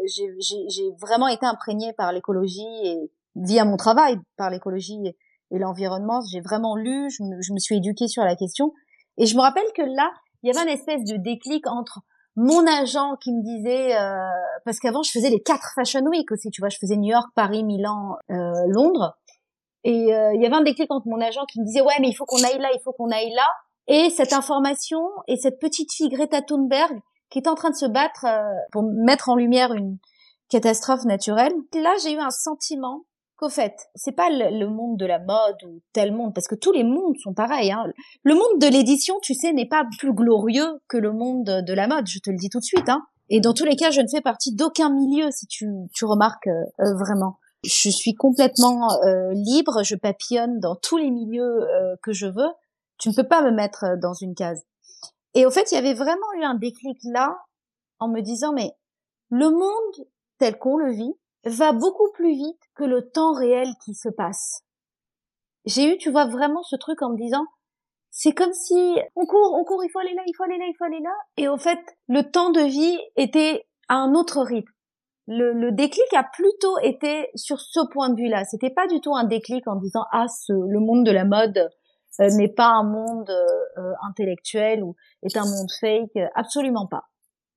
j'ai 0.06 0.92
vraiment 1.02 1.28
été 1.28 1.46
imprégnée 1.46 1.92
par 1.94 2.14
l'écologie 2.14 2.68
et 2.84 3.12
via 3.36 3.66
mon 3.66 3.78
travail 3.78 4.18
par 4.38 4.50
l'écologie 4.50 5.00
et, 5.06 5.18
l'environnement. 5.52 6.22
J'ai 6.32 6.42
vraiment 6.42 6.76
lu, 6.76 7.12
je 7.12 7.24
me, 7.24 7.42
je 7.42 7.54
me 7.54 7.60
suis 7.60 7.78
éduquée 7.78 8.08
sur 8.08 8.24
la 8.24 8.36
question 8.36 8.74
et 9.18 9.28
je 9.28 9.36
me 9.36 9.42
rappelle 9.42 9.68
que 9.76 9.84
là, 9.84 10.12
il 10.42 10.48
y 10.48 10.58
avait 10.58 10.68
une 10.68 10.76
espèce 10.76 11.04
de 11.04 11.16
déclic 11.18 11.68
entre 11.68 12.00
mon 12.36 12.66
agent 12.66 13.16
qui 13.18 13.32
me 13.32 13.44
disait 13.44 13.96
euh, 13.96 14.28
parce 14.66 14.80
qu'avant 14.80 15.04
je 15.04 15.12
faisais 15.12 15.30
les 15.30 15.42
quatre 15.42 15.74
Fashion 15.76 16.04
Week 16.06 16.32
aussi, 16.32 16.50
tu 16.50 16.62
vois, 16.62 16.70
je 16.70 16.78
faisais 16.80 16.96
New 16.96 17.12
York, 17.12 17.28
Paris, 17.36 17.64
Milan, 17.64 18.16
euh, 18.32 18.36
Londres, 18.70 19.18
et 19.84 20.14
euh, 20.14 20.34
il 20.34 20.42
y 20.42 20.46
avait 20.46 20.56
un 20.56 20.64
déclic 20.64 20.92
entre 20.92 21.08
mon 21.08 21.22
agent 21.22 21.46
qui 21.46 21.60
me 21.60 21.66
disait 21.66 21.82
ouais 21.82 21.96
mais 22.00 22.10
il 22.10 22.16
faut 22.16 22.26
qu'on 22.26 22.44
aille 22.44 22.60
là, 22.60 22.70
il 22.74 22.80
faut 22.84 22.94
qu'on 22.94 23.12
aille 23.12 23.34
là, 23.34 23.48
et 23.88 24.10
cette 24.10 24.34
information 24.34 25.02
et 25.28 25.36
cette 25.38 25.60
petite 25.60 25.92
fille 25.94 26.10
Greta 26.10 26.42
Thunberg 26.42 27.00
qui 27.30 27.40
est 27.40 27.48
en 27.48 27.56
train 27.56 27.70
de 27.70 27.76
se 27.76 27.88
battre 27.88 28.26
pour 28.72 28.84
mettre 28.84 29.30
en 29.30 29.36
lumière 29.36 29.74
une 29.74 29.98
catastrophe 30.50 31.04
naturelle. 31.06 31.54
Là 31.74 31.94
j'ai 32.04 32.14
eu 32.14 32.20
un 32.20 32.30
sentiment 32.30 33.06
qu'au 33.44 33.50
fait, 33.50 33.90
c'est 33.94 34.14
pas 34.14 34.30
le, 34.30 34.68
monde 34.68 34.98
de 34.98 35.06
la 35.06 35.20
mode 35.20 35.62
ou 35.66 35.82
tel 35.92 36.14
monde, 36.14 36.34
parce 36.34 36.48
que 36.48 36.56
tous 36.56 36.72
les 36.72 36.86
mondes 36.86 37.18
sont 37.22 37.34
pareils. 37.34 37.72
Hein. 37.72 37.86
Le 38.24 38.36
monde 38.36 38.60
de 38.60 38.68
l'édition, 38.68 39.20
tu 39.22 39.34
sais, 39.34 39.52
n'est 39.52 39.68
pas 39.68 39.86
plus 40.00 40.14
glorieux 40.14 40.80
que 40.88 40.98
le 40.98 41.12
monde 41.12 41.44
de 41.46 41.74
la 41.74 41.88
mode, 41.88 42.08
je 42.08 42.20
te 42.20 42.30
le 42.30 42.38
dis 42.38 42.50
tout 42.50 42.60
de 42.60 42.64
suite. 42.64 42.88
Hein. 42.88 43.02
Et 43.30 43.42
dans 43.42 43.54
tous 43.54 43.66
les 43.66 43.76
cas, 43.76 43.92
je 43.92 44.00
ne 44.00 44.08
fais 44.08 44.22
partie 44.22 44.56
d'aucun 44.56 44.90
milieu, 44.90 45.30
si 45.32 45.46
tu, 45.48 45.68
remarques 46.04 46.48
euh, 46.48 46.64
euh, 46.80 46.96
vraiment. 46.96 47.38
Je 47.66 47.90
suis 47.90 48.14
complètement 48.14 48.90
euh, 49.04 49.32
libre, 49.34 49.84
je 49.84 49.96
papillonne 49.96 50.60
dans 50.60 50.76
tous 50.76 50.98
les 50.98 51.12
milieux 51.12 51.66
que 52.02 52.12
je 52.12 52.28
veux. 52.28 52.50
Tu 52.98 53.10
ne 53.10 53.14
peux 53.14 53.28
pas 53.28 53.42
me 53.42 53.52
mettre 53.52 53.98
dans 54.02 54.14
une 54.14 54.36
case. 54.36 54.64
Et 55.34 55.46
au 55.46 55.52
fait, 55.52 55.72
il 55.72 55.76
y 55.76 55.78
avait 55.78 55.94
vraiment 55.94 56.32
eu 56.38 56.44
un 56.44 56.56
déclic 56.56 56.98
là, 57.04 57.38
en 58.00 58.08
me 58.08 58.22
disant, 58.22 58.54
mais 58.54 58.72
le 59.30 59.50
monde 59.50 60.08
tel 60.40 60.58
qu'on 60.58 60.78
le 60.78 60.92
vit, 60.92 61.14
va 61.46 61.72
beaucoup 61.72 62.12
plus 62.14 62.34
vite 62.34 62.62
que 62.76 62.84
le 62.84 63.10
temps 63.10 63.34
réel 63.34 63.68
qui 63.84 63.94
se 63.94 64.10
passe. 64.10 64.64
J'ai 65.66 65.94
eu, 65.94 65.98
tu 65.98 66.12
vois, 66.12 66.26
vraiment 66.26 66.64
ce 66.64 66.76
truc 66.76 67.02
en 67.02 67.12
me 67.12 67.18
disant, 67.18 67.46
c'est 68.12 68.34
comme 68.34 68.54
si 68.54 68.96
on 69.16 69.26
court, 69.26 69.54
on 69.54 69.64
court, 69.64 69.84
il 69.84 69.90
faut 69.90 70.00
aller 70.00 70.14
là, 70.14 70.22
il 70.28 70.34
faut 70.36 70.44
aller 70.44 70.58
là, 70.58 70.66
il 70.68 70.76
faut 70.78 70.86
aller 70.86 71.02
là, 71.02 71.16
et 71.38 71.48
au 71.48 71.58
fait, 71.58 71.80
le 72.08 72.30
temps 72.30 72.52
de 72.52 72.62
vie 72.62 73.00
était 73.16 73.66
à 73.90 73.96
un 73.96 74.14
autre 74.14 74.42
rythme. 74.42 74.72
Le, 75.26 75.54
le 75.54 75.72
déclic 75.72 76.14
a 76.14 76.24
plutôt 76.24 76.78
été 76.80 77.30
sur 77.36 77.60
ce 77.60 77.80
point 77.92 78.10
de 78.10 78.16
vue-là. 78.16 78.44
C'était 78.44 78.70
pas 78.70 78.88
du 78.88 79.00
tout 79.00 79.16
un 79.16 79.24
déclic 79.24 79.66
en 79.68 79.78
disant 79.78 80.04
ah 80.12 80.28
ce, 80.28 80.52
le 80.52 80.80
monde 80.80 81.06
de 81.06 81.12
la 81.12 81.24
mode 81.24 81.70
euh, 82.20 82.30
n'est 82.38 82.54
pas 82.54 82.68
un 82.68 82.84
monde 82.84 83.30
euh, 83.30 83.94
intellectuel 84.08 84.84
ou 84.84 84.96
est 85.24 85.38
un 85.38 85.46
monde 85.46 85.70
fake. 85.80 86.18
Absolument 86.36 86.88
pas. 86.88 87.06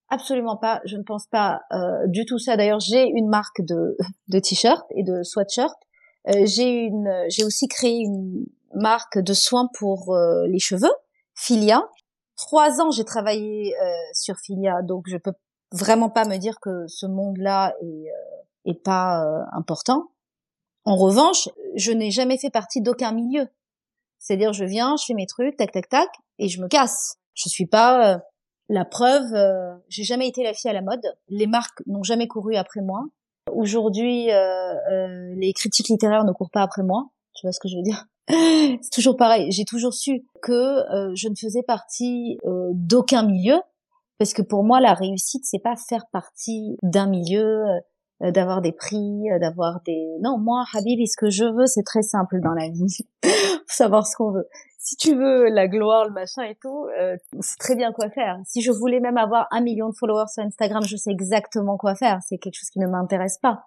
Absolument 0.09 0.57
pas. 0.57 0.81
Je 0.85 0.97
ne 0.97 1.03
pense 1.03 1.27
pas 1.27 1.63
euh, 1.73 2.07
du 2.07 2.25
tout 2.27 2.39
ça. 2.39 2.57
D'ailleurs, 2.57 2.81
j'ai 2.81 3.03
une 3.03 3.29
marque 3.29 3.61
de, 3.61 3.97
de 4.29 4.39
t-shirts 4.39 4.87
et 4.95 5.03
de 5.03 5.23
sweatshirts. 5.23 5.75
Euh, 6.29 6.47
j'ai 6.47 6.71
une, 6.71 7.13
j'ai 7.29 7.45
aussi 7.45 7.67
créé 7.67 7.99
une 7.99 8.47
marque 8.75 9.19
de 9.19 9.33
soins 9.33 9.69
pour 9.75 10.15
euh, 10.15 10.47
les 10.49 10.59
cheveux, 10.59 10.93
Filia. 11.35 11.89
Trois 12.37 12.81
ans, 12.81 12.91
j'ai 12.91 13.05
travaillé 13.05 13.75
euh, 13.75 13.95
sur 14.13 14.37
Filia, 14.37 14.83
donc 14.83 15.05
je 15.07 15.17
peux 15.17 15.33
vraiment 15.73 16.11
pas 16.11 16.25
me 16.25 16.37
dire 16.37 16.61
que 16.61 16.87
ce 16.87 17.07
monde-là 17.07 17.75
est, 17.81 18.11
euh, 18.11 18.71
est 18.71 18.83
pas 18.83 19.25
important. 19.53 20.11
En 20.85 20.97
revanche, 20.97 21.49
je 21.75 21.91
n'ai 21.91 22.11
jamais 22.11 22.39
fait 22.39 22.51
partie 22.51 22.81
d'aucun 22.81 23.13
milieu. 23.13 23.49
C'est-à-dire, 24.19 24.53
je 24.53 24.65
viens, 24.65 24.97
je 24.97 25.05
fais 25.07 25.15
mes 25.15 25.27
trucs, 25.27 25.57
tac, 25.57 25.73
tac, 25.73 25.89
tac, 25.89 26.09
et 26.39 26.49
je 26.49 26.61
me 26.61 26.69
casse. 26.69 27.17
Je 27.35 27.49
suis 27.49 27.67
pas 27.67 28.21
la 28.69 28.85
preuve, 28.85 29.33
euh, 29.35 29.75
j'ai 29.89 30.03
jamais 30.03 30.29
été 30.29 30.43
la 30.43 30.53
fille 30.53 30.71
à 30.71 30.75
la 30.75 30.83
mode. 30.83 31.03
Les 31.29 31.47
marques 31.47 31.83
n'ont 31.87 32.03
jamais 32.03 32.27
couru 32.27 32.57
après 32.57 32.81
moi. 32.81 33.05
Aujourd'hui, 33.53 34.31
euh, 34.33 34.75
euh, 34.91 35.35
les 35.37 35.53
critiques 35.53 35.89
littéraires 35.89 36.25
ne 36.25 36.33
courent 36.33 36.51
pas 36.51 36.63
après 36.63 36.83
moi. 36.83 37.09
Tu 37.35 37.47
vois 37.47 37.53
ce 37.53 37.61
que 37.61 37.69
je 37.69 37.77
veux 37.77 37.83
dire? 37.83 38.07
C'est 38.29 38.91
toujours 38.93 39.17
pareil. 39.17 39.53
J'ai 39.53 39.65
toujours 39.65 39.95
su 39.95 40.27
que 40.43 40.83
je 41.15 41.29
ne 41.29 41.35
faisais 41.37 41.63
partie 41.63 42.39
d'aucun 42.73 43.23
milieu, 43.23 43.61
parce 44.19 44.33
que 44.33 44.43
pour 44.43 44.65
moi, 44.65 44.81
la 44.81 44.95
réussite, 44.95 45.45
c'est 45.45 45.61
pas 45.61 45.77
faire 45.77 46.07
partie 46.11 46.77
d'un 46.83 47.07
milieu, 47.07 47.63
d'avoir 48.21 48.63
des 48.63 48.73
prix, 48.73 49.27
d'avoir 49.41 49.81
des. 49.85 50.17
Non, 50.23 50.39
moi, 50.39 50.65
Habibi, 50.75 51.07
ce 51.07 51.17
que 51.17 51.31
je 51.31 51.45
veux, 51.45 51.67
c'est 51.67 51.85
très 51.85 52.03
simple 52.03 52.41
dans 52.41 52.55
la 52.55 52.69
vie. 52.69 52.97
Faut 53.23 53.63
savoir 53.69 54.07
ce 54.07 54.17
qu'on 54.17 54.33
veut 54.33 54.49
si 54.87 54.95
tu 54.95 55.17
veux 55.17 55.49
la 55.49 55.67
gloire, 55.67 56.05
le 56.05 56.13
machin 56.13 56.45
et 56.45 56.55
tout, 56.55 56.87
euh, 56.97 57.17
c'est 57.41 57.59
très 57.59 57.75
bien 57.75 57.91
quoi 57.91 58.09
faire. 58.09 58.39
Si 58.45 58.63
je 58.63 58.71
voulais 58.71 59.01
même 59.01 59.17
avoir 59.17 59.49
un 59.51 59.61
million 59.61 59.89
de 59.89 59.95
followers 59.97 60.29
sur 60.33 60.45
Instagram, 60.45 60.85
je 60.85 60.97
sais 60.97 61.11
exactement 61.11 61.77
quoi 61.77 61.97
faire. 61.97 62.21
C'est 62.25 62.39
quelque 62.39 62.55
chose 62.55 62.71
qui 62.71 62.79
ne 62.79 62.87
m'intéresse 62.87 63.39
pas. 63.39 63.65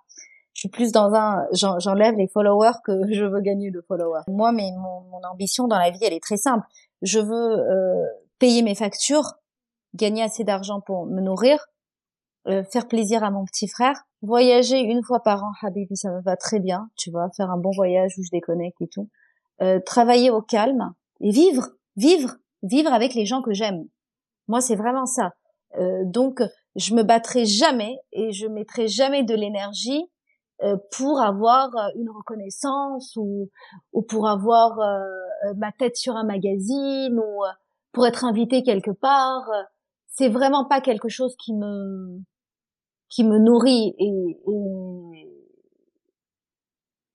Je 0.54 0.62
suis 0.62 0.70
plus 0.70 0.94
dans 0.94 1.14
un, 1.14 1.46
j'enlève 1.52 2.16
les 2.16 2.30
followers 2.30 2.72
que 2.86 2.94
je 3.12 3.26
veux 3.26 3.42
gagner 3.42 3.70
de 3.70 3.82
followers. 3.86 4.22
Moi, 4.30 4.54
mais 4.54 4.72
mon, 4.78 5.02
mon 5.10 5.22
ambition 5.30 5.68
dans 5.68 5.78
la 5.78 5.90
vie, 5.90 6.00
elle 6.02 6.14
est 6.14 6.24
très 6.24 6.38
simple. 6.38 6.66
Je 7.02 7.20
veux 7.20 7.60
euh, 7.60 8.06
payer 8.40 8.62
mes 8.62 8.76
factures, 8.76 9.34
gagner 9.96 10.24
assez 10.24 10.46
d'argent 10.46 10.80
pour 10.80 11.06
me 11.06 11.20
nourrir, 11.20 11.68
euh, 12.48 12.64
faire 12.64 12.88
plaisir 12.88 13.26
à 13.26 13.30
mon 13.30 13.44
petit 13.44 13.68
frère, 13.68 14.06
voyager 14.22 14.80
une 14.80 15.04
fois 15.04 15.22
par 15.22 15.44
an, 15.44 15.52
Habibi, 15.62 15.98
ça 15.98 16.12
me 16.12 16.22
va 16.22 16.38
très 16.38 16.62
bien, 16.62 16.90
tu 16.96 17.12
vois, 17.12 17.30
faire 17.36 17.52
un 17.52 17.58
bon 17.58 17.72
voyage 17.76 18.18
où 18.18 18.24
je 18.24 18.30
déconnecte 18.32 18.82
et 18.82 18.88
tout. 18.88 19.10
Euh, 19.62 19.82
travailler 19.86 20.30
au 20.30 20.42
calme, 20.42 20.94
et 21.22 21.32
vivre, 21.32 21.70
vivre, 21.96 22.36
vivre 22.64 22.92
avec 22.94 23.14
les 23.14 23.26
gens 23.26 23.42
que 23.42 23.54
j'aime. 23.54 23.88
Moi, 24.48 24.62
c'est 24.62 24.76
vraiment 24.76 25.06
ça. 25.06 25.34
Euh, 25.78 26.04
donc, 26.06 26.42
je 26.76 26.94
me 26.94 27.04
battrai 27.04 27.46
jamais 27.46 28.00
et 28.12 28.32
je 28.32 28.48
mettrai 28.48 28.88
jamais 28.88 29.24
de 29.24 29.36
l'énergie 29.36 30.04
euh, 30.64 30.76
pour 30.98 31.22
avoir 31.22 31.70
euh, 31.78 31.88
une 31.96 32.10
reconnaissance 32.10 33.16
ou, 33.16 33.50
ou 33.94 34.02
pour 34.02 34.28
avoir 34.28 34.80
euh, 34.80 35.54
ma 35.56 35.72
tête 35.72 35.96
sur 35.96 36.18
un 36.18 36.26
magazine 36.26 37.18
ou 37.18 37.44
pour 37.94 38.06
être 38.06 38.26
invité 38.26 38.64
quelque 38.64 38.92
part. 38.92 39.46
C'est 40.08 40.28
vraiment 40.28 40.66
pas 40.66 40.82
quelque 40.82 41.08
chose 41.08 41.36
qui 41.38 41.54
me 41.54 42.20
qui 43.08 43.24
me 43.24 43.40
nourrit 43.40 43.96
et, 43.98 44.42
et 44.48 45.30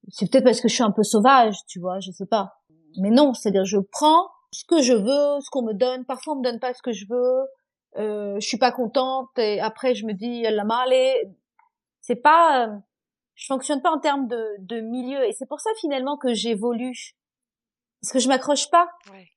c'est 0.09 0.31
peut-être 0.31 0.45
parce 0.45 0.61
que 0.61 0.69
je 0.69 0.75
suis 0.75 0.83
un 0.83 0.91
peu 0.91 1.03
sauvage, 1.05 1.57
tu 1.69 1.79
vois, 1.81 2.01
je 2.01 2.11
sais 2.11 2.27
pas 2.27 2.55
mais 2.99 3.11
non, 3.11 3.35
c'est-à-dire 3.35 3.65
je 3.65 3.79
prends 3.79 4.31
ce 4.53 4.65
que 4.65 4.83
je 4.83 4.93
veux, 4.93 5.41
ce 5.41 5.51
qu'on 5.51 5.63
me 5.63 5.75
donne. 5.75 6.05
Parfois 6.05 6.35
on 6.35 6.39
me 6.39 6.45
donne 6.45 6.61
pas 6.61 6.75
ce 6.75 6.83
que 6.83 6.93
je 6.93 7.07
veux. 7.09 7.47
Euh, 7.97 8.41
je 8.41 8.47
suis 8.47 8.59
pas 8.59 8.73
contente 8.73 9.31
et 9.39 9.61
après 9.61 9.95
je 9.95 10.05
me 10.05 10.15
dis 10.15 10.43
la 10.43 10.65
mal 10.65 10.93
c'est 12.01 12.17
pas 12.17 12.67
euh, 12.67 12.77
je 13.35 13.47
fonctionne 13.47 13.83
pas 13.83 13.91
en 13.91 14.01
termes 14.01 14.27
de, 14.27 14.57
de 14.59 14.81
milieu 14.81 15.25
et 15.25 15.33
c'est 15.33 15.47
pour 15.47 15.61
ça 15.61 15.71
finalement 15.81 16.17
que 16.17 16.35
j'évolue 16.35 17.17
parce 18.01 18.13
que 18.13 18.19
je 18.19 18.29
m'accroche 18.29 18.71
pas 18.71 18.89
ouais. 19.13 19.29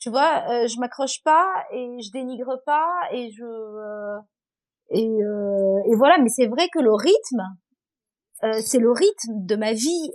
tu 0.00 0.10
vois 0.10 0.44
euh, 0.50 0.66
je 0.66 0.78
m'accroche 0.80 1.22
pas 1.22 1.64
et 1.72 2.00
je 2.02 2.10
dénigre 2.10 2.60
pas 2.66 2.88
et 3.12 3.30
je 3.30 3.44
euh, 3.44 4.18
et, 4.90 5.08
euh, 5.08 5.90
et 5.90 5.94
voilà 5.96 6.18
mais 6.18 6.28
c'est 6.28 6.46
vrai 6.46 6.68
que 6.72 6.78
le 6.80 6.92
rythme 6.92 7.42
c'est 8.60 8.78
le 8.78 8.92
rythme 8.92 9.46
de 9.46 9.56
ma 9.56 9.72
vie 9.72 10.10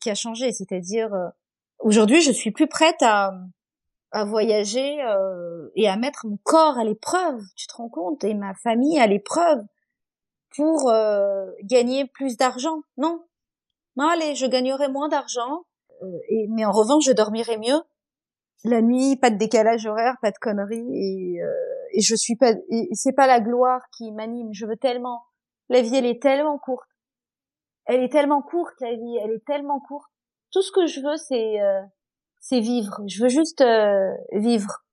qui 0.00 0.08
a 0.08 0.14
changé 0.14 0.52
c'est-à-dire 0.52 1.10
Aujourd'hui, 1.82 2.20
je 2.20 2.30
suis 2.30 2.52
plus 2.52 2.68
prête 2.68 3.02
à, 3.02 3.32
à 4.12 4.24
voyager 4.24 5.02
euh, 5.02 5.68
et 5.74 5.88
à 5.88 5.96
mettre 5.96 6.28
mon 6.28 6.38
corps 6.44 6.78
à 6.78 6.84
l'épreuve, 6.84 7.40
tu 7.56 7.66
te 7.66 7.74
rends 7.74 7.88
compte, 7.88 8.22
et 8.22 8.34
ma 8.34 8.54
famille 8.54 9.00
à 9.00 9.08
l'épreuve 9.08 9.58
pour 10.54 10.90
euh, 10.90 11.50
gagner 11.64 12.06
plus 12.06 12.36
d'argent. 12.36 12.82
Non, 12.98 13.24
non, 13.96 14.06
allez, 14.06 14.36
je 14.36 14.46
gagnerai 14.46 14.88
moins 14.88 15.08
d'argent, 15.08 15.64
euh, 16.02 16.18
et 16.28 16.46
mais 16.50 16.64
en 16.64 16.70
revanche, 16.70 17.04
je 17.04 17.12
dormirai 17.12 17.58
mieux. 17.58 17.82
La 18.62 18.80
nuit, 18.80 19.16
pas 19.16 19.30
de 19.30 19.36
décalage 19.36 19.84
horaire, 19.84 20.18
pas 20.22 20.30
de 20.30 20.38
conneries, 20.38 20.86
et, 20.94 21.42
euh, 21.42 21.52
et 21.94 22.00
je 22.00 22.14
suis 22.14 22.36
pas, 22.36 22.52
c'est 22.92 23.12
pas 23.12 23.26
la 23.26 23.40
gloire 23.40 23.80
qui 23.96 24.12
m'anime. 24.12 24.50
Je 24.52 24.66
veux 24.66 24.76
tellement, 24.76 25.24
la 25.68 25.82
vie, 25.82 25.96
elle 25.96 26.06
est 26.06 26.22
tellement 26.22 26.58
courte. 26.58 26.88
Elle 27.86 28.04
est 28.04 28.12
tellement 28.12 28.40
courte, 28.40 28.80
la 28.80 28.92
vie, 28.92 29.16
elle 29.20 29.32
est 29.32 29.44
tellement 29.44 29.80
courte 29.80 30.11
tout 30.52 30.62
ce 30.62 30.72
que 30.72 30.86
je 30.86 31.00
veux, 31.00 31.16
c'est 31.16 31.60
euh, 31.60 31.80
c'est 32.40 32.60
vivre. 32.60 33.00
Je 33.06 33.22
veux 33.22 33.28
juste 33.28 33.60
euh, 33.60 34.10
vivre, 34.32 34.84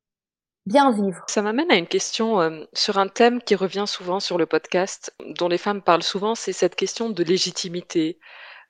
bien 0.66 0.92
vivre. 0.92 1.24
Ça 1.28 1.42
m'amène 1.42 1.72
à 1.72 1.76
une 1.76 1.88
question 1.88 2.40
euh, 2.42 2.64
sur 2.74 2.98
un 2.98 3.08
thème 3.08 3.42
qui 3.42 3.56
revient 3.56 3.86
souvent 3.88 4.20
sur 4.20 4.38
le 4.38 4.46
podcast, 4.46 5.14
dont 5.38 5.48
les 5.48 5.58
femmes 5.58 5.82
parlent 5.82 6.04
souvent, 6.04 6.36
c'est 6.36 6.54
cette 6.54 6.76
question 6.76 7.10
de 7.10 7.24
légitimité. 7.24 8.20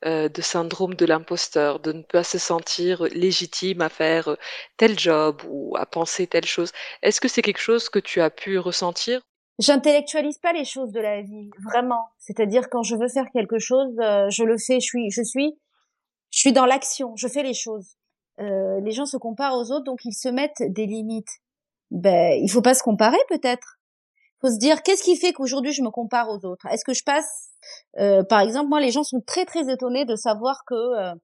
euh, 0.05 0.29
de 0.29 0.41
syndrome 0.41 0.93
de 0.93 1.05
l'imposteur, 1.05 1.79
de 1.81 1.91
ne 1.91 2.03
pas 2.03 2.23
se 2.23 2.37
sentir 2.37 3.03
légitime 3.11 3.81
à 3.81 3.89
faire 3.89 4.37
tel 4.77 4.97
job 4.97 5.41
ou 5.49 5.75
à 5.75 5.85
penser 5.85 6.25
telle 6.25 6.45
chose. 6.45 6.71
Est-ce 7.01 7.19
que 7.19 7.27
c'est 7.27 7.41
quelque 7.41 7.59
chose 7.59 7.89
que 7.89 7.99
tu 7.99 8.21
as 8.21 8.29
pu 8.29 8.57
ressentir? 8.59 9.21
J'intellectualise 9.59 10.37
pas 10.37 10.53
les 10.53 10.63
choses 10.63 10.93
de 10.93 11.01
la 11.01 11.21
vie, 11.21 11.49
vraiment. 11.65 12.05
C'est-à-dire 12.17 12.69
quand 12.69 12.81
je 12.81 12.95
veux 12.95 13.09
faire 13.09 13.25
quelque 13.33 13.59
chose, 13.59 13.93
je 14.29 14.43
le 14.45 14.57
fais. 14.57 14.79
Je 14.79 14.85
suis, 14.85 15.11
je 15.11 15.21
suis, 15.21 15.59
je 16.31 16.39
suis 16.39 16.53
dans 16.53 16.65
l'action. 16.65 17.15
Je 17.15 17.27
fais 17.27 17.43
les 17.43 17.53
choses. 17.53 17.95
Euh, 18.39 18.79
les 18.81 18.91
gens 18.91 19.05
se 19.05 19.17
comparent 19.17 19.57
aux 19.57 19.71
autres, 19.71 19.83
donc 19.83 19.99
ils 20.05 20.13
se 20.13 20.29
mettent 20.29 20.61
des 20.61 20.85
limites. 20.85 21.41
Ben, 21.91 22.39
il 22.41 22.49
faut 22.49 22.61
pas 22.61 22.73
se 22.73 22.83
comparer 22.83 23.17
peut-être. 23.27 23.77
Il 24.37 24.47
faut 24.47 24.53
se 24.53 24.59
dire 24.59 24.83
qu'est-ce 24.83 25.03
qui 25.03 25.17
fait 25.17 25.33
qu'aujourd'hui 25.33 25.73
je 25.73 25.81
me 25.81 25.89
compare 25.89 26.29
aux 26.29 26.45
autres? 26.45 26.65
Est-ce 26.67 26.85
que 26.85 26.93
je 26.93 27.03
passe, 27.03 27.49
euh, 27.97 28.23
par 28.23 28.39
exemple, 28.39 28.69
moi 28.69 28.79
les 28.79 28.91
gens 28.91 29.03
sont 29.03 29.21
très 29.25 29.45
très 29.45 29.71
étonnés 29.71 30.05
de 30.05 30.15
savoir 30.15 30.63
que 30.65 30.75
euh, 30.75 31.15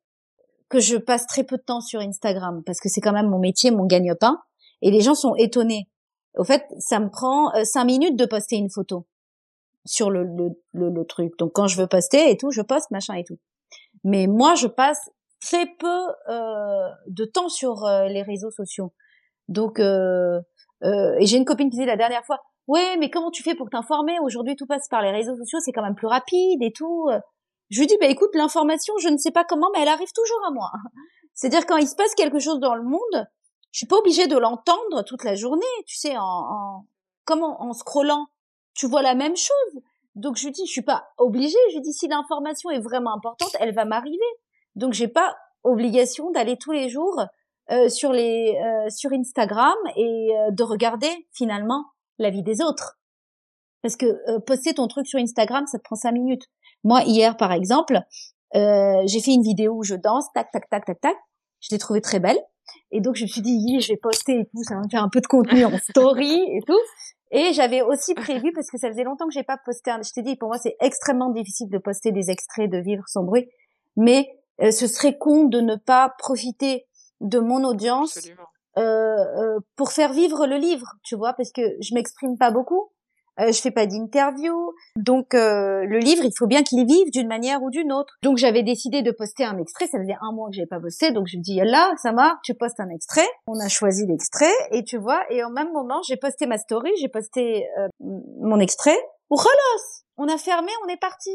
que 0.67 0.79
je 0.79 0.97
passe 0.97 1.25
très 1.27 1.43
peu 1.43 1.57
de 1.57 1.61
temps 1.61 1.79
sur 1.79 2.01
Instagram 2.01 2.63
parce 2.65 2.79
que 2.79 2.89
c'est 2.89 2.99
quand 2.99 3.13
même 3.13 3.29
mon 3.29 3.39
métier, 3.39 3.71
mon 3.71 3.85
gagne-pain, 3.85 4.37
et 4.81 4.91
les 4.91 5.01
gens 5.01 5.15
sont 5.15 5.35
étonnés. 5.35 5.87
Au 6.35 6.43
fait, 6.43 6.65
ça 6.79 6.99
me 6.99 7.09
prend 7.09 7.51
cinq 7.63 7.85
minutes 7.85 8.17
de 8.17 8.25
poster 8.25 8.57
une 8.57 8.69
photo 8.69 9.05
sur 9.85 10.09
le, 10.09 10.23
le, 10.23 10.49
le, 10.73 10.89
le 10.89 11.05
truc. 11.05 11.37
Donc 11.37 11.53
quand 11.53 11.67
je 11.67 11.77
veux 11.77 11.87
poster 11.87 12.29
et 12.29 12.35
tout, 12.35 12.51
je 12.51 12.61
poste 12.61 12.91
machin 12.91 13.13
et 13.13 13.23
tout. 13.23 13.37
Mais 14.05 14.27
moi, 14.27 14.53
je 14.53 14.67
passe 14.67 15.09
très 15.41 15.65
peu 15.79 16.07
euh, 16.29 16.89
de 17.07 17.25
temps 17.25 17.49
sur 17.49 17.83
euh, 17.85 18.07
les 18.07 18.21
réseaux 18.21 18.51
sociaux. 18.51 18.93
Donc, 19.47 19.79
euh, 19.79 20.39
euh, 20.83 21.15
et 21.19 21.25
j'ai 21.25 21.37
une 21.37 21.45
copine 21.45 21.71
qui 21.71 21.77
disait 21.77 21.87
la 21.87 21.97
dernière 21.97 22.23
fois, 22.23 22.37
ouais, 22.67 22.97
mais 22.97 23.09
comment 23.09 23.31
tu 23.31 23.41
fais 23.41 23.55
pour 23.55 23.67
t'informer? 23.69 24.17
Aujourd'hui, 24.23 24.55
tout 24.55 24.67
passe 24.67 24.87
par 24.89 25.01
les 25.01 25.09
réseaux 25.09 25.35
sociaux, 25.35 25.59
c'est 25.59 25.71
quand 25.71 25.81
même 25.81 25.95
plus 25.95 26.07
rapide 26.07 26.61
et 26.61 26.71
tout. 26.71 27.09
Je 27.71 27.79
lui 27.79 27.87
dis, 27.87 27.97
bah 27.99 28.05
écoute, 28.05 28.29
l'information, 28.35 28.93
je 29.01 29.09
ne 29.09 29.17
sais 29.17 29.31
pas 29.31 29.43
comment, 29.43 29.69
mais 29.73 29.81
elle 29.81 29.87
arrive 29.87 30.11
toujours 30.13 30.45
à 30.47 30.51
moi. 30.51 30.71
C'est-à-dire 31.33 31.65
quand 31.65 31.77
il 31.77 31.87
se 31.87 31.95
passe 31.95 32.13
quelque 32.13 32.39
chose 32.39 32.59
dans 32.59 32.75
le 32.75 32.83
monde, 32.83 33.25
je 33.71 33.79
suis 33.79 33.87
pas 33.87 33.97
obligée 33.97 34.27
de 34.27 34.37
l'entendre 34.37 35.03
toute 35.03 35.23
la 35.23 35.33
journée, 35.33 35.65
tu 35.87 35.97
sais, 35.97 36.15
en, 36.15 36.21
en 36.21 36.85
comment 37.25 37.59
en 37.59 37.73
scrollant, 37.73 38.27
tu 38.75 38.87
vois 38.87 39.01
la 39.01 39.15
même 39.15 39.35
chose. 39.35 39.81
Donc 40.15 40.37
je 40.37 40.49
dis, 40.49 40.65
je 40.65 40.71
suis 40.71 40.81
pas 40.81 41.07
obligée. 41.17 41.57
Je 41.73 41.79
dis, 41.79 41.93
si 41.93 42.07
l'information 42.07 42.69
est 42.69 42.79
vraiment 42.79 43.13
importante, 43.13 43.55
elle 43.59 43.73
va 43.73 43.85
m'arriver. 43.85 44.25
Donc 44.75 44.93
j'ai 44.93 45.07
pas 45.07 45.35
obligation 45.63 46.31
d'aller 46.31 46.57
tous 46.57 46.71
les 46.71 46.89
jours 46.89 47.21
euh, 47.71 47.89
sur 47.89 48.13
les 48.13 48.55
euh, 48.63 48.89
sur 48.89 49.11
Instagram 49.11 49.73
et 49.95 50.29
euh, 50.37 50.51
de 50.51 50.63
regarder 50.63 51.09
finalement 51.33 51.83
la 52.19 52.29
vie 52.29 52.43
des 52.43 52.61
autres. 52.61 52.99
Parce 53.81 53.97
que 53.97 54.39
poster 54.41 54.73
ton 54.73 54.87
truc 54.87 55.07
sur 55.07 55.19
Instagram, 55.19 55.65
ça 55.67 55.77
te 55.77 55.83
prend 55.83 55.95
cinq 55.95 56.11
minutes. 56.11 56.43
Moi 56.83 57.01
hier 57.03 57.37
par 57.37 57.51
exemple, 57.51 57.99
j'ai 58.53 59.19
fait 59.19 59.31
une 59.31 59.43
vidéo 59.43 59.73
où 59.73 59.83
je 59.83 59.93
danse, 59.93 60.25
tac 60.33 60.51
tac 60.51 60.69
tac 60.69 60.85
tac 60.85 61.01
tac. 61.01 61.15
Je 61.59 61.69
l'ai 61.71 61.77
trouvée 61.77 62.01
très 62.01 62.19
belle. 62.19 62.39
Et 62.91 62.99
donc 62.99 63.15
je 63.15 63.23
me 63.23 63.27
suis 63.27 63.41
dit, 63.41 63.79
je 63.79 63.89
vais 63.89 63.97
poster 63.97 64.39
et 64.39 64.45
tout, 64.45 64.63
ça 64.63 64.75
va 64.75 64.81
me 64.81 64.89
faire 64.89 65.03
un 65.03 65.09
peu 65.09 65.21
de 65.21 65.27
contenu 65.27 65.65
en 65.65 65.77
story 65.77 66.33
et 66.33 66.61
tout. 66.65 66.79
Et 67.31 67.53
j'avais 67.53 67.81
aussi 67.81 68.13
prévu, 68.15 68.51
parce 68.53 68.69
que 68.69 68.77
ça 68.77 68.89
faisait 68.89 69.03
longtemps 69.03 69.27
que 69.27 69.33
j'ai 69.33 69.43
pas 69.43 69.57
posté, 69.57 69.91
un, 69.91 70.01
je 70.01 70.11
t'ai 70.11 70.21
dit, 70.21 70.35
pour 70.35 70.49
moi 70.49 70.57
c'est 70.57 70.75
extrêmement 70.79 71.29
difficile 71.31 71.69
de 71.69 71.77
poster 71.77 72.11
des 72.11 72.29
extraits 72.29 72.69
de 72.69 72.77
Vivre 72.77 73.03
sans 73.07 73.23
bruit, 73.23 73.49
mais 73.95 74.29
euh, 74.61 74.71
ce 74.71 74.87
serait 74.87 75.17
con 75.17 75.45
de 75.45 75.59
ne 75.59 75.75
pas 75.75 76.13
profiter 76.17 76.85
de 77.21 77.39
mon 77.39 77.63
audience 77.63 78.19
euh, 78.77 78.81
euh, 78.81 79.59
pour 79.75 79.91
faire 79.91 80.13
vivre 80.13 80.47
le 80.47 80.57
livre, 80.57 80.95
tu 81.03 81.15
vois, 81.15 81.33
parce 81.33 81.51
que 81.51 81.61
je 81.79 81.93
m'exprime 81.93 82.37
pas 82.37 82.51
beaucoup, 82.51 82.91
euh, 83.39 83.51
je 83.51 83.61
fais 83.61 83.71
pas 83.71 83.85
d'interview, 83.85 84.73
donc 84.95 85.33
euh, 85.33 85.83
le 85.85 85.99
livre, 85.99 86.23
il 86.23 86.31
faut 86.37 86.47
bien 86.47 86.63
qu'il 86.63 86.85
vive 86.85 87.11
d'une 87.11 87.27
manière 87.27 87.61
ou 87.63 87.69
d'une 87.69 87.91
autre. 87.91 88.13
Donc 88.23 88.37
j'avais 88.37 88.63
décidé 88.63 89.01
de 89.01 89.11
poster 89.11 89.43
un 89.43 89.57
extrait, 89.57 89.87
ça 89.87 89.99
faisait 89.99 90.17
un 90.21 90.31
mois 90.33 90.49
que 90.49 90.55
j'ai 90.55 90.65
pas 90.65 90.79
posté, 90.79 91.11
donc 91.11 91.27
je 91.27 91.37
me 91.37 91.43
dis 91.43 91.59
là, 91.63 91.93
ça 92.01 92.11
marche, 92.11 92.37
tu 92.43 92.53
postes 92.53 92.79
un 92.79 92.89
extrait. 92.89 93.27
On 93.47 93.59
a 93.59 93.67
choisi 93.67 94.05
l'extrait 94.07 94.53
et 94.71 94.83
tu 94.83 94.97
vois, 94.97 95.21
et 95.29 95.43
au 95.43 95.49
même 95.49 95.71
moment, 95.71 96.01
j'ai 96.07 96.17
posté 96.17 96.45
ma 96.45 96.57
story, 96.57 96.91
j'ai 96.99 97.09
posté 97.09 97.65
mon 97.99 98.59
extrait. 98.59 98.97
Relos, 99.29 100.03
on 100.17 100.27
a 100.27 100.37
fermé, 100.37 100.71
on 100.85 100.89
est 100.89 100.99
parti. 100.99 101.31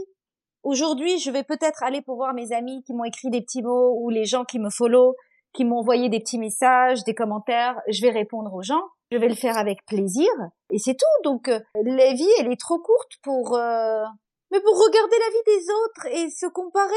Aujourd'hui, 0.63 1.19
je 1.19 1.31
vais 1.31 1.43
peut-être 1.43 1.83
aller 1.83 2.03
pour 2.03 2.17
voir 2.17 2.35
mes 2.35 2.53
amis 2.53 2.83
qui 2.85 2.93
m'ont 2.93 3.05
écrit 3.05 3.31
des 3.31 3.41
petits 3.41 3.63
mots 3.63 3.97
ou 4.01 4.11
les 4.11 4.27
gens 4.27 4.45
qui 4.45 4.59
me 4.59 4.69
follow, 4.69 5.15
qui 5.55 5.65
m'ont 5.65 5.79
envoyé 5.79 6.09
des 6.09 6.21
petits 6.21 6.39
messages, 6.39 7.03
des 7.05 7.15
commentaires. 7.15 7.81
Je 7.89 8.03
vais 8.03 8.11
répondre 8.11 8.53
aux 8.53 8.63
gens. 8.63 8.83
Je 9.11 9.19
vais 9.19 9.29
le 9.29 9.35
faire 9.35 9.57
avec 9.57 9.85
plaisir 9.87 10.29
et 10.71 10.79
c'est 10.79 10.95
tout. 10.95 11.23
Donc 11.25 11.49
euh, 11.49 11.61
la 11.85 12.13
vie, 12.13 12.29
elle 12.39 12.53
est 12.53 12.61
trop 12.61 12.79
courte 12.79 13.13
pour 13.23 13.57
euh... 13.57 14.05
mais 14.51 14.61
pour 14.61 14.75
regarder 14.79 15.17
la 15.19 15.31
vie 15.31 15.59
des 15.59 15.73
autres 15.73 16.07
et 16.17 16.31
se 16.31 16.47
comparer. 16.47 16.95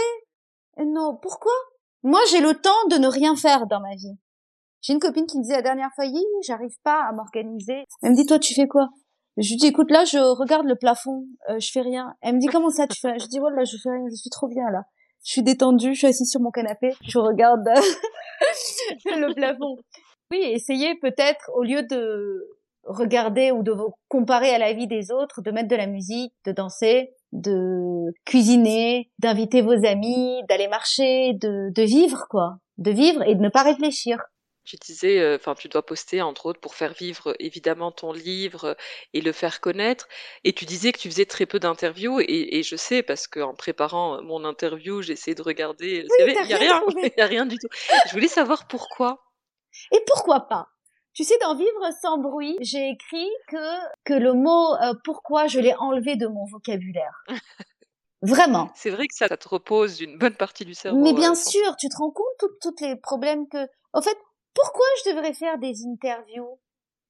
non, 0.78 1.18
pourquoi? 1.22 1.54
Moi, 2.04 2.20
j'ai 2.30 2.42
le 2.42 2.54
temps 2.54 2.88
de 2.90 2.98
ne 2.98 3.08
rien 3.08 3.36
faire 3.36 3.66
dans 3.66 3.80
ma 3.80 3.96
vie. 3.96 4.18
J'ai 4.82 4.92
une 4.92 5.00
copine 5.00 5.26
qui 5.26 5.38
me 5.38 5.44
disait 5.44 5.56
la 5.56 5.62
dernière 5.62 5.92
fois, 5.96 6.04
j'arrive 6.46 6.76
pas 6.84 7.06
à 7.08 7.14
m'organiser. 7.14 7.86
Elle 8.02 8.12
me 8.12 8.16
dit, 8.16 8.26
toi, 8.26 8.38
tu 8.38 8.54
fais 8.54 8.68
quoi? 8.68 8.90
Je 9.38 9.50
lui 9.50 9.56
dis, 9.56 9.68
écoute, 9.68 9.90
là, 9.90 10.04
je 10.04 10.18
regarde 10.18 10.66
le 10.66 10.76
plafond, 10.76 11.26
euh, 11.50 11.58
je 11.60 11.72
fais 11.72 11.82
rien. 11.82 12.14
Elle 12.22 12.36
me 12.36 12.40
dit, 12.40 12.48
comment 12.48 12.70
ça, 12.70 12.86
tu 12.88 13.00
fais? 13.00 13.18
Je 13.18 13.28
dis, 13.28 13.40
voilà, 13.40 13.64
je 13.64 13.78
fais 13.82 13.90
rien, 13.90 14.04
je 14.12 14.16
suis 14.16 14.30
trop 14.30 14.48
bien, 14.48 14.70
là. 14.70 14.84
Je 15.24 15.32
suis 15.32 15.44
détendue, 15.44 15.94
je 15.94 16.00
suis 16.00 16.08
assise 16.08 16.30
sur 16.30 16.42
mon 16.42 16.52
canapé, 16.52 16.94
je 17.08 17.18
regarde 17.18 17.64
le 19.06 19.34
plafond. 19.34 19.78
Oui, 20.34 20.42
essayez 20.42 20.96
peut-être, 20.96 21.52
au 21.54 21.62
lieu 21.62 21.84
de 21.84 22.44
regarder 22.86 23.52
ou 23.52 23.62
de 23.62 23.72
vous 23.72 23.94
comparer 24.08 24.50
à 24.50 24.58
la 24.58 24.74
vie 24.74 24.88
des 24.88 25.12
autres, 25.12 25.44
de 25.44 25.52
mettre 25.52 25.68
de 25.68 25.76
la 25.76 25.86
musique, 25.86 26.34
de 26.44 26.52
danser, 26.52 27.12
de 27.34 28.12
cuisiner, 28.26 29.12
d'inviter 29.20 29.62
vos 29.62 29.86
amis, 29.86 30.42
d'aller 30.50 30.68
marcher, 30.68 31.34
de, 31.36 31.72
de 31.72 31.84
vivre, 31.84 32.26
quoi. 32.32 32.56
De 32.80 32.90
vivre 32.90 33.22
et 33.28 33.36
de 33.36 33.42
ne 33.42 33.50
pas 33.50 33.62
réfléchir. 33.62 34.18
Tu 34.64 34.78
disais, 34.78 35.20
euh, 35.20 35.36
enfin, 35.36 35.54
tu 35.54 35.68
dois 35.68 35.86
poster 35.86 36.24
entre 36.24 36.48
autres 36.48 36.60
pour 36.60 36.74
faire 36.74 36.94
vivre 36.94 37.36
évidemment 37.38 37.92
ton 37.92 38.12
livre 38.12 38.76
et 39.14 39.22
le 39.22 39.34
faire 39.34 39.62
connaître. 39.62 40.08
Et 40.44 40.54
tu 40.54 40.66
disais 40.66 40.94
que 40.94 40.98
tu 40.98 41.12
faisais 41.12 41.28
très 41.28 41.46
peu 41.46 41.60
d'interviews 41.60 42.22
et, 42.22 42.64
je 42.64 42.76
sais 42.76 43.04
parce 43.04 43.28
qu'en 43.28 43.54
préparant 43.54 44.24
mon 44.24 44.46
interview, 44.46 45.04
j'ai 45.04 45.14
essayé 45.14 45.36
de 45.36 45.44
regarder. 45.44 46.08
il 46.18 46.26
n'y 46.48 46.54
a 46.54 46.58
rien, 46.58 46.82
il 47.04 47.14
y 47.16 47.22
a 47.22 47.28
rien 47.28 47.46
du 47.46 47.60
tout. 47.60 47.68
Je 48.08 48.14
voulais 48.14 48.28
savoir 48.28 48.68
pourquoi. 48.68 49.20
Et 49.92 50.04
pourquoi 50.08 50.42
pas? 50.42 50.70
Tu 51.14 51.24
sais, 51.24 51.38
dans 51.42 51.56
Vivre 51.56 51.90
sans 52.02 52.18
bruit, 52.18 52.58
j'ai 52.60 52.90
écrit 52.90 53.30
que 53.48 54.04
que 54.04 54.14
le 54.14 54.34
mot 54.34 54.74
euh, 54.76 54.94
pourquoi 55.04 55.48
je 55.48 55.60
l'ai 55.60 55.76
enlevé 55.76 56.16
de 56.16 56.28
mon 56.28 56.46
vocabulaire. 56.46 57.24
Vraiment. 58.24 58.70
C'est 58.74 58.90
vrai 58.90 59.06
que 59.08 59.14
ça, 59.16 59.28
te 59.28 59.50
repose 59.50 60.00
une 60.00 60.18
bonne 60.18 60.36
partie 60.36 60.64
du 60.64 60.74
cerveau. 60.74 60.98
Mais 60.98 61.14
bien 61.14 61.34
euh, 61.34 61.36
sûr, 61.36 61.76
tu 61.78 61.90
te 61.90 61.98
rends 61.98 62.12
compte 62.12 62.50
tous 62.62 62.76
les 62.82 62.96
problèmes 62.96 63.48
que. 63.50 63.68
En 63.92 64.02
fait, 64.02 64.18
pourquoi 64.54 64.86
je 65.04 65.12
devrais 65.12 65.34
faire 65.34 65.58
des 65.58 65.86
interviews 65.86 66.60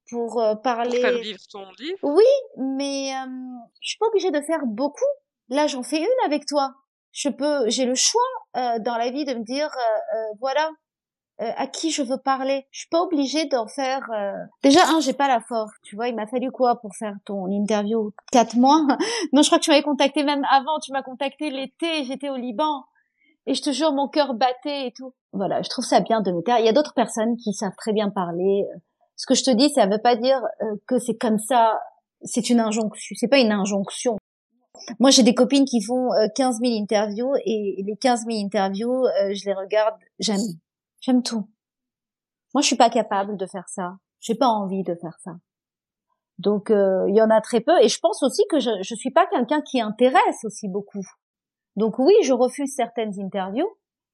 pour 0.09 0.41
euh, 0.41 0.55
parler 0.55 0.99
Pour 0.99 1.09
faire 1.09 1.19
vivre 1.19 1.39
ton 1.51 1.71
livre? 1.79 1.99
Oui, 2.01 2.23
mais 2.57 3.13
euh, 3.13 3.29
je 3.79 3.89
suis 3.89 3.97
pas 3.99 4.07
obligée 4.07 4.31
de 4.31 4.41
faire 4.41 4.65
beaucoup. 4.65 5.03
Là, 5.49 5.67
j'en 5.67 5.83
fais 5.83 5.99
une 5.99 6.25
avec 6.25 6.45
toi. 6.45 6.73
Je 7.11 7.29
peux, 7.29 7.69
j'ai 7.69 7.85
le 7.85 7.95
choix 7.95 8.21
euh, 8.57 8.79
dans 8.79 8.97
la 8.97 9.11
vie 9.11 9.23
de 9.23 9.35
me 9.35 9.43
dire, 9.43 9.69
euh, 11.41 11.51
à 11.57 11.67
qui 11.67 11.91
je 11.91 12.03
veux 12.03 12.17
parler. 12.17 12.65
Je 12.71 12.79
suis 12.79 12.89
pas 12.89 13.01
obligée 13.01 13.45
d'en 13.45 13.67
faire. 13.67 14.07
Déjà, 14.63 14.81
un, 14.87 14.99
j'ai 14.99 15.13
pas 15.13 15.27
la 15.27 15.41
force. 15.41 15.71
Tu 15.83 15.95
vois, 15.95 16.07
il 16.07 16.15
m'a 16.15 16.27
fallu 16.27 16.51
quoi 16.51 16.79
pour 16.79 16.95
faire 16.95 17.15
ton 17.25 17.47
interview? 17.47 18.11
Quatre 18.31 18.55
mois? 18.55 18.81
non, 19.33 19.41
je 19.41 19.47
crois 19.47 19.59
que 19.59 19.63
tu 19.63 19.71
m'avais 19.71 19.83
contacté 19.83 20.23
même 20.23 20.45
avant. 20.49 20.79
Tu 20.79 20.91
m'as 20.91 21.03
contacté 21.03 21.49
l'été. 21.49 22.03
J'étais 22.03 22.29
au 22.29 22.35
Liban. 22.35 22.83
Et 23.45 23.55
je 23.55 23.61
te 23.61 23.71
jure, 23.71 23.91
mon 23.91 24.07
cœur 24.07 24.33
battait 24.35 24.87
et 24.87 24.93
tout. 24.95 25.13
Voilà, 25.33 25.61
je 25.61 25.69
trouve 25.69 25.83
ça 25.83 25.99
bien 25.99 26.21
de 26.21 26.31
me 26.31 26.41
taire. 26.41 26.59
Il 26.59 26.65
y 26.65 26.69
a 26.69 26.73
d'autres 26.73 26.93
personnes 26.93 27.35
qui 27.37 27.53
savent 27.53 27.75
très 27.77 27.91
bien 27.91 28.09
parler. 28.09 28.65
Ce 29.15 29.25
que 29.25 29.35
je 29.35 29.43
te 29.43 29.51
dis, 29.51 29.69
ça 29.69 29.85
veut 29.85 30.01
pas 30.01 30.15
dire 30.15 30.41
euh, 30.61 30.75
que 30.87 30.99
c'est 30.99 31.17
comme 31.17 31.39
ça. 31.39 31.79
C'est 32.21 32.49
une 32.49 32.59
injonction. 32.59 33.15
C'est 33.19 33.27
pas 33.27 33.39
une 33.39 33.51
injonction. 33.51 34.17
Moi, 34.99 35.11
j'ai 35.11 35.23
des 35.23 35.33
copines 35.33 35.65
qui 35.65 35.81
font 35.81 36.09
15 36.35 36.55
euh, 36.55 36.65
000 36.65 36.81
interviews 36.81 37.33
et 37.45 37.83
les 37.85 37.95
15 37.95 38.25
000 38.27 38.39
interviews, 38.45 39.05
euh, 39.05 39.33
je 39.33 39.45
les 39.45 39.53
regarde. 39.53 39.95
J'aime, 40.19 40.41
j'aime 41.03 41.21
tout. 41.21 41.49
Moi, 42.53 42.61
je 42.61 42.67
suis 42.67 42.77
pas 42.77 42.89
capable 42.89 43.37
de 43.37 43.45
faire 43.45 43.67
ça. 43.67 43.97
J'ai 44.19 44.35
pas 44.35 44.47
envie 44.47 44.83
de 44.83 44.95
faire 44.95 45.17
ça. 45.23 45.31
Donc, 46.37 46.69
il 46.69 47.15
y 47.15 47.21
en 47.21 47.29
a 47.29 47.41
très 47.41 47.61
peu. 47.61 47.79
Et 47.81 47.89
je 47.89 47.99
pense 47.99 48.23
aussi 48.23 48.43
que 48.49 48.59
je, 48.59 48.71
je 48.81 48.95
suis 48.95 49.11
pas 49.11 49.27
quelqu'un 49.27 49.61
qui 49.61 49.81
intéresse 49.81 50.43
aussi 50.45 50.67
beaucoup. 50.67 51.05
Donc 51.75 51.97
oui, 51.97 52.13
je 52.23 52.33
refuse 52.33 52.73
certaines 52.75 53.19
interviews, 53.19 53.67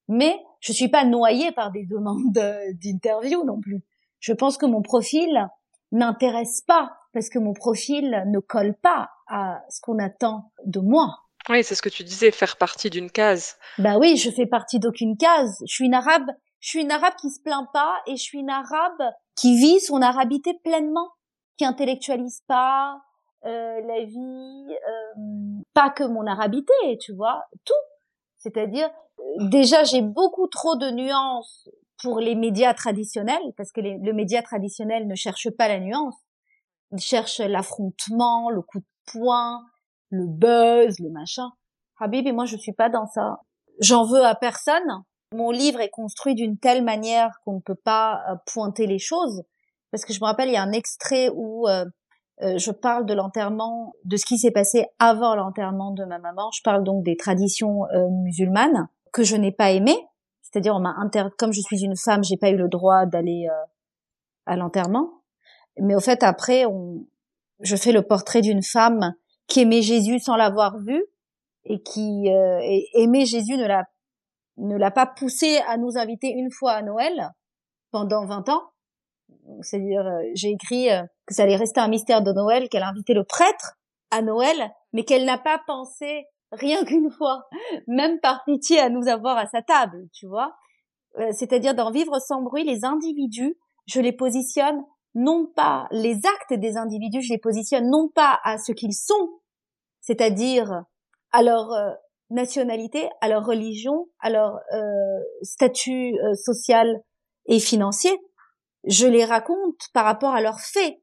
mais 0.08 0.38
je 0.62 0.72
suis 0.72 0.88
pas 0.88 1.04
noyée 1.04 1.52
par 1.52 1.72
des 1.72 1.86
demandes 1.86 2.32
d'interview 2.32 3.44
non 3.44 3.60
plus. 3.60 3.84
Je 4.20 4.34
pense 4.34 4.58
que 4.58 4.66
mon 4.66 4.82
profil 4.82 5.48
n'intéresse 5.92 6.62
pas 6.62 6.92
parce 7.14 7.30
que 7.30 7.40
mon 7.40 7.54
profil 7.54 8.24
ne 8.28 8.40
colle 8.40 8.76
pas 8.76 9.10
à 9.28 9.62
ce 9.70 9.82
qu'on 9.82 10.00
attend 10.00 10.52
de 10.66 10.80
moi. 10.80 11.18
Oui, 11.50 11.64
c'est 11.64 11.76
ce 11.76 11.82
que 11.82 11.90
tu 11.90 12.04
disais, 12.04 12.32
faire 12.32 12.58
partie 12.58 12.90
d'une 12.90 13.10
case. 13.10 13.58
Bah 13.78 13.98
oui, 13.98 14.18
je 14.18 14.30
fais 14.30 14.46
partie 14.46 14.80
d'aucune 14.80 15.18
case. 15.18 15.58
Je 15.68 15.74
suis 15.74 15.86
une 15.86 15.94
arabe, 15.94 16.28
je 16.60 16.70
suis 16.70 16.82
une 16.82 16.92
arabe 16.92 17.14
qui 17.20 17.30
se 17.30 17.42
plaint 17.42 17.68
pas 17.72 17.96
et 18.06 18.16
je 18.18 18.22
suis 18.22 18.40
une 18.40 18.50
arabe 18.50 19.02
qui 19.36 19.58
vit 19.58 19.80
son 19.80 20.02
arabité 20.02 20.54
pleinement, 20.64 21.10
qui 21.58 21.66
intellectualise 21.66 22.42
pas, 22.48 23.02
euh, 23.46 23.82
la 23.82 24.04
vie, 24.04 24.68
euh, 24.70 25.62
pas 25.74 25.90
que 25.90 26.04
mon 26.04 26.28
arabité, 26.28 26.74
tu 27.00 27.14
vois, 27.14 27.44
tout. 27.64 27.74
C'est-à-dire, 28.38 28.90
déjà, 29.40 29.84
j'ai 29.84 30.02
beaucoup 30.02 30.48
trop 30.48 30.76
de 30.76 30.92
nuances 30.92 31.70
pour 32.02 32.20
les 32.20 32.36
médias 32.36 32.74
traditionnels, 32.74 33.42
parce 33.58 33.72
que 33.72 33.82
le 33.82 34.14
média 34.14 34.42
traditionnel 34.42 35.08
ne 35.08 35.16
cherche 35.16 35.50
pas 35.52 35.68
la 35.68 35.80
nuance. 35.80 36.16
Il 36.92 37.00
cherche 37.00 37.40
l'affrontement, 37.40 38.50
le 38.50 38.62
coup 38.62 38.80
de 38.80 38.86
poing, 39.12 39.64
le 40.10 40.26
buzz, 40.26 41.00
le 41.00 41.10
machin. 41.10 41.50
Habib 42.00 42.26
et 42.28 42.32
moi, 42.32 42.46
je 42.46 42.58
suis 42.58 42.74
pas 42.74 42.90
dans 42.90 43.06
ça. 43.06 43.42
J'en 43.82 44.06
veux 44.06 44.24
à 44.24 44.36
personne. 44.36 45.04
Mon 45.34 45.52
livre 45.52 45.80
est 45.80 45.90
construit 45.90 46.36
d'une 46.36 46.58
telle 46.58 46.84
manière 46.84 47.40
qu'on 47.44 47.56
ne 47.56 47.60
peut 47.60 47.76
pas 47.76 48.22
euh, 48.30 48.36
pointer 48.52 48.88
les 48.88 49.00
choses. 49.00 49.44
Parce 49.92 50.06
que 50.06 50.14
je 50.14 50.20
me 50.20 50.26
rappelle, 50.26 50.50
il 50.50 50.54
y 50.54 50.58
a 50.58 50.64
un 50.64 50.72
extrait 50.72 51.30
où 51.34 51.68
euh, 51.68 51.86
euh, 52.42 52.58
je 52.58 52.72
parle 52.72 53.06
de 53.06 53.14
l'enterrement, 53.14 53.94
de 54.06 54.18
ce 54.18 54.26
qui 54.26 54.38
s'est 54.38 54.52
passé 54.52 54.86
avant 54.98 55.36
l'enterrement 55.36 55.92
de 55.92 56.06
ma 56.06 56.20
maman. 56.20 56.50
Je 56.52 56.62
parle 56.64 56.84
donc 56.84 57.04
des 57.04 57.18
traditions 57.18 57.82
musulmanes 58.24 58.88
que 59.12 59.24
je 59.24 59.36
n'ai 59.36 59.52
pas 59.52 59.72
aimées. 59.72 60.00
C'est-à-dire, 60.42 60.76
on 60.76 60.80
m'a 60.80 60.96
inter... 60.98 61.26
comme 61.38 61.54
je 61.54 61.62
suis 61.62 61.84
une 61.84 61.98
femme, 61.98 62.24
j'ai 62.24 62.38
pas 62.38 62.50
eu 62.50 62.58
le 62.58 62.70
droit 62.70 63.06
d'aller 63.06 63.48
à 64.46 64.56
l'enterrement. 64.56 65.22
Mais 65.80 65.96
au 65.96 66.00
fait, 66.00 66.24
après, 66.24 66.66
on... 66.66 67.06
je 67.60 67.76
fais 67.76 67.92
le 67.92 68.02
portrait 68.02 68.42
d'une 68.42 68.64
femme 68.64 69.14
qui 69.50 69.62
aimait 69.62 69.82
Jésus 69.82 70.20
sans 70.20 70.38
l'avoir 70.38 70.78
vu 70.78 71.04
et 71.66 71.82
qui 71.82 72.30
euh, 72.30 72.60
aimait 72.94 73.26
Jésus 73.26 73.58
ne 73.58 73.66
l'a 73.66 73.84
ne 74.60 74.78
l'a 74.78 74.92
pas 74.92 75.06
poussé 75.06 75.60
à 75.68 75.78
nous 75.78 75.98
inviter 75.98 76.30
une 76.30 76.52
fois 76.52 76.74
à 76.74 76.82
Noël 76.82 77.32
pendant 77.92 78.26
20 78.26 78.50
ans. 78.50 78.64
C'est-à-dire, 79.62 80.06
euh, 80.06 80.22
j'ai 80.34 80.50
écrit 80.50 80.92
euh, 80.92 81.04
que 81.26 81.34
ça 81.34 81.44
allait 81.44 81.56
rester 81.56 81.80
un 81.80 81.88
mystère 81.88 82.22
de 82.22 82.32
Noël, 82.32 82.70
qu'elle 82.70 82.84
a 82.84 82.90
invité 82.90 83.14
le 83.14 83.24
prêtre 83.24 83.78
à 84.12 84.22
Noël, 84.22 84.72
mais 84.94 85.04
qu'elle 85.04 85.26
n'a 85.26 85.38
pas 85.38 85.62
pensé 85.66 86.26
rien 86.52 86.84
qu'une 86.86 87.12
fois, 87.12 87.48
même 87.88 88.20
par 88.20 88.44
pitié 88.46 88.80
à 88.80 88.90
nous 88.90 89.08
avoir 89.08 89.38
à 89.38 89.48
sa 89.48 89.62
table, 89.62 90.08
tu 90.14 90.28
vois. 90.28 90.56
C'est-à-dire, 91.32 91.74
dans 91.74 91.92
Vivre 91.92 92.20
sans 92.20 92.42
bruit, 92.42 92.64
les 92.64 92.86
individus, 92.86 93.58
je 93.88 94.00
les 94.00 94.14
positionne 94.14 94.84
non 95.16 95.48
pas 95.56 95.88
les 95.92 96.18
actes 96.18 96.54
des 96.54 96.78
individus, 96.78 97.22
je 97.22 97.34
les 97.34 97.40
positionne 97.40 97.90
non 97.90 98.10
pas 98.14 98.40
à 98.44 98.58
ce 98.58 98.72
qu'ils 98.72 98.94
sont, 98.94 99.40
c'est-à-dire 100.02 100.84
à 101.32 101.44
leur 101.44 101.72
euh, 101.72 101.92
nationalité, 102.30 103.10
à 103.22 103.28
leur 103.28 103.46
religion, 103.46 104.08
à 104.20 104.30
leur 104.30 104.60
euh, 104.74 105.20
statut 105.42 106.14
euh, 106.24 106.34
social 106.36 107.02
et 107.48 107.60
financier. 107.60 108.12
Je 108.86 109.08
les 109.08 109.26
raconte 109.26 109.90
par 109.94 110.06
rapport 110.06 110.34
à 110.34 110.42
leurs 110.42 110.60
faits. 110.60 110.96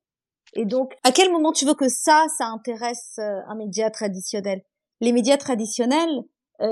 Et 0.55 0.65
donc, 0.65 0.95
à 1.05 1.13
quel 1.13 1.31
moment 1.31 1.53
tu 1.53 1.67
veux 1.67 1.75
que 1.75 1.89
ça, 1.89 2.27
ça 2.39 2.47
intéresse 2.47 3.19
un 3.19 3.55
média 3.57 3.91
traditionnel? 3.91 4.63
Les 5.01 5.13
médias 5.13 5.37
traditionnels 5.37 6.23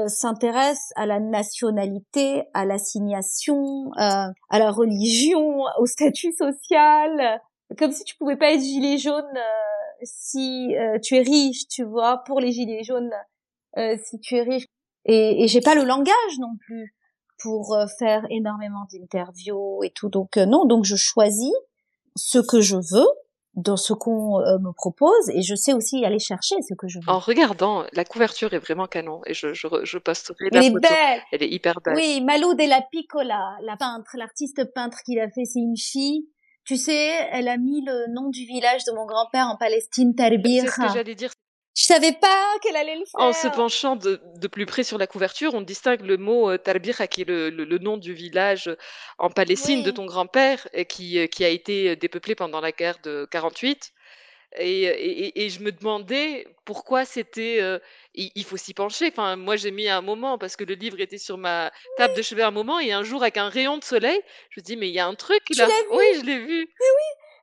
s'intéressent 0.07 0.93
à 0.97 1.05
la 1.05 1.21
nationalité, 1.21 2.45
à 2.55 2.65
l'assignation, 2.65 3.91
à 3.97 4.33
la 4.51 4.71
religion, 4.71 5.65
au 5.79 5.85
statut 5.85 6.33
social, 6.33 7.43
comme 7.77 7.93
si 7.93 8.05
tu 8.05 8.17
pouvais 8.17 8.37
pas 8.37 8.53
être 8.53 8.63
gilet 8.63 8.97
jaune 8.97 9.39
si 10.03 10.75
tu 11.03 11.17
es 11.17 11.21
riche, 11.21 11.69
tu 11.69 11.85
vois, 11.85 12.23
pour 12.25 12.41
les 12.41 12.53
gilets 12.53 12.85
jaunes 12.85 13.13
euh, 13.77 13.97
si 14.05 14.21
tu 14.21 14.37
es 14.37 14.43
riche. 14.43 14.67
Et, 15.05 15.45
et 15.45 15.49
j'ai 15.49 15.61
pas 15.61 15.75
le 15.75 15.85
langage 15.85 16.39
non 16.39 16.57
plus 16.67 16.95
pour 17.43 17.75
euh, 17.75 17.87
faire 17.99 18.25
énormément 18.31 18.87
d'interviews 18.93 19.83
et 19.83 19.91
tout. 19.91 20.09
Donc 20.09 20.37
euh, 20.37 20.47
non, 20.47 20.65
donc 20.65 20.85
je 20.85 20.97
choisis 20.97 21.53
ce 22.17 22.39
que 22.39 22.61
je 22.61 22.77
veux 22.77 23.09
dans 23.55 23.77
ce 23.77 23.93
qu'on 23.93 24.41
me 24.41 24.73
propose 24.73 25.29
et 25.31 25.43
je 25.43 25.55
sais 25.55 25.73
aussi 25.73 26.05
aller 26.05 26.19
chercher 26.19 26.57
ce 26.69 26.75
que 26.75 26.89
je 26.89 26.99
veux. 26.99 27.09
En 27.09 27.21
regardant, 27.21 27.85
la 27.93 28.05
couverture 28.05 28.53
est 28.53 28.59
vraiment 28.59 28.87
canon 28.87 29.21
et 29.27 29.35
je, 29.35 29.55
je, 29.55 29.69
je 29.85 29.99
posterai 29.99 30.49
la 30.51 30.59
Elle 30.59 30.73
photo. 30.73 30.79
Est 30.79 30.91
belle. 30.91 31.23
Elle 31.31 31.43
est 31.45 31.51
hyper 31.51 31.81
belle. 31.81 31.95
Oui, 31.95 32.21
Malou 32.21 32.55
de 32.55 32.69
la 32.69 32.83
Piccola, 32.91 33.57
la 33.63 33.77
peintre, 33.77 34.11
l'artiste 34.17 34.73
peintre 34.75 34.99
qui 35.07 35.15
l'a 35.15 35.29
fait, 35.31 35.45
c'est 35.45 35.61
une 35.61 35.77
fille. 35.77 36.27
Tu 36.65 36.77
sais, 36.77 37.11
elle 37.31 37.47
a 37.47 37.57
mis 37.57 37.85
le 37.85 38.13
nom 38.13 38.29
du 38.31 38.45
village 38.45 38.85
de 38.87 38.93
mon 38.93 39.07
grand-père 39.07 39.47
en 39.47 39.57
Palestine, 39.57 40.17
Tarbir. 40.17 40.65
C'est 40.65 40.71
ce 40.71 40.87
que 40.89 40.93
j'allais 40.93 41.15
dire. 41.15 41.31
Je 41.77 41.83
savais 41.85 42.13
pas 42.13 42.45
qu'elle 42.63 42.77
allait 42.77 42.95
le 42.97 43.05
faire. 43.05 43.21
En 43.21 43.33
se 43.33 43.49
penchant 43.49 43.97
de, 43.97 44.21
de, 44.37 44.47
plus 44.49 44.65
près 44.65 44.85
sur 44.85 44.97
la 44.97 45.07
couverture, 45.09 45.55
on 45.55 45.61
distingue 45.61 46.03
le 46.03 46.17
mot 46.17 46.51
euh, 46.51 46.57
Tarbira, 46.59 47.07
qui 47.09 47.23
est 47.23 47.29
le, 47.29 47.51
le, 47.51 47.65
le, 47.65 47.79
nom 47.79 47.97
du 47.97 48.13
village 48.15 48.71
en 49.19 49.29
Palestine 49.31 49.79
Oui. 49.81 49.85
de 49.85 49.91
ton 49.91 50.07
grand-père, 50.07 50.69
qui, 50.89 51.19
euh, 51.19 51.27
qui 51.27 51.45
a 51.45 51.49
été 51.49 51.97
dépeuplé 51.97 52.35
pendant 52.37 52.61
la 52.61 52.71
guerre 52.71 52.99
de 53.03 53.27
48. 53.31 53.93
Et, 54.57 54.85
et, 54.85 55.45
et 55.45 55.49
je 55.51 55.59
me 55.65 55.73
demandais 55.73 56.47
pourquoi 56.65 57.05
c'était. 57.05 57.59
euh, 57.61 57.81
il, 58.15 58.31
il 58.37 58.45
faut 58.45 58.57
s'y 58.57 58.73
pencher. 58.73 59.09
Enfin, 59.09 59.35
moi, 59.35 59.57
j'ai 59.57 59.73
mis 59.73 59.89
un 59.89 60.01
moment 60.01 60.39
parce 60.39 60.55
que 60.55 60.63
le 60.63 60.75
livre 60.75 61.01
était 61.01 61.19
sur 61.19 61.39
ma 61.39 61.73
table 61.97 62.15
de 62.15 62.23
chevet 62.23 62.45
un 62.45 62.53
moment, 62.53 62.79
et 62.79 62.93
un 62.93 63.03
jour, 63.03 63.23
avec 63.23 63.37
un 63.37 63.49
rayon 63.49 63.79
de 63.79 63.85
soleil, 63.85 64.21
je 64.51 64.61
me 64.61 64.65
dis, 64.65 64.77
mais 64.77 64.89
il 64.89 64.95
y 64.95 65.01
a 65.01 65.07
un 65.09 65.15
truc 65.17 65.43
Tu 65.47 65.59
là. 65.59 65.67
l'as 65.67 65.75
vu? 65.75 65.89
Oui, 65.91 66.05
je 66.21 66.25
l'ai 66.25 66.39
vu. 66.39 66.69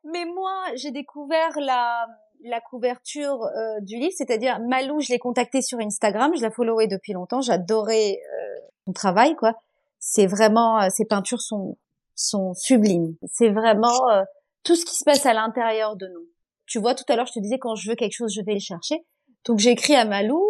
Mais 0.05 0.23
moi, 0.23 0.63
j'ai 0.75 0.91
découvert 0.91 1.51
la 1.59 2.07
la 2.43 2.61
couverture 2.61 3.43
euh, 3.43 3.79
du 3.81 3.97
livre, 3.97 4.13
c'est-à-dire 4.15 4.59
Malou, 4.59 4.99
je 4.99 5.09
l'ai 5.09 5.19
contactée 5.19 5.61
sur 5.61 5.79
Instagram, 5.79 6.31
je 6.35 6.41
la 6.41 6.51
followais 6.51 6.87
depuis 6.87 7.13
longtemps, 7.13 7.41
j'adorais 7.41 8.19
euh, 8.19 8.59
son 8.85 8.93
travail, 8.93 9.35
quoi. 9.35 9.53
C'est 9.99 10.25
vraiment, 10.25 10.81
euh, 10.81 10.89
ses 10.89 11.05
peintures 11.05 11.41
sont 11.41 11.77
sont 12.21 12.53
sublimes. 12.53 13.15
C'est 13.31 13.49
vraiment 13.49 14.09
euh, 14.09 14.23
tout 14.63 14.75
ce 14.75 14.85
qui 14.85 14.95
se 14.95 15.03
passe 15.03 15.25
à 15.25 15.33
l'intérieur 15.33 15.95
de 15.95 16.07
nous. 16.07 16.27
Tu 16.65 16.79
vois, 16.79 16.95
tout 16.95 17.03
à 17.09 17.15
l'heure, 17.15 17.25
je 17.25 17.33
te 17.33 17.39
disais 17.39 17.59
quand 17.59 17.75
je 17.75 17.89
veux 17.89 17.95
quelque 17.95 18.15
chose, 18.15 18.33
je 18.33 18.41
vais 18.41 18.53
le 18.53 18.59
chercher. 18.59 19.03
Donc 19.45 19.59
j'ai 19.59 19.71
écrit 19.71 19.95
à 19.95 20.05
Malou, 20.05 20.43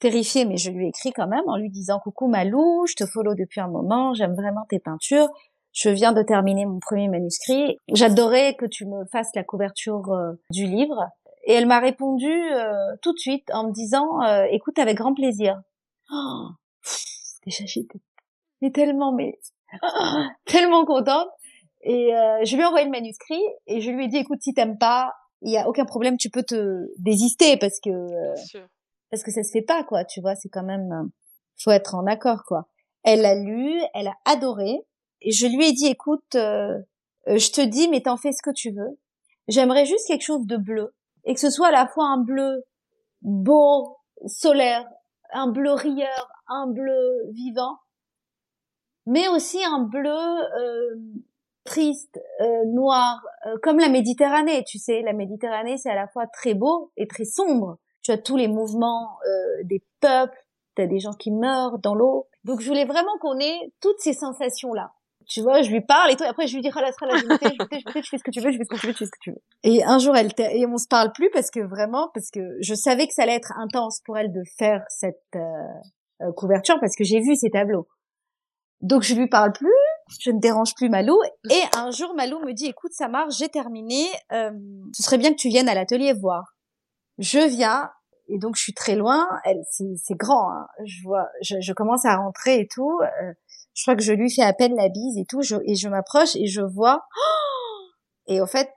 terrifiée, 0.00 0.44
mais 0.44 0.56
je 0.56 0.70
lui 0.70 0.86
ai 0.86 0.88
écrit 0.88 1.12
quand 1.12 1.28
même 1.28 1.44
en 1.46 1.56
lui 1.56 1.70
disant 1.70 2.00
coucou 2.00 2.26
Malou, 2.26 2.86
je 2.86 2.94
te 2.94 3.06
follow 3.06 3.34
depuis 3.34 3.60
un 3.60 3.68
moment, 3.68 4.12
j'aime 4.14 4.34
vraiment 4.34 4.66
tes 4.68 4.80
peintures. 4.80 5.28
Je 5.72 5.88
viens 5.88 6.12
de 6.12 6.22
terminer 6.22 6.66
mon 6.66 6.78
premier 6.78 7.08
manuscrit. 7.08 7.78
J'adorais 7.92 8.54
que 8.54 8.66
tu 8.66 8.86
me 8.86 9.04
fasses 9.06 9.30
la 9.34 9.42
couverture 9.42 10.12
euh, 10.12 10.32
du 10.50 10.66
livre. 10.66 11.08
Et 11.46 11.52
elle 11.52 11.66
m'a 11.66 11.80
répondu 11.80 12.30
euh, 12.30 12.72
tout 13.02 13.12
de 13.12 13.18
suite 13.18 13.50
en 13.52 13.68
me 13.68 13.72
disant 13.72 14.22
euh, 14.22 14.46
écoute 14.50 14.78
avec 14.78 14.96
grand 14.96 15.14
plaisir. 15.14 15.60
Oh, 16.10 16.48
déjà 17.46 17.64
j'étais 17.66 18.00
mais 18.62 18.70
tellement 18.70 19.12
mais 19.12 19.38
oh, 19.82 19.86
tellement 20.46 20.84
contente 20.84 21.28
et 21.82 22.14
euh, 22.14 22.44
je 22.44 22.54
lui 22.56 22.62
ai 22.62 22.66
envoyé 22.66 22.84
le 22.84 22.90
manuscrit 22.90 23.42
et 23.66 23.80
je 23.80 23.90
lui 23.90 24.04
ai 24.04 24.08
dit 24.08 24.18
écoute 24.18 24.40
si 24.40 24.54
t'aimes 24.54 24.78
pas 24.78 25.12
il 25.42 25.52
y 25.52 25.58
a 25.58 25.68
aucun 25.68 25.84
problème 25.84 26.16
tu 26.16 26.30
peux 26.30 26.42
te 26.42 26.86
désister 26.98 27.56
parce 27.56 27.80
que 27.80 27.90
sûr. 28.36 28.66
parce 29.10 29.22
que 29.22 29.30
ça 29.30 29.42
se 29.42 29.50
fait 29.50 29.62
pas 29.62 29.84
quoi 29.84 30.04
tu 30.04 30.20
vois 30.20 30.34
c'est 30.34 30.48
quand 30.48 30.62
même 30.62 30.92
euh, 30.92 31.08
faut 31.62 31.70
être 31.70 31.94
en 31.94 32.06
accord 32.06 32.44
quoi. 32.44 32.68
Elle 33.02 33.26
a 33.26 33.34
lu, 33.34 33.80
elle 33.94 34.08
a 34.08 34.14
adoré 34.24 34.78
et 35.20 35.30
je 35.30 35.46
lui 35.46 35.68
ai 35.68 35.72
dit 35.72 35.86
écoute 35.86 36.34
euh, 36.34 36.78
euh, 37.28 37.38
je 37.38 37.50
te 37.50 37.60
dis 37.60 37.88
mais 37.88 38.00
t'en 38.02 38.16
fais 38.16 38.32
ce 38.32 38.42
que 38.42 38.54
tu 38.54 38.70
veux. 38.70 38.98
J'aimerais 39.48 39.84
juste 39.84 40.06
quelque 40.08 40.24
chose 40.24 40.46
de 40.46 40.56
bleu 40.56 40.94
et 41.24 41.34
que 41.34 41.40
ce 41.40 41.50
soit 41.50 41.68
à 41.68 41.72
la 41.72 41.86
fois 41.86 42.06
un 42.06 42.18
bleu 42.18 42.64
beau, 43.22 43.96
solaire, 44.26 44.86
un 45.32 45.48
bleu 45.48 45.72
rieur, 45.72 46.28
un 46.48 46.66
bleu 46.66 47.30
vivant, 47.32 47.78
mais 49.06 49.28
aussi 49.28 49.62
un 49.64 49.80
bleu 49.80 50.10
euh, 50.10 50.96
triste, 51.64 52.20
euh, 52.40 52.64
noir, 52.66 53.22
euh, 53.46 53.56
comme 53.62 53.78
la 53.78 53.88
Méditerranée. 53.88 54.64
Tu 54.64 54.78
sais, 54.78 55.02
la 55.02 55.12
Méditerranée, 55.12 55.76
c'est 55.76 55.90
à 55.90 55.94
la 55.94 56.08
fois 56.08 56.26
très 56.26 56.54
beau 56.54 56.92
et 56.96 57.06
très 57.06 57.24
sombre. 57.24 57.78
Tu 58.02 58.10
as 58.12 58.18
tous 58.18 58.36
les 58.36 58.48
mouvements 58.48 59.18
euh, 59.26 59.64
des 59.64 59.82
peuples, 60.00 60.38
tu 60.76 60.82
as 60.82 60.86
des 60.86 61.00
gens 61.00 61.14
qui 61.14 61.30
meurent 61.30 61.78
dans 61.78 61.94
l'eau. 61.94 62.28
Donc, 62.44 62.60
je 62.60 62.68
voulais 62.68 62.84
vraiment 62.84 63.16
qu'on 63.20 63.38
ait 63.38 63.72
toutes 63.80 64.00
ces 64.00 64.12
sensations-là. 64.12 64.92
Tu 65.26 65.40
vois, 65.42 65.62
je 65.62 65.70
lui 65.70 65.80
parle 65.80 66.12
et 66.12 66.16
tout. 66.16 66.24
Après, 66.24 66.46
je 66.46 66.54
lui 66.54 66.62
dis, 66.62 66.70
oh 66.74 66.80
là, 66.80 66.90
là, 66.90 67.16
je 67.16 67.26
m'étais, 67.26 67.56
je 67.72 68.02
je 68.02 68.08
fais 68.08 68.18
ce 68.18 68.24
que 68.24 68.30
tu 68.30 68.40
veux, 68.40 68.50
je 68.50 68.58
fais 68.58 68.64
ce 68.64 68.68
que 68.68 68.80
tu 68.80 68.86
veux, 68.86 68.92
tu 68.92 68.98
fais 68.98 69.06
ce 69.06 69.10
que 69.10 69.18
tu 69.20 69.30
veux. 69.30 69.42
Et 69.62 69.84
un 69.84 69.98
jour, 69.98 70.16
elle, 70.16 70.30
et 70.38 70.66
on 70.66 70.76
se 70.76 70.88
parle 70.88 71.12
plus 71.12 71.30
parce 71.30 71.50
que 71.50 71.60
vraiment, 71.60 72.10
parce 72.14 72.30
que 72.30 72.40
je 72.60 72.74
savais 72.74 73.06
que 73.06 73.14
ça 73.14 73.22
allait 73.22 73.34
être 73.34 73.52
intense 73.58 74.00
pour 74.04 74.18
elle 74.18 74.32
de 74.32 74.42
faire 74.58 74.84
cette 74.88 75.22
euh, 75.36 75.40
euh, 76.22 76.32
couverture 76.32 76.78
parce 76.80 76.96
que 76.96 77.04
j'ai 77.04 77.20
vu 77.20 77.36
ses 77.36 77.50
tableaux. 77.50 77.88
Donc, 78.80 79.02
je 79.02 79.14
lui 79.14 79.28
parle 79.28 79.52
plus, 79.52 79.70
je 80.20 80.30
ne 80.30 80.38
dérange 80.38 80.74
plus 80.74 80.88
Malou. 80.90 81.18
Et 81.50 81.62
un 81.76 81.90
jour, 81.90 82.14
Malou 82.14 82.38
me 82.40 82.52
dit, 82.52 82.66
écoute, 82.66 82.92
ça 82.92 83.08
marche, 83.08 83.38
j'ai 83.38 83.48
terminé, 83.48 84.06
euh, 84.32 84.50
ce 84.92 85.02
serait 85.02 85.18
bien 85.18 85.30
que 85.30 85.38
tu 85.38 85.48
viennes 85.48 85.68
à 85.68 85.74
l'atelier 85.74 86.12
voir. 86.12 86.54
Je 87.18 87.38
viens, 87.48 87.90
et 88.28 88.38
donc 88.38 88.56
je 88.56 88.62
suis 88.62 88.74
très 88.74 88.96
loin, 88.96 89.26
elle, 89.44 89.62
c'est, 89.70 89.94
c'est 89.96 90.16
grand, 90.16 90.50
hein. 90.50 90.66
je 90.84 91.02
vois, 91.04 91.28
je, 91.42 91.56
je 91.60 91.72
commence 91.72 92.04
à 92.04 92.16
rentrer 92.16 92.60
et 92.60 92.68
tout, 92.68 92.98
euh, 93.02 93.32
je 93.74 93.82
crois 93.82 93.96
que 93.96 94.02
je 94.02 94.12
lui 94.12 94.32
fais 94.32 94.42
à 94.42 94.52
peine 94.52 94.74
la 94.76 94.88
bise 94.88 95.18
et 95.18 95.24
tout, 95.24 95.42
je, 95.42 95.56
et 95.64 95.74
je 95.74 95.88
m'approche 95.88 96.36
et 96.36 96.46
je 96.46 96.62
vois, 96.62 97.04
et 98.26 98.40
au 98.40 98.46
fait, 98.46 98.70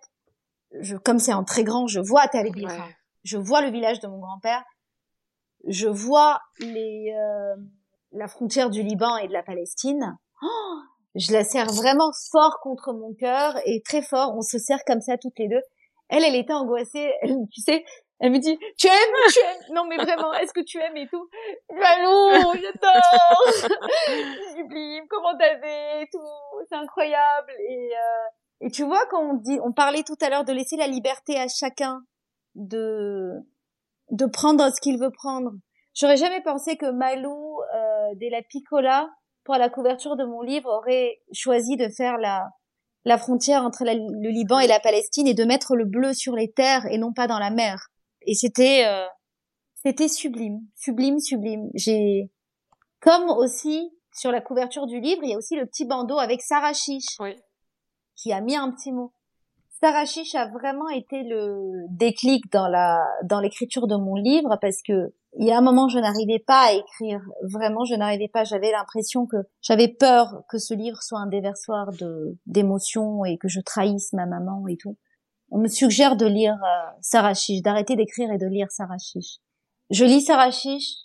je, 0.82 0.96
comme 0.98 1.20
c'est 1.20 1.34
en 1.34 1.44
très 1.44 1.64
grand, 1.64 1.88
je 1.88 2.00
vois 2.00 2.28
Tel 2.28 2.48
Ouais. 2.48 2.96
je 3.24 3.38
vois 3.38 3.62
le 3.62 3.72
village 3.72 4.00
de 4.00 4.08
mon 4.08 4.20
grand-père, 4.20 4.64
je 5.68 5.88
vois 5.88 6.40
les, 6.60 7.14
euh, 7.16 7.56
la 8.12 8.28
frontière 8.28 8.70
du 8.70 8.84
Liban 8.84 9.18
et 9.18 9.28
de 9.28 9.34
la 9.34 9.44
Palestine. 9.44 10.18
Oh, 10.42 10.80
je 11.16 11.32
la 11.34 11.44
serre 11.44 11.72
vraiment 11.72 12.12
fort 12.32 12.60
contre 12.62 12.94
mon 12.94 13.14
cœur 13.14 13.56
et 13.66 13.82
très 13.84 14.02
fort. 14.02 14.34
On 14.36 14.42
se 14.42 14.58
serre 14.58 14.84
comme 14.86 15.02
ça 15.02 15.18
toutes 15.18 15.38
les 15.40 15.48
deux. 15.48 15.62
Elle, 16.10 16.24
elle 16.24 16.36
était 16.36 16.54
angoissée. 16.54 17.12
Elle, 17.22 17.36
tu 17.52 17.62
sais, 17.62 17.84
Elle 18.20 18.32
me 18.32 18.40
dit, 18.40 18.58
tu 18.78 18.88
aimes, 18.88 19.32
tu 19.32 19.40
aimes, 19.40 19.76
non 19.76 19.86
mais 19.86 19.98
vraiment, 19.98 20.34
est-ce 20.34 20.52
que 20.52 20.64
tu 20.64 20.80
aimes 20.80 20.98
et 20.98 21.08
tout? 21.08 21.30
Malou, 21.72 22.54
j'adore 22.56 23.54
Sublime, 24.56 25.06
comment 25.08 25.38
t'as 25.38 25.60
fait 25.60 26.08
tout, 26.12 26.20
c'est 26.68 26.76
incroyable. 26.76 27.52
Et, 27.70 27.92
euh, 27.94 28.66
et 28.68 28.72
tu 28.72 28.84
vois, 28.84 29.06
quand 29.12 29.22
on 29.22 29.34
dit, 29.36 29.60
on 29.64 29.72
parlait 29.72 30.04
tout 30.04 30.18
à 30.22 30.30
l'heure 30.30 30.46
de 30.46 30.54
laisser 30.54 30.78
la 30.78 30.88
liberté 30.88 31.38
à 31.40 31.48
chacun 31.48 32.02
de 32.56 33.34
de 34.10 34.26
prendre 34.26 34.74
ce 34.74 34.82
qu'il 34.82 34.98
veut 34.98 35.12
prendre. 35.12 35.52
J'aurais 35.94 36.18
jamais 36.18 36.42
pensé 36.42 36.78
que 36.78 36.90
Malou 36.90 37.60
euh, 37.76 38.30
la 38.32 38.42
Piccola, 38.42 39.10
pour 39.44 39.56
la 39.56 39.70
couverture 39.70 40.16
de 40.16 40.26
mon 40.26 40.42
livre, 40.42 40.70
aurait 40.70 41.20
choisi 41.34 41.76
de 41.76 41.90
faire 41.90 42.18
la 42.18 42.48
la 43.06 43.18
frontière 43.18 43.64
entre 43.64 43.84
le 43.86 44.30
Liban 44.30 44.60
et 44.60 44.68
la 44.68 44.80
Palestine 44.80 45.28
et 45.28 45.34
de 45.34 45.46
mettre 45.46 45.76
le 45.76 45.86
bleu 45.86 46.14
sur 46.14 46.36
les 46.36 46.52
terres 46.52 46.86
et 46.88 46.98
non 46.98 47.14
pas 47.14 47.28
dans 47.28 47.40
la 47.40 47.52
mer. 47.52 47.90
Et 48.22 48.34
c'était 48.34 48.86
euh, 48.86 49.06
c'était 49.76 50.08
sublime, 50.08 50.60
sublime, 50.76 51.20
sublime. 51.20 51.70
J'ai 51.74 52.32
comme 53.00 53.30
aussi 53.30 53.92
sur 54.14 54.32
la 54.32 54.42
couverture 54.42 54.88
du 54.88 55.00
livre, 55.00 55.22
il 55.24 55.30
y 55.30 55.34
a 55.34 55.38
aussi 55.38 55.56
le 55.56 55.66
petit 55.66 55.86
bandeau 55.86 56.18
avec 56.18 56.42
Sarah 56.42 56.74
Chiche 56.74 57.18
oui. 57.20 57.36
qui 58.16 58.34
a 58.34 58.42
mis 58.42 58.56
un 58.56 58.72
petit 58.72 58.92
mot. 58.92 59.14
Sarah 59.80 60.06
Chiche 60.06 60.34
a 60.34 60.48
vraiment 60.48 60.90
été 60.90 61.22
le 61.22 61.86
déclic 61.90 62.52
dans 62.52 62.68
la 62.68 63.00
dans 63.24 63.40
l'écriture 63.40 63.86
de 63.86 63.96
mon 63.96 64.16
livre 64.16 64.58
parce 64.60 64.82
que 64.82 65.14
il 65.40 65.46
y 65.46 65.52
a 65.52 65.58
un 65.58 65.62
moment 65.62 65.88
je 65.88 66.00
n'arrivais 66.00 66.40
pas 66.40 66.70
à 66.70 66.72
écrire 66.74 67.22
vraiment 67.44 67.86
je 67.86 67.94
n'arrivais 67.94 68.28
pas 68.28 68.44
j'avais 68.44 68.72
l'impression 68.72 69.28
que 69.28 69.38
j'avais 69.62 69.88
peur 69.88 70.42
que 70.50 70.58
ce 70.58 70.74
livre 70.74 71.04
soit 71.04 71.20
un 71.20 71.28
déversoir 71.28 71.92
de 71.92 72.36
d'émotions 72.48 73.24
et 73.24 73.38
que 73.38 73.48
je 73.48 73.60
trahisse 73.60 74.14
ma 74.14 74.26
maman 74.26 74.68
et 74.68 74.78
tout 74.78 74.98
on 75.50 75.60
me 75.60 75.68
suggère 75.68 76.16
de 76.16 76.26
lire 76.26 76.54
euh, 76.54 76.92
Sarah 77.02 77.34
Chiche 77.34 77.62
d'arrêter 77.62 77.96
d'écrire 77.96 78.32
et 78.32 78.38
de 78.38 78.48
lire 78.48 78.68
Sarah 78.70 78.98
Chiche. 78.98 79.38
Je 79.90 80.06
lis 80.06 80.22
Sarah 80.22 80.52
Chiche 80.52 80.96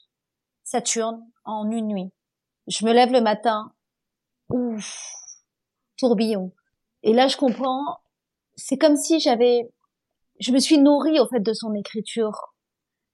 Saturne 0.64 1.24
en 1.44 1.70
une 1.70 1.88
nuit. 1.88 2.12
Je 2.66 2.84
me 2.84 2.92
lève 2.92 3.12
le 3.12 3.20
matin 3.20 3.72
ouf 4.50 5.12
tourbillon. 5.98 6.52
Et 7.02 7.12
là 7.12 7.28
je 7.28 7.36
comprends 7.36 7.98
c'est 8.56 8.78
comme 8.78 8.96
si 8.96 9.20
j'avais 9.20 9.72
je 10.40 10.52
me 10.52 10.58
suis 10.58 10.78
nourrie 10.78 11.20
au 11.20 11.26
fait 11.28 11.40
de 11.40 11.52
son 11.52 11.74
écriture. 11.74 12.54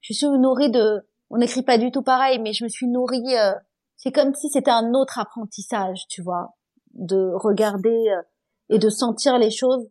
Je 0.01 0.13
suis 0.13 0.27
nourrie 0.27 0.71
de 0.71 1.07
on 1.29 1.37
n'écrit 1.37 1.61
pas 1.61 1.77
du 1.77 1.91
tout 1.91 2.01
pareil, 2.01 2.39
mais 2.39 2.53
je 2.53 2.63
me 2.63 2.69
suis 2.69 2.87
nourrie. 2.87 3.37
Euh, 3.37 3.53
c'est 3.97 4.11
comme 4.11 4.33
si 4.33 4.49
c'était 4.49 4.71
un 4.71 4.93
autre 4.93 5.19
apprentissage, 5.19 6.07
tu 6.09 6.21
vois, 6.23 6.55
de 6.93 7.31
regarder 7.35 8.09
euh, 8.09 8.21
et 8.69 8.79
de 8.79 8.89
sentir 8.89 9.37
les 9.37 9.51
choses 9.51 9.87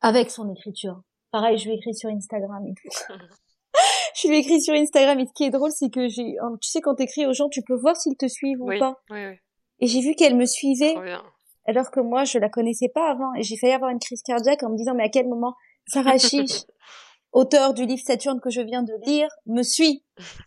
avec 0.00 0.30
son 0.30 0.52
écriture. 0.52 1.02
Pareil, 1.30 1.58
je 1.58 1.68
lui 1.68 1.76
écris 1.76 1.94
sur 1.94 2.08
Instagram 2.10 2.64
et 2.66 2.74
tout. 2.74 3.14
je 4.22 4.28
lui 4.28 4.38
écris 4.38 4.60
sur 4.60 4.74
Instagram 4.74 5.18
et 5.20 5.26
ce 5.26 5.32
qui 5.34 5.44
est 5.44 5.50
drôle, 5.50 5.70
c'est 5.70 5.90
que 5.90 6.08
j'ai, 6.08 6.36
tu 6.60 6.70
sais, 6.70 6.80
quand 6.80 6.94
t'écris 6.94 7.26
aux 7.26 7.32
gens, 7.32 7.48
tu 7.48 7.62
peux 7.62 7.76
voir 7.76 7.96
s'ils 7.96 8.16
te 8.16 8.26
suivent 8.26 8.60
ou 8.60 8.78
pas. 8.78 8.96
Oui, 9.10 9.26
oui. 9.26 9.36
Et 9.80 9.86
j'ai 9.86 10.00
vu 10.00 10.14
qu'elle 10.14 10.36
me 10.36 10.46
suivait. 10.46 10.94
Alors 11.66 11.90
que 11.90 12.00
moi, 12.00 12.24
je 12.24 12.38
la 12.38 12.48
connaissais 12.48 12.88
pas 12.88 13.10
avant. 13.10 13.34
Et 13.34 13.42
j'ai 13.42 13.56
failli 13.58 13.74
avoir 13.74 13.90
une 13.90 13.98
crise 13.98 14.22
cardiaque 14.22 14.62
en 14.62 14.70
me 14.70 14.76
disant, 14.76 14.94
mais 14.94 15.04
à 15.04 15.08
quel 15.08 15.28
moment 15.28 15.54
Sarah 15.86 16.18
Chiche 16.18 16.64
auteur 17.32 17.74
du 17.74 17.84
livre 17.84 18.02
Saturne 18.04 18.40
que 18.40 18.50
je 18.50 18.60
viens 18.60 18.82
de 18.82 18.94
lire, 19.04 19.28
me 19.46 19.62
suit. 19.62 20.04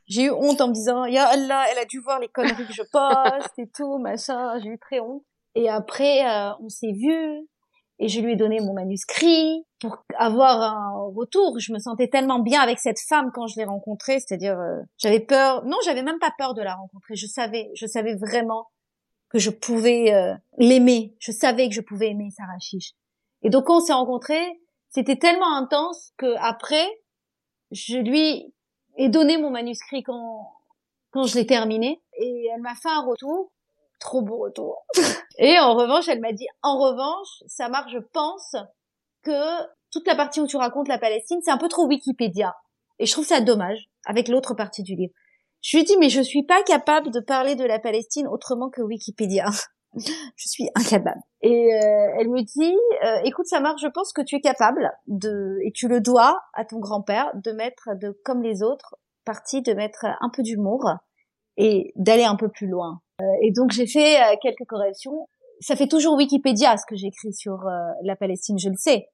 J'ai 0.07 0.23
eu 0.23 0.31
honte 0.31 0.61
en 0.61 0.67
me 0.67 0.73
disant, 0.73 1.05
ya 1.05 1.25
Allah, 1.27 1.65
elle 1.71 1.77
a 1.77 1.85
dû 1.85 1.99
voir 1.99 2.19
les 2.19 2.27
conneries 2.27 2.67
que 2.67 2.73
je 2.73 2.83
poste 2.91 3.59
et 3.59 3.69
tout, 3.75 3.97
machin. 3.99 4.59
J'ai 4.59 4.69
eu 4.69 4.79
très 4.79 4.99
honte. 4.99 5.23
Et 5.55 5.69
après, 5.69 6.25
euh, 6.25 6.51
on 6.59 6.69
s'est 6.69 6.93
vu 6.93 7.47
et 8.01 8.09
je 8.09 8.19
lui 8.19 8.33
ai 8.33 8.35
donné 8.35 8.59
mon 8.59 8.73
manuscrit 8.73 9.63
pour 9.79 10.03
avoir 10.17 10.59
un 10.59 10.91
retour. 11.15 11.59
Je 11.59 11.71
me 11.71 11.77
sentais 11.77 12.07
tellement 12.07 12.39
bien 12.39 12.59
avec 12.59 12.79
cette 12.79 12.99
femme 12.99 13.31
quand 13.31 13.45
je 13.45 13.57
l'ai 13.57 13.63
rencontrée, 13.63 14.19
c'est-à-dire 14.19 14.59
euh, 14.59 14.79
j'avais 14.97 15.19
peur. 15.19 15.63
Non, 15.65 15.77
j'avais 15.85 16.01
même 16.01 16.17
pas 16.17 16.33
peur 16.35 16.55
de 16.55 16.63
la 16.63 16.73
rencontrer. 16.73 17.15
Je 17.15 17.27
savais, 17.27 17.69
je 17.75 17.85
savais 17.85 18.15
vraiment 18.15 18.67
que 19.29 19.37
je 19.37 19.51
pouvais 19.51 20.13
euh, 20.13 20.33
l'aimer. 20.57 21.15
Je 21.19 21.31
savais 21.31 21.69
que 21.69 21.75
je 21.75 21.81
pouvais 21.81 22.09
aimer 22.09 22.31
Sarah 22.31 22.57
Chiche. 22.59 22.93
Et 23.43 23.51
donc 23.51 23.65
quand 23.65 23.77
on 23.77 23.81
s'est 23.81 23.93
rencontrés, 23.93 24.59
c'était 24.89 25.17
tellement 25.17 25.55
intense 25.55 26.11
que 26.17 26.35
après, 26.39 26.87
je 27.69 27.97
lui 27.97 28.51
ai 28.97 29.09
donné 29.09 29.37
mon 29.37 29.51
manuscrit 29.51 30.01
quand 30.01 30.51
quand 31.11 31.25
je 31.25 31.35
l'ai 31.35 31.45
terminé 31.45 32.01
et 32.17 32.47
elle 32.53 32.61
m'a 32.61 32.73
fait 32.73 32.89
un 32.89 33.05
retour, 33.05 33.51
trop 34.01 34.21
beau 34.21 34.37
retour. 34.37 34.85
et 35.37 35.57
en 35.59 35.75
revanche, 35.75 36.09
elle 36.09 36.19
m'a 36.19 36.33
dit 36.33 36.47
en 36.61 36.77
revanche, 36.77 37.43
ça 37.47 37.69
marche, 37.69 37.93
je 37.93 37.99
pense 37.99 38.57
que 39.23 39.63
toute 39.91 40.05
la 40.07 40.15
partie 40.15 40.41
où 40.41 40.47
tu 40.47 40.57
racontes 40.57 40.89
la 40.89 40.97
Palestine, 40.97 41.39
c'est 41.43 41.51
un 41.51 41.57
peu 41.57 41.69
trop 41.69 41.87
Wikipédia. 41.87 42.55
Et 42.99 43.05
je 43.05 43.13
trouve 43.13 43.25
ça 43.25 43.39
dommage 43.39 43.89
avec 44.05 44.27
l'autre 44.27 44.53
partie 44.53 44.83
du 44.83 44.95
livre. 44.95 45.13
Je 45.61 45.77
lui 45.77 45.83
dit 45.85 45.95
mais 45.97 46.09
je 46.09 46.21
suis 46.21 46.43
pas 46.43 46.63
capable 46.63 47.11
de 47.11 47.19
parler 47.19 47.55
de 47.55 47.63
la 47.63 47.79
Palestine 47.79 48.27
autrement 48.27 48.69
que 48.69 48.81
Wikipédia. 48.81 49.45
je 49.95 50.47
suis 50.47 50.69
incapable. 50.75 51.21
Et 51.41 51.73
euh, 51.73 52.15
elle 52.19 52.29
me 52.29 52.41
dit, 52.41 52.77
euh, 53.05 53.21
écoute 53.25 53.45
Samar, 53.45 53.77
je 53.77 53.87
pense 53.87 54.13
que 54.13 54.21
tu 54.21 54.35
es 54.35 54.41
capable 54.41 54.91
de, 55.07 55.57
et 55.65 55.71
tu 55.71 55.87
le 55.87 56.01
dois 56.01 56.39
à 56.53 56.65
ton 56.65 56.79
grand-père, 56.79 57.29
de 57.35 57.51
mettre, 57.51 57.89
de 57.99 58.19
comme 58.23 58.41
les 58.41 58.63
autres 58.63 58.95
parties, 59.25 59.61
de 59.61 59.73
mettre 59.73 60.05
un 60.05 60.29
peu 60.29 60.43
d'humour 60.43 60.89
et 61.57 61.91
d'aller 61.95 62.23
un 62.23 62.35
peu 62.35 62.49
plus 62.49 62.67
loin. 62.67 63.01
Euh, 63.21 63.37
et 63.41 63.51
donc 63.51 63.71
j'ai 63.71 63.87
fait 63.87 64.17
quelques 64.41 64.67
corrections. 64.67 65.27
Ça 65.59 65.75
fait 65.75 65.87
toujours 65.87 66.15
Wikipédia 66.15 66.75
ce 66.77 66.83
que 66.87 66.95
j'écris 66.95 67.33
sur 67.33 67.65
la 68.03 68.15
Palestine, 68.15 68.57
je 68.57 68.69
le 68.69 68.75
sais. 68.75 69.09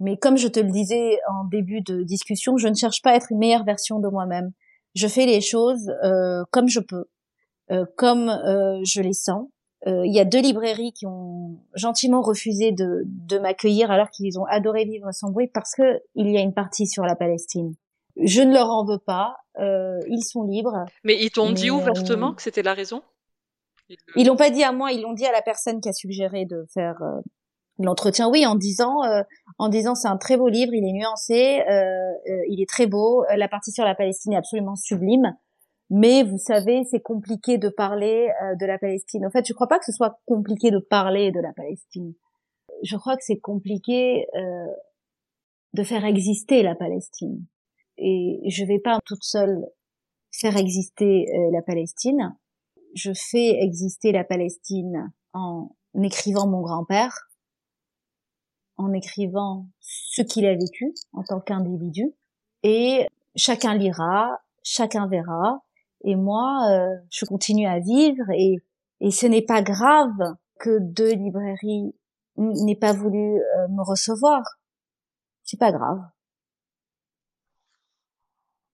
Mais 0.00 0.18
comme 0.18 0.36
je 0.36 0.48
te 0.48 0.60
le 0.60 0.70
disais 0.70 1.18
en 1.30 1.44
début 1.44 1.80
de 1.80 2.02
discussion, 2.02 2.58
je 2.58 2.68
ne 2.68 2.74
cherche 2.74 3.00
pas 3.00 3.12
à 3.12 3.14
être 3.16 3.32
une 3.32 3.38
meilleure 3.38 3.64
version 3.64 3.98
de 3.98 4.08
moi-même. 4.08 4.52
Je 4.94 5.06
fais 5.06 5.24
les 5.24 5.40
choses 5.40 5.90
comme 6.50 6.68
je 6.68 6.80
peux, 6.80 7.06
comme 7.96 8.26
je 8.84 9.00
les 9.00 9.14
sens 9.14 9.46
euh, 9.86 10.06
il 10.06 10.14
y 10.14 10.20
a 10.20 10.24
deux 10.24 10.40
librairies 10.40 10.92
qui 10.92 11.06
ont 11.06 11.58
gentiment 11.74 12.22
refusé 12.22 12.70
de, 12.70 13.02
de 13.04 13.38
m'accueillir 13.38 13.90
alors 13.90 14.10
qu'ils 14.10 14.38
ont 14.38 14.44
adoré 14.44 14.84
vivre 14.84 15.10
sans 15.12 15.30
bruit 15.30 15.48
parce 15.52 15.74
que 15.74 16.00
il 16.14 16.30
y 16.30 16.36
a 16.36 16.40
une 16.40 16.54
partie 16.54 16.86
sur 16.86 17.04
la 17.04 17.16
Palestine. 17.16 17.74
Je 18.16 18.42
ne 18.42 18.52
leur 18.52 18.68
en 18.68 18.84
veux 18.84 18.98
pas, 18.98 19.36
euh, 19.58 19.98
ils 20.06 20.22
sont 20.22 20.44
libres. 20.44 20.84
Mais 21.02 21.16
ils 21.20 21.30
t'ont 21.30 21.50
dit 21.50 21.70
ouvertement 21.70 22.30
euh, 22.30 22.34
que 22.34 22.42
c'était 22.42 22.62
la 22.62 22.74
raison? 22.74 23.02
Ils 24.16 24.26
l'ont 24.26 24.36
pas 24.36 24.50
dit 24.50 24.62
à 24.62 24.72
moi, 24.72 24.92
ils 24.92 25.02
l'ont 25.02 25.12
dit 25.12 25.26
à 25.26 25.32
la 25.32 25.42
personne 25.42 25.80
qui 25.80 25.88
a 25.88 25.92
suggéré 25.92 26.44
de 26.44 26.64
faire 26.72 27.02
euh, 27.02 27.20
l'entretien. 27.78 28.28
Oui, 28.28 28.46
en 28.46 28.54
disant, 28.54 29.02
euh, 29.04 29.22
en 29.58 29.68
disant 29.68 29.94
c'est 29.94 30.08
un 30.08 30.16
très 30.16 30.36
beau 30.36 30.48
livre, 30.48 30.72
il 30.74 30.86
est 30.86 30.92
nuancé, 30.92 31.62
il 32.48 32.60
est 32.60 32.68
très 32.68 32.86
beau, 32.86 33.24
la 33.36 33.48
partie 33.48 33.72
sur 33.72 33.84
la 33.84 33.94
Palestine 33.94 34.32
est 34.32 34.36
absolument 34.36 34.76
sublime. 34.76 35.34
Mais 35.94 36.22
vous 36.22 36.38
savez, 36.38 36.84
c'est 36.90 37.02
compliqué 37.02 37.58
de 37.58 37.68
parler 37.68 38.30
euh, 38.42 38.54
de 38.58 38.64
la 38.64 38.78
Palestine. 38.78 39.26
En 39.26 39.30
fait, 39.30 39.46
je 39.46 39.52
crois 39.52 39.66
pas 39.66 39.78
que 39.78 39.84
ce 39.84 39.92
soit 39.92 40.18
compliqué 40.24 40.70
de 40.70 40.78
parler 40.78 41.32
de 41.32 41.38
la 41.38 41.52
Palestine. 41.52 42.14
Je 42.82 42.96
crois 42.96 43.14
que 43.14 43.22
c'est 43.22 43.40
compliqué 43.40 44.26
euh, 44.34 44.66
de 45.74 45.82
faire 45.82 46.06
exister 46.06 46.62
la 46.62 46.74
Palestine. 46.74 47.44
Et 47.98 48.40
je 48.48 48.64
vais 48.64 48.78
pas 48.78 49.00
toute 49.04 49.22
seule 49.22 49.66
faire 50.30 50.56
exister 50.56 51.26
euh, 51.28 51.50
la 51.52 51.60
Palestine. 51.60 52.34
Je 52.94 53.12
fais 53.14 53.62
exister 53.62 54.12
la 54.12 54.24
Palestine 54.24 55.12
en 55.32 55.70
écrivant 56.02 56.46
mon 56.46 56.60
grand-père, 56.60 57.28
en 58.76 58.92
écrivant 58.92 59.66
ce 59.80 60.22
qu'il 60.22 60.46
a 60.46 60.54
vécu 60.54 60.94
en 61.12 61.22
tant 61.22 61.40
qu'individu. 61.40 62.12
Et 62.62 63.06
chacun 63.36 63.74
lira, 63.74 64.40
chacun 64.62 65.06
verra, 65.06 65.62
et 66.04 66.16
moi, 66.16 66.66
euh, 66.70 66.96
je 67.10 67.24
continue 67.24 67.66
à 67.66 67.78
vivre 67.78 68.24
et, 68.34 68.56
et 69.00 69.10
ce 69.10 69.26
n'est 69.26 69.44
pas 69.44 69.62
grave 69.62 70.36
que 70.58 70.78
deux 70.80 71.12
librairies 71.12 71.94
n'aient 72.36 72.76
pas 72.76 72.92
voulu 72.92 73.18
euh, 73.18 73.68
me 73.68 73.82
recevoir. 73.82 74.42
C'est 75.44 75.58
pas 75.58 75.72
grave. 75.72 76.00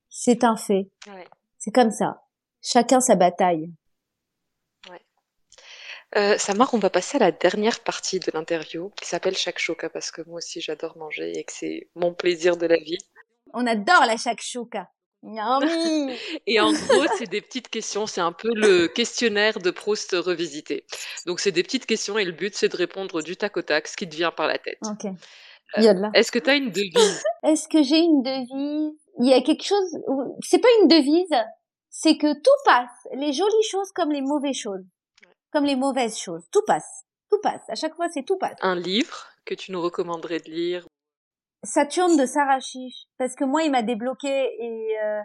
C'est 0.08 0.44
un 0.44 0.56
fait. 0.56 0.90
Ouais. 1.06 1.26
C'est 1.58 1.70
comme 1.70 1.90
ça. 1.90 2.22
Chacun 2.60 3.00
sa 3.00 3.14
bataille. 3.14 3.72
Euh, 6.16 6.38
Samar, 6.38 6.72
on 6.72 6.78
va 6.78 6.90
passer 6.90 7.16
à 7.16 7.20
la 7.20 7.32
dernière 7.32 7.80
partie 7.80 8.18
de 8.18 8.30
l'interview 8.32 8.90
qui 8.96 9.06
s'appelle 9.06 9.36
Shakshuka 9.36 9.90
parce 9.90 10.10
que 10.10 10.22
moi 10.22 10.38
aussi 10.38 10.60
j'adore 10.60 10.96
manger 10.96 11.38
et 11.38 11.44
que 11.44 11.52
c'est 11.52 11.88
mon 11.94 12.14
plaisir 12.14 12.56
de 12.56 12.66
la 12.66 12.78
vie. 12.78 12.98
On 13.52 13.66
adore 13.66 14.06
la 14.06 14.16
shakshuka. 14.16 14.90
Et 16.46 16.60
en 16.60 16.72
gros, 16.72 17.06
c'est 17.16 17.28
des 17.28 17.40
petites 17.40 17.68
questions, 17.68 18.06
c'est 18.06 18.20
un 18.20 18.32
peu 18.32 18.50
le 18.54 18.86
questionnaire 18.86 19.58
de 19.58 19.70
Proust 19.70 20.12
revisité. 20.12 20.84
Donc 21.26 21.40
c'est 21.40 21.50
des 21.50 21.64
petites 21.64 21.86
questions 21.86 22.18
et 22.18 22.24
le 22.24 22.32
but 22.32 22.54
c'est 22.54 22.68
de 22.68 22.76
répondre 22.76 23.20
du 23.22 23.36
tac 23.36 23.56
au 23.56 23.62
tac, 23.62 23.88
ce 23.88 23.96
qui 23.96 24.08
te 24.08 24.14
vient 24.14 24.30
par 24.30 24.46
la 24.46 24.58
tête. 24.58 24.78
Ok. 24.88 25.10
Euh, 25.76 26.10
est-ce 26.14 26.32
que 26.32 26.38
tu 26.38 26.48
as 26.48 26.54
une 26.54 26.70
devise? 26.70 27.22
Est-ce 27.42 27.68
que 27.68 27.82
j'ai 27.82 27.98
une 27.98 28.22
devise? 28.22 28.96
Il 29.20 29.28
y 29.28 29.34
a 29.34 29.42
quelque 29.42 29.64
chose. 29.64 29.98
C'est 30.40 30.60
pas 30.60 30.68
une 30.82 30.88
devise, 30.88 31.34
c'est 31.90 32.16
que 32.16 32.32
tout 32.32 32.50
passe, 32.64 33.08
les 33.14 33.32
jolies 33.32 33.68
choses 33.68 33.90
comme 33.92 34.12
les 34.12 34.22
mauvaises 34.22 34.56
choses, 34.56 34.84
comme 35.50 35.64
les 35.64 35.76
mauvaises 35.76 36.18
choses, 36.18 36.46
tout 36.52 36.62
passe, 36.66 37.04
tout 37.30 37.40
passe. 37.42 37.62
À 37.68 37.74
chaque 37.74 37.94
fois, 37.94 38.08
c'est 38.08 38.24
tout 38.24 38.38
passe. 38.38 38.56
Un 38.60 38.76
livre 38.76 39.28
que 39.44 39.54
tu 39.54 39.72
nous 39.72 39.80
recommanderais 39.80 40.40
de 40.40 40.50
lire? 40.50 40.86
Saturne 41.64 42.16
de 42.16 42.26
Sarah 42.26 42.60
Chiche, 42.60 43.06
parce 43.18 43.34
que 43.34 43.44
moi, 43.44 43.62
il 43.62 43.70
m'a 43.70 43.82
débloqué 43.82 44.28
et 44.28 44.98
euh, 45.02 45.20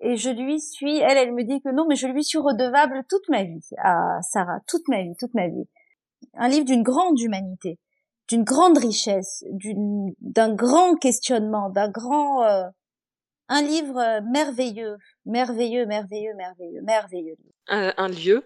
et 0.00 0.16
je 0.16 0.30
lui 0.30 0.60
suis. 0.60 0.98
Elle, 0.98 1.18
elle 1.18 1.32
me 1.32 1.44
dit 1.44 1.60
que 1.62 1.70
non, 1.70 1.86
mais 1.88 1.96
je 1.96 2.06
lui 2.06 2.24
suis 2.24 2.38
redevable 2.38 3.04
toute 3.08 3.28
ma 3.28 3.44
vie 3.44 3.66
à 3.78 4.20
Sarah, 4.22 4.60
toute 4.66 4.86
ma 4.88 5.02
vie, 5.02 5.14
toute 5.18 5.34
ma 5.34 5.48
vie. 5.48 5.68
Un 6.34 6.48
livre 6.48 6.64
d'une 6.64 6.82
grande 6.82 7.18
humanité, 7.20 7.78
d'une 8.28 8.44
grande 8.44 8.78
richesse, 8.78 9.44
d'une 9.50 10.12
d'un 10.20 10.54
grand 10.54 10.94
questionnement, 10.96 11.70
d'un 11.70 11.90
grand 11.90 12.44
euh, 12.44 12.64
un 13.48 13.62
livre 13.62 13.98
euh, 13.98 14.20
merveilleux, 14.30 14.96
merveilleux, 15.26 15.86
merveilleux, 15.86 16.34
merveilleux, 16.34 16.82
merveilleux. 16.82 17.36
Un 17.68 18.08
lieu? 18.08 18.42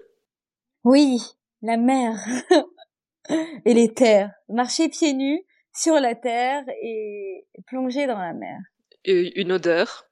Oui, 0.85 1.21
la 1.63 1.77
mer 1.77 2.17
et 3.65 3.75
les 3.75 3.93
terres. 3.93 4.33
Marcher 4.49 4.89
pieds 4.89 5.15
nus 5.15 5.45
sur 5.75 5.95
la 5.95 6.15
terre 6.15 6.65
et 6.83 7.47
plonger 7.67 8.07
dans 8.07 8.19
la 8.19 8.33
mer. 8.33 8.59
Une 9.05 9.53
odeur. 9.53 10.07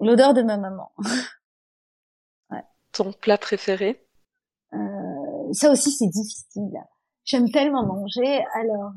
L'odeur 0.00 0.34
de 0.34 0.42
ma 0.42 0.56
maman. 0.56 0.92
ouais. 2.50 2.64
Ton 2.92 3.12
plat 3.12 3.38
préféré? 3.38 4.06
Euh, 4.72 5.52
Ça 5.52 5.70
aussi 5.70 5.90
c'est 5.90 6.08
difficile. 6.08 6.72
J'aime 7.24 7.50
tellement 7.50 7.84
manger. 7.84 8.44
Alors, 8.54 8.92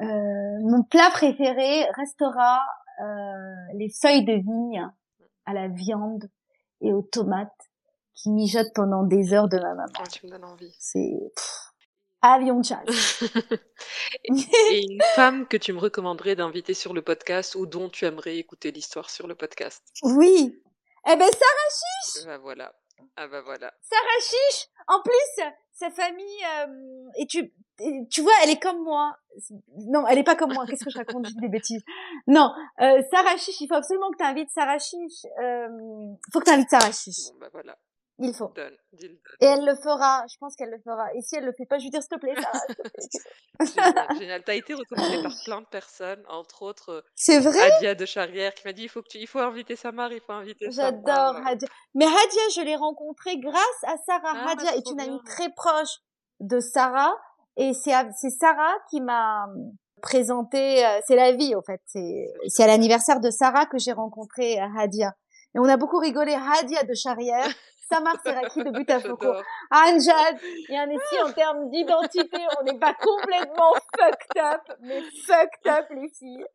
euh, 0.00 0.58
mon 0.62 0.82
plat 0.82 1.10
préféré 1.12 1.84
restera 1.96 2.60
euh, 3.00 3.74
les 3.74 3.90
feuilles 4.00 4.24
de 4.24 4.34
vigne 4.34 4.90
à 5.46 5.54
la 5.54 5.68
viande 5.68 6.28
et 6.80 6.92
aux 6.92 7.02
tomates 7.02 7.61
qui 8.22 8.30
mijotent 8.30 8.72
pendant 8.74 9.02
des 9.02 9.32
heures 9.32 9.48
de 9.48 9.56
ma 9.56 9.74
maman. 9.74 9.92
Ah, 9.98 10.06
tu 10.06 10.26
me 10.26 10.30
donnes 10.30 10.44
envie. 10.44 10.74
C'est 10.78 11.32
avion 12.22 12.60
de 12.60 13.56
et 14.70 14.92
une 14.92 15.02
femme 15.16 15.46
que 15.48 15.56
tu 15.56 15.72
me 15.72 15.80
recommanderais 15.80 16.36
d'inviter 16.36 16.72
sur 16.72 16.94
le 16.94 17.02
podcast 17.02 17.56
ou 17.56 17.66
dont 17.66 17.88
tu 17.88 18.04
aimerais 18.04 18.36
écouter 18.36 18.70
l'histoire 18.70 19.10
sur 19.10 19.26
le 19.26 19.34
podcast? 19.34 19.82
Oui. 20.04 20.56
Eh 21.08 21.16
ben 21.16 21.28
Sarah 21.32 21.70
Chiche. 22.04 22.24
Bah 22.24 22.38
voilà. 22.38 22.72
Ah 23.16 23.26
bah 23.26 23.42
voilà. 23.42 23.74
Sarah 23.82 24.20
Chiche. 24.20 24.68
En 24.86 25.02
plus, 25.02 25.44
sa 25.72 25.90
famille 25.90 26.44
euh, 26.60 27.08
et 27.18 27.26
tu 27.26 27.52
tu 28.08 28.20
vois, 28.20 28.32
elle 28.44 28.50
est 28.50 28.62
comme 28.62 28.84
moi. 28.84 29.16
Non, 29.88 30.06
elle 30.06 30.18
est 30.18 30.24
pas 30.24 30.36
comme 30.36 30.52
moi. 30.52 30.64
Qu'est-ce 30.66 30.84
que 30.84 30.90
je 30.90 30.98
raconte? 30.98 31.26
Des 31.40 31.48
bêtises. 31.48 31.82
Non, 32.28 32.52
euh, 32.80 33.02
Sarah 33.10 33.36
Chiche, 33.36 33.60
il 33.60 33.66
faut 33.66 33.74
absolument 33.74 34.10
que 34.12 34.18
tu 34.18 34.24
invites 34.24 34.50
Sarah 34.50 34.78
Chiche. 34.78 35.26
Euh, 35.42 35.68
faut 36.32 36.38
que 36.38 36.44
tu 36.44 36.52
invites 36.52 36.70
Sarah 36.70 36.92
Chiche. 36.92 37.32
Bon 37.32 37.38
bah 37.40 37.48
voilà. 37.52 37.76
Il 38.24 38.32
faut. 38.34 38.48
Donne, 38.54 38.76
donne. 38.92 39.16
Et 39.40 39.46
elle 39.46 39.64
le 39.64 39.74
fera. 39.74 40.24
Je 40.32 40.36
pense 40.38 40.54
qu'elle 40.56 40.70
le 40.70 40.78
fera. 40.84 41.12
Et 41.14 41.22
si 41.22 41.34
elle 41.36 41.44
le 41.44 41.52
fait 41.52 41.66
pas, 41.66 41.78
je 41.78 41.84
lui 41.84 41.90
dire 41.90 42.00
s'il 42.02 42.10
te 42.10 42.20
plaît, 42.20 42.34
Sarah. 42.40 42.60
génial, 43.60 44.18
génial. 44.18 44.42
T'as 44.44 44.54
été 44.54 44.74
recommandée 44.74 45.22
par 45.22 45.32
plein 45.44 45.60
de 45.60 45.66
personnes, 45.66 46.22
entre 46.28 46.62
autres. 46.62 46.90
euh, 46.90 47.02
C'est 47.14 47.40
vrai? 47.40 47.58
Hadia 47.72 47.94
de 47.94 48.04
Charrière 48.06 48.54
qui 48.54 48.62
m'a 48.66 48.72
dit 48.72 48.82
il 48.84 48.88
faut 48.88 49.02
que 49.02 49.08
tu, 49.08 49.18
il 49.18 49.26
faut 49.26 49.40
inviter 49.40 49.74
Samar, 49.76 50.12
il 50.12 50.20
faut 50.20 50.32
inviter. 50.32 50.70
J'adore 50.70 51.36
Hadia. 51.46 51.68
Mais 51.94 52.06
Hadia, 52.06 52.42
je 52.54 52.60
l'ai 52.62 52.76
rencontrée 52.76 53.38
grâce 53.38 53.82
à 53.84 53.96
Sarah. 54.06 54.34
Ah, 54.36 54.50
Hadia 54.52 54.76
est 54.76 54.82
trop 54.82 54.92
une 54.94 55.00
amie 55.00 55.20
très 55.24 55.50
proche 55.50 55.98
de 56.40 56.60
Sarah. 56.60 57.12
Et 57.56 57.72
c'est 57.74 57.92
c'est 58.20 58.30
Sarah 58.30 58.74
qui 58.88 59.00
m'a 59.00 59.46
présenté, 60.00 60.84
euh, 60.84 61.00
c'est 61.06 61.16
la 61.16 61.32
vie, 61.32 61.54
au 61.54 61.62
fait. 61.62 61.80
C'est 61.86 62.26
c'est 62.48 62.62
à 62.62 62.66
l'anniversaire 62.66 63.20
de 63.20 63.30
Sarah 63.30 63.66
que 63.66 63.78
j'ai 63.78 63.92
rencontré 63.92 64.60
euh, 64.60 64.66
Hadia. 64.78 65.12
Et 65.54 65.58
on 65.58 65.64
a 65.64 65.76
beaucoup 65.76 65.98
rigolé. 65.98 66.32
Hadia 66.34 66.82
de 66.84 66.94
Charrière. 66.94 67.46
Samar 67.92 68.16
Seraki 68.24 68.64
de 68.64 68.70
Butafoko. 68.70 69.26
J'adore. 69.26 69.42
Anjad, 69.70 70.38
il 70.68 70.74
y 70.74 70.76
a 70.76 70.82
un 70.82 70.90
ici 70.90 71.22
en 71.24 71.32
termes 71.32 71.68
d'identité, 71.70 72.38
on 72.60 72.64
n'est 72.64 72.78
pas 72.78 72.94
complètement 72.94 73.74
fucked 73.98 74.42
up, 74.42 74.78
mais 74.80 75.02
fucked 75.26 75.66
up 75.66 75.86
les 75.90 76.08
filles. 76.08 76.46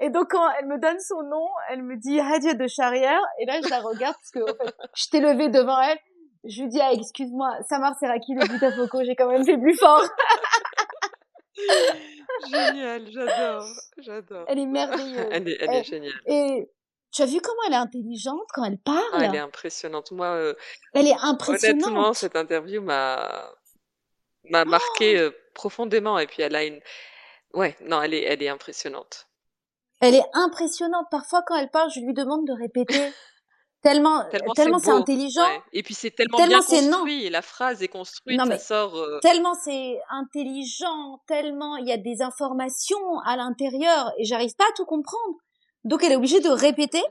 Et 0.00 0.10
donc 0.10 0.30
quand 0.30 0.48
elle 0.58 0.66
me 0.66 0.78
donne 0.78 0.98
son 0.98 1.22
nom, 1.22 1.46
elle 1.70 1.82
me 1.82 1.96
dit 1.96 2.18
Hadia 2.18 2.54
de 2.54 2.66
Charrière, 2.66 3.22
et 3.38 3.46
là 3.46 3.60
je 3.62 3.70
la 3.70 3.80
regarde 3.80 4.16
parce 4.16 4.30
que 4.32 4.40
en 4.40 4.46
fait, 4.46 4.74
je 4.94 5.08
t'ai 5.08 5.20
levée 5.20 5.48
devant 5.48 5.80
elle. 5.80 5.98
Je 6.44 6.62
lui 6.62 6.68
dis 6.68 6.80
ah 6.80 6.92
excuse-moi, 6.92 7.50
Samar 7.68 7.94
Seraki 8.00 8.34
de 8.34 8.46
Butafoko, 8.46 9.04
j'ai 9.04 9.14
quand 9.14 9.28
même 9.28 9.44
fait 9.44 9.58
plus 9.58 9.76
fort. 9.76 10.02
Génial, 12.50 13.02
j'adore, 13.10 13.64
j'adore. 13.98 14.44
Elle 14.48 14.58
est 14.58 14.66
merveilleuse. 14.66 15.28
Elle 15.30 15.48
est, 15.48 15.56
elle 15.60 15.84
géniale. 15.84 16.12
Et 16.26 16.68
tu 17.16 17.22
as 17.22 17.26
vu 17.26 17.40
comment 17.40 17.60
elle 17.66 17.72
est 17.72 17.76
intelligente 17.76 18.46
quand 18.52 18.64
elle 18.64 18.78
parle? 18.78 19.02
Ah, 19.12 19.24
elle 19.24 19.34
est 19.34 19.38
impressionnante. 19.38 20.10
Moi, 20.12 20.26
euh, 20.26 20.54
Elle 20.92 21.06
est 21.08 21.16
impressionnante. 21.20 21.82
honnêtement, 21.86 22.12
cette 22.12 22.36
interview 22.36 22.82
m'a 22.82 23.50
m'a 24.50 24.62
Oh 24.64 24.68
marqué 24.68 25.18
euh, 25.18 25.30
profondément. 25.54 26.18
Et 26.18 26.26
puis, 26.26 26.42
elle 26.42 26.54
a 26.54 26.64
une. 26.64 26.80
Ouais, 27.54 27.76
non, 27.80 28.02
elle 28.02 28.14
est, 28.14 28.22
elle 28.22 28.42
est 28.42 28.48
impressionnante. 28.48 29.26
Elle 30.00 30.14
est 30.14 30.26
impressionnante. 30.34 31.06
Parfois, 31.10 31.42
quand 31.46 31.56
elle 31.56 31.70
parle, 31.70 31.90
je 31.90 32.00
lui 32.00 32.12
demande 32.12 32.46
de 32.46 32.52
répéter. 32.52 33.12
Tellement, 33.82 34.24
Tellement, 34.30 34.52
tellement 34.54 34.78
c'est 34.78 34.90
intelligent. 34.90 35.42
Ouais. 35.46 35.62
Et 35.72 35.82
puis, 35.82 35.94
c'est 35.94 36.10
tellement, 36.10 36.36
Tellement 36.36 36.58
bien 36.68 36.82
non. 36.82 36.90
construit. 36.90 37.24
Et 37.24 37.30
la 37.30 37.42
phrase 37.42 37.82
est 37.82 37.88
construite, 37.88 38.38
Non, 38.38 38.44
ça 38.46 38.58
sort. 38.58 38.96
euh, 38.96 39.18
Tellement 39.20 39.54
c'est 39.54 39.98
intelligent, 40.10 41.20
tellement 41.26 41.76
il 41.76 41.86
y 41.88 41.92
a 41.92 41.96
des 41.96 42.20
informations 42.20 43.18
à 43.24 43.36
l'intérieur 43.36 44.12
et 44.18 44.24
j'arrive 44.24 44.54
pas 44.56 44.64
à 44.64 44.72
tout 44.76 44.84
comprendre. 44.86 45.36
Donc 45.86 46.04
elle 46.04 46.12
est 46.12 46.16
obligée 46.16 46.40
de 46.40 46.50
répéter 46.50 47.02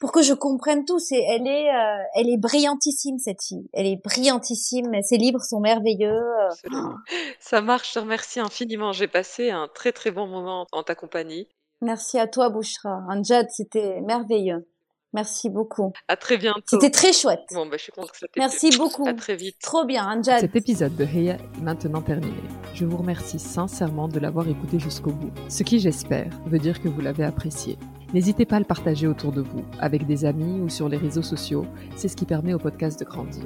pour 0.00 0.10
que 0.10 0.22
je 0.22 0.34
comprenne 0.34 0.84
tout. 0.84 0.98
C'est, 0.98 1.22
elle 1.22 1.46
est, 1.46 1.70
euh, 1.72 2.02
elle 2.16 2.28
est 2.28 2.36
brillantissime 2.36 3.18
cette 3.18 3.42
fille. 3.42 3.68
Elle 3.72 3.86
est 3.86 4.02
brillantissime. 4.04 4.90
Ses 5.02 5.16
livres 5.16 5.40
sont 5.42 5.60
merveilleux. 5.60 6.10
euh. 6.10 6.48
absolument. 6.48 6.94
Ça 7.38 7.60
marche, 7.60 7.90
je 7.90 7.94
te 7.94 7.98
remercie 8.00 8.40
infiniment. 8.40 8.92
J'ai 8.92 9.06
passé 9.08 9.50
un 9.50 9.68
très 9.72 9.92
très 9.92 10.10
bon 10.10 10.26
moment 10.26 10.66
en 10.72 10.82
ta 10.82 10.94
compagnie. 10.96 11.46
Merci 11.80 12.18
à 12.18 12.26
toi, 12.26 12.48
Bouchra. 12.50 13.02
Anjad, 13.08 13.46
c'était 13.50 14.00
merveilleux. 14.00 14.66
Merci 15.14 15.50
beaucoup. 15.50 15.92
À 16.08 16.16
très 16.16 16.38
bientôt. 16.38 16.62
C'était 16.66 16.90
très 16.90 17.12
chouette. 17.12 17.44
Bon, 17.52 17.66
bah, 17.66 17.76
je 17.76 17.82
suis 17.82 17.92
contente 17.92 18.12
que 18.12 18.18
ça 18.18 18.26
t'ait 18.28 18.40
Merci 18.40 18.70
beaucoup. 18.76 19.06
À 19.06 19.14
très 19.14 19.36
vite. 19.36 19.56
Trop 19.60 19.84
bien, 19.84 20.06
Anjad. 20.06 20.40
Cet 20.40 20.56
épisode 20.56 20.96
de 20.96 21.04
Heya 21.04 21.34
est 21.34 21.60
maintenant 21.60 22.00
terminé. 22.00 22.32
Je 22.74 22.84
vous 22.84 22.96
remercie 22.96 23.38
sincèrement 23.38 24.08
de 24.08 24.18
l'avoir 24.18 24.48
écouté 24.48 24.78
jusqu'au 24.78 25.12
bout, 25.12 25.30
ce 25.48 25.62
qui 25.62 25.78
j'espère 25.78 26.30
veut 26.46 26.58
dire 26.58 26.80
que 26.80 26.88
vous 26.88 27.00
l'avez 27.00 27.24
apprécié. 27.24 27.78
N'hésitez 28.14 28.44
pas 28.44 28.56
à 28.56 28.60
le 28.60 28.64
partager 28.64 29.06
autour 29.06 29.32
de 29.32 29.40
vous, 29.40 29.64
avec 29.80 30.06
des 30.06 30.24
amis 30.24 30.60
ou 30.60 30.68
sur 30.68 30.88
les 30.88 30.98
réseaux 30.98 31.22
sociaux, 31.22 31.66
c'est 31.96 32.08
ce 32.08 32.16
qui 32.16 32.26
permet 32.26 32.52
au 32.52 32.58
podcast 32.58 33.00
de 33.00 33.04
grandir. 33.04 33.44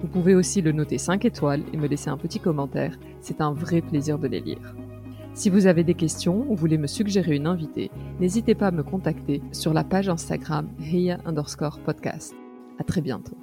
Vous 0.00 0.08
pouvez 0.08 0.34
aussi 0.34 0.60
le 0.60 0.72
noter 0.72 0.98
5 0.98 1.24
étoiles 1.24 1.62
et 1.72 1.76
me 1.76 1.86
laisser 1.86 2.10
un 2.10 2.16
petit 2.16 2.40
commentaire, 2.40 2.96
c'est 3.20 3.40
un 3.40 3.52
vrai 3.52 3.80
plaisir 3.80 4.18
de 4.18 4.28
les 4.28 4.40
lire. 4.40 4.74
Si 5.38 5.50
vous 5.50 5.68
avez 5.68 5.84
des 5.84 5.94
questions 5.94 6.44
ou 6.48 6.56
voulez 6.56 6.78
me 6.78 6.88
suggérer 6.88 7.36
une 7.36 7.46
invitée, 7.46 7.92
n'hésitez 8.18 8.56
pas 8.56 8.66
à 8.66 8.70
me 8.72 8.82
contacter 8.82 9.40
sur 9.52 9.72
la 9.72 9.84
page 9.84 10.08
Instagram 10.08 10.68
Heya 10.80 11.20
underscore 11.26 11.78
podcast. 11.78 12.34
À 12.80 12.82
très 12.82 13.00
bientôt. 13.00 13.36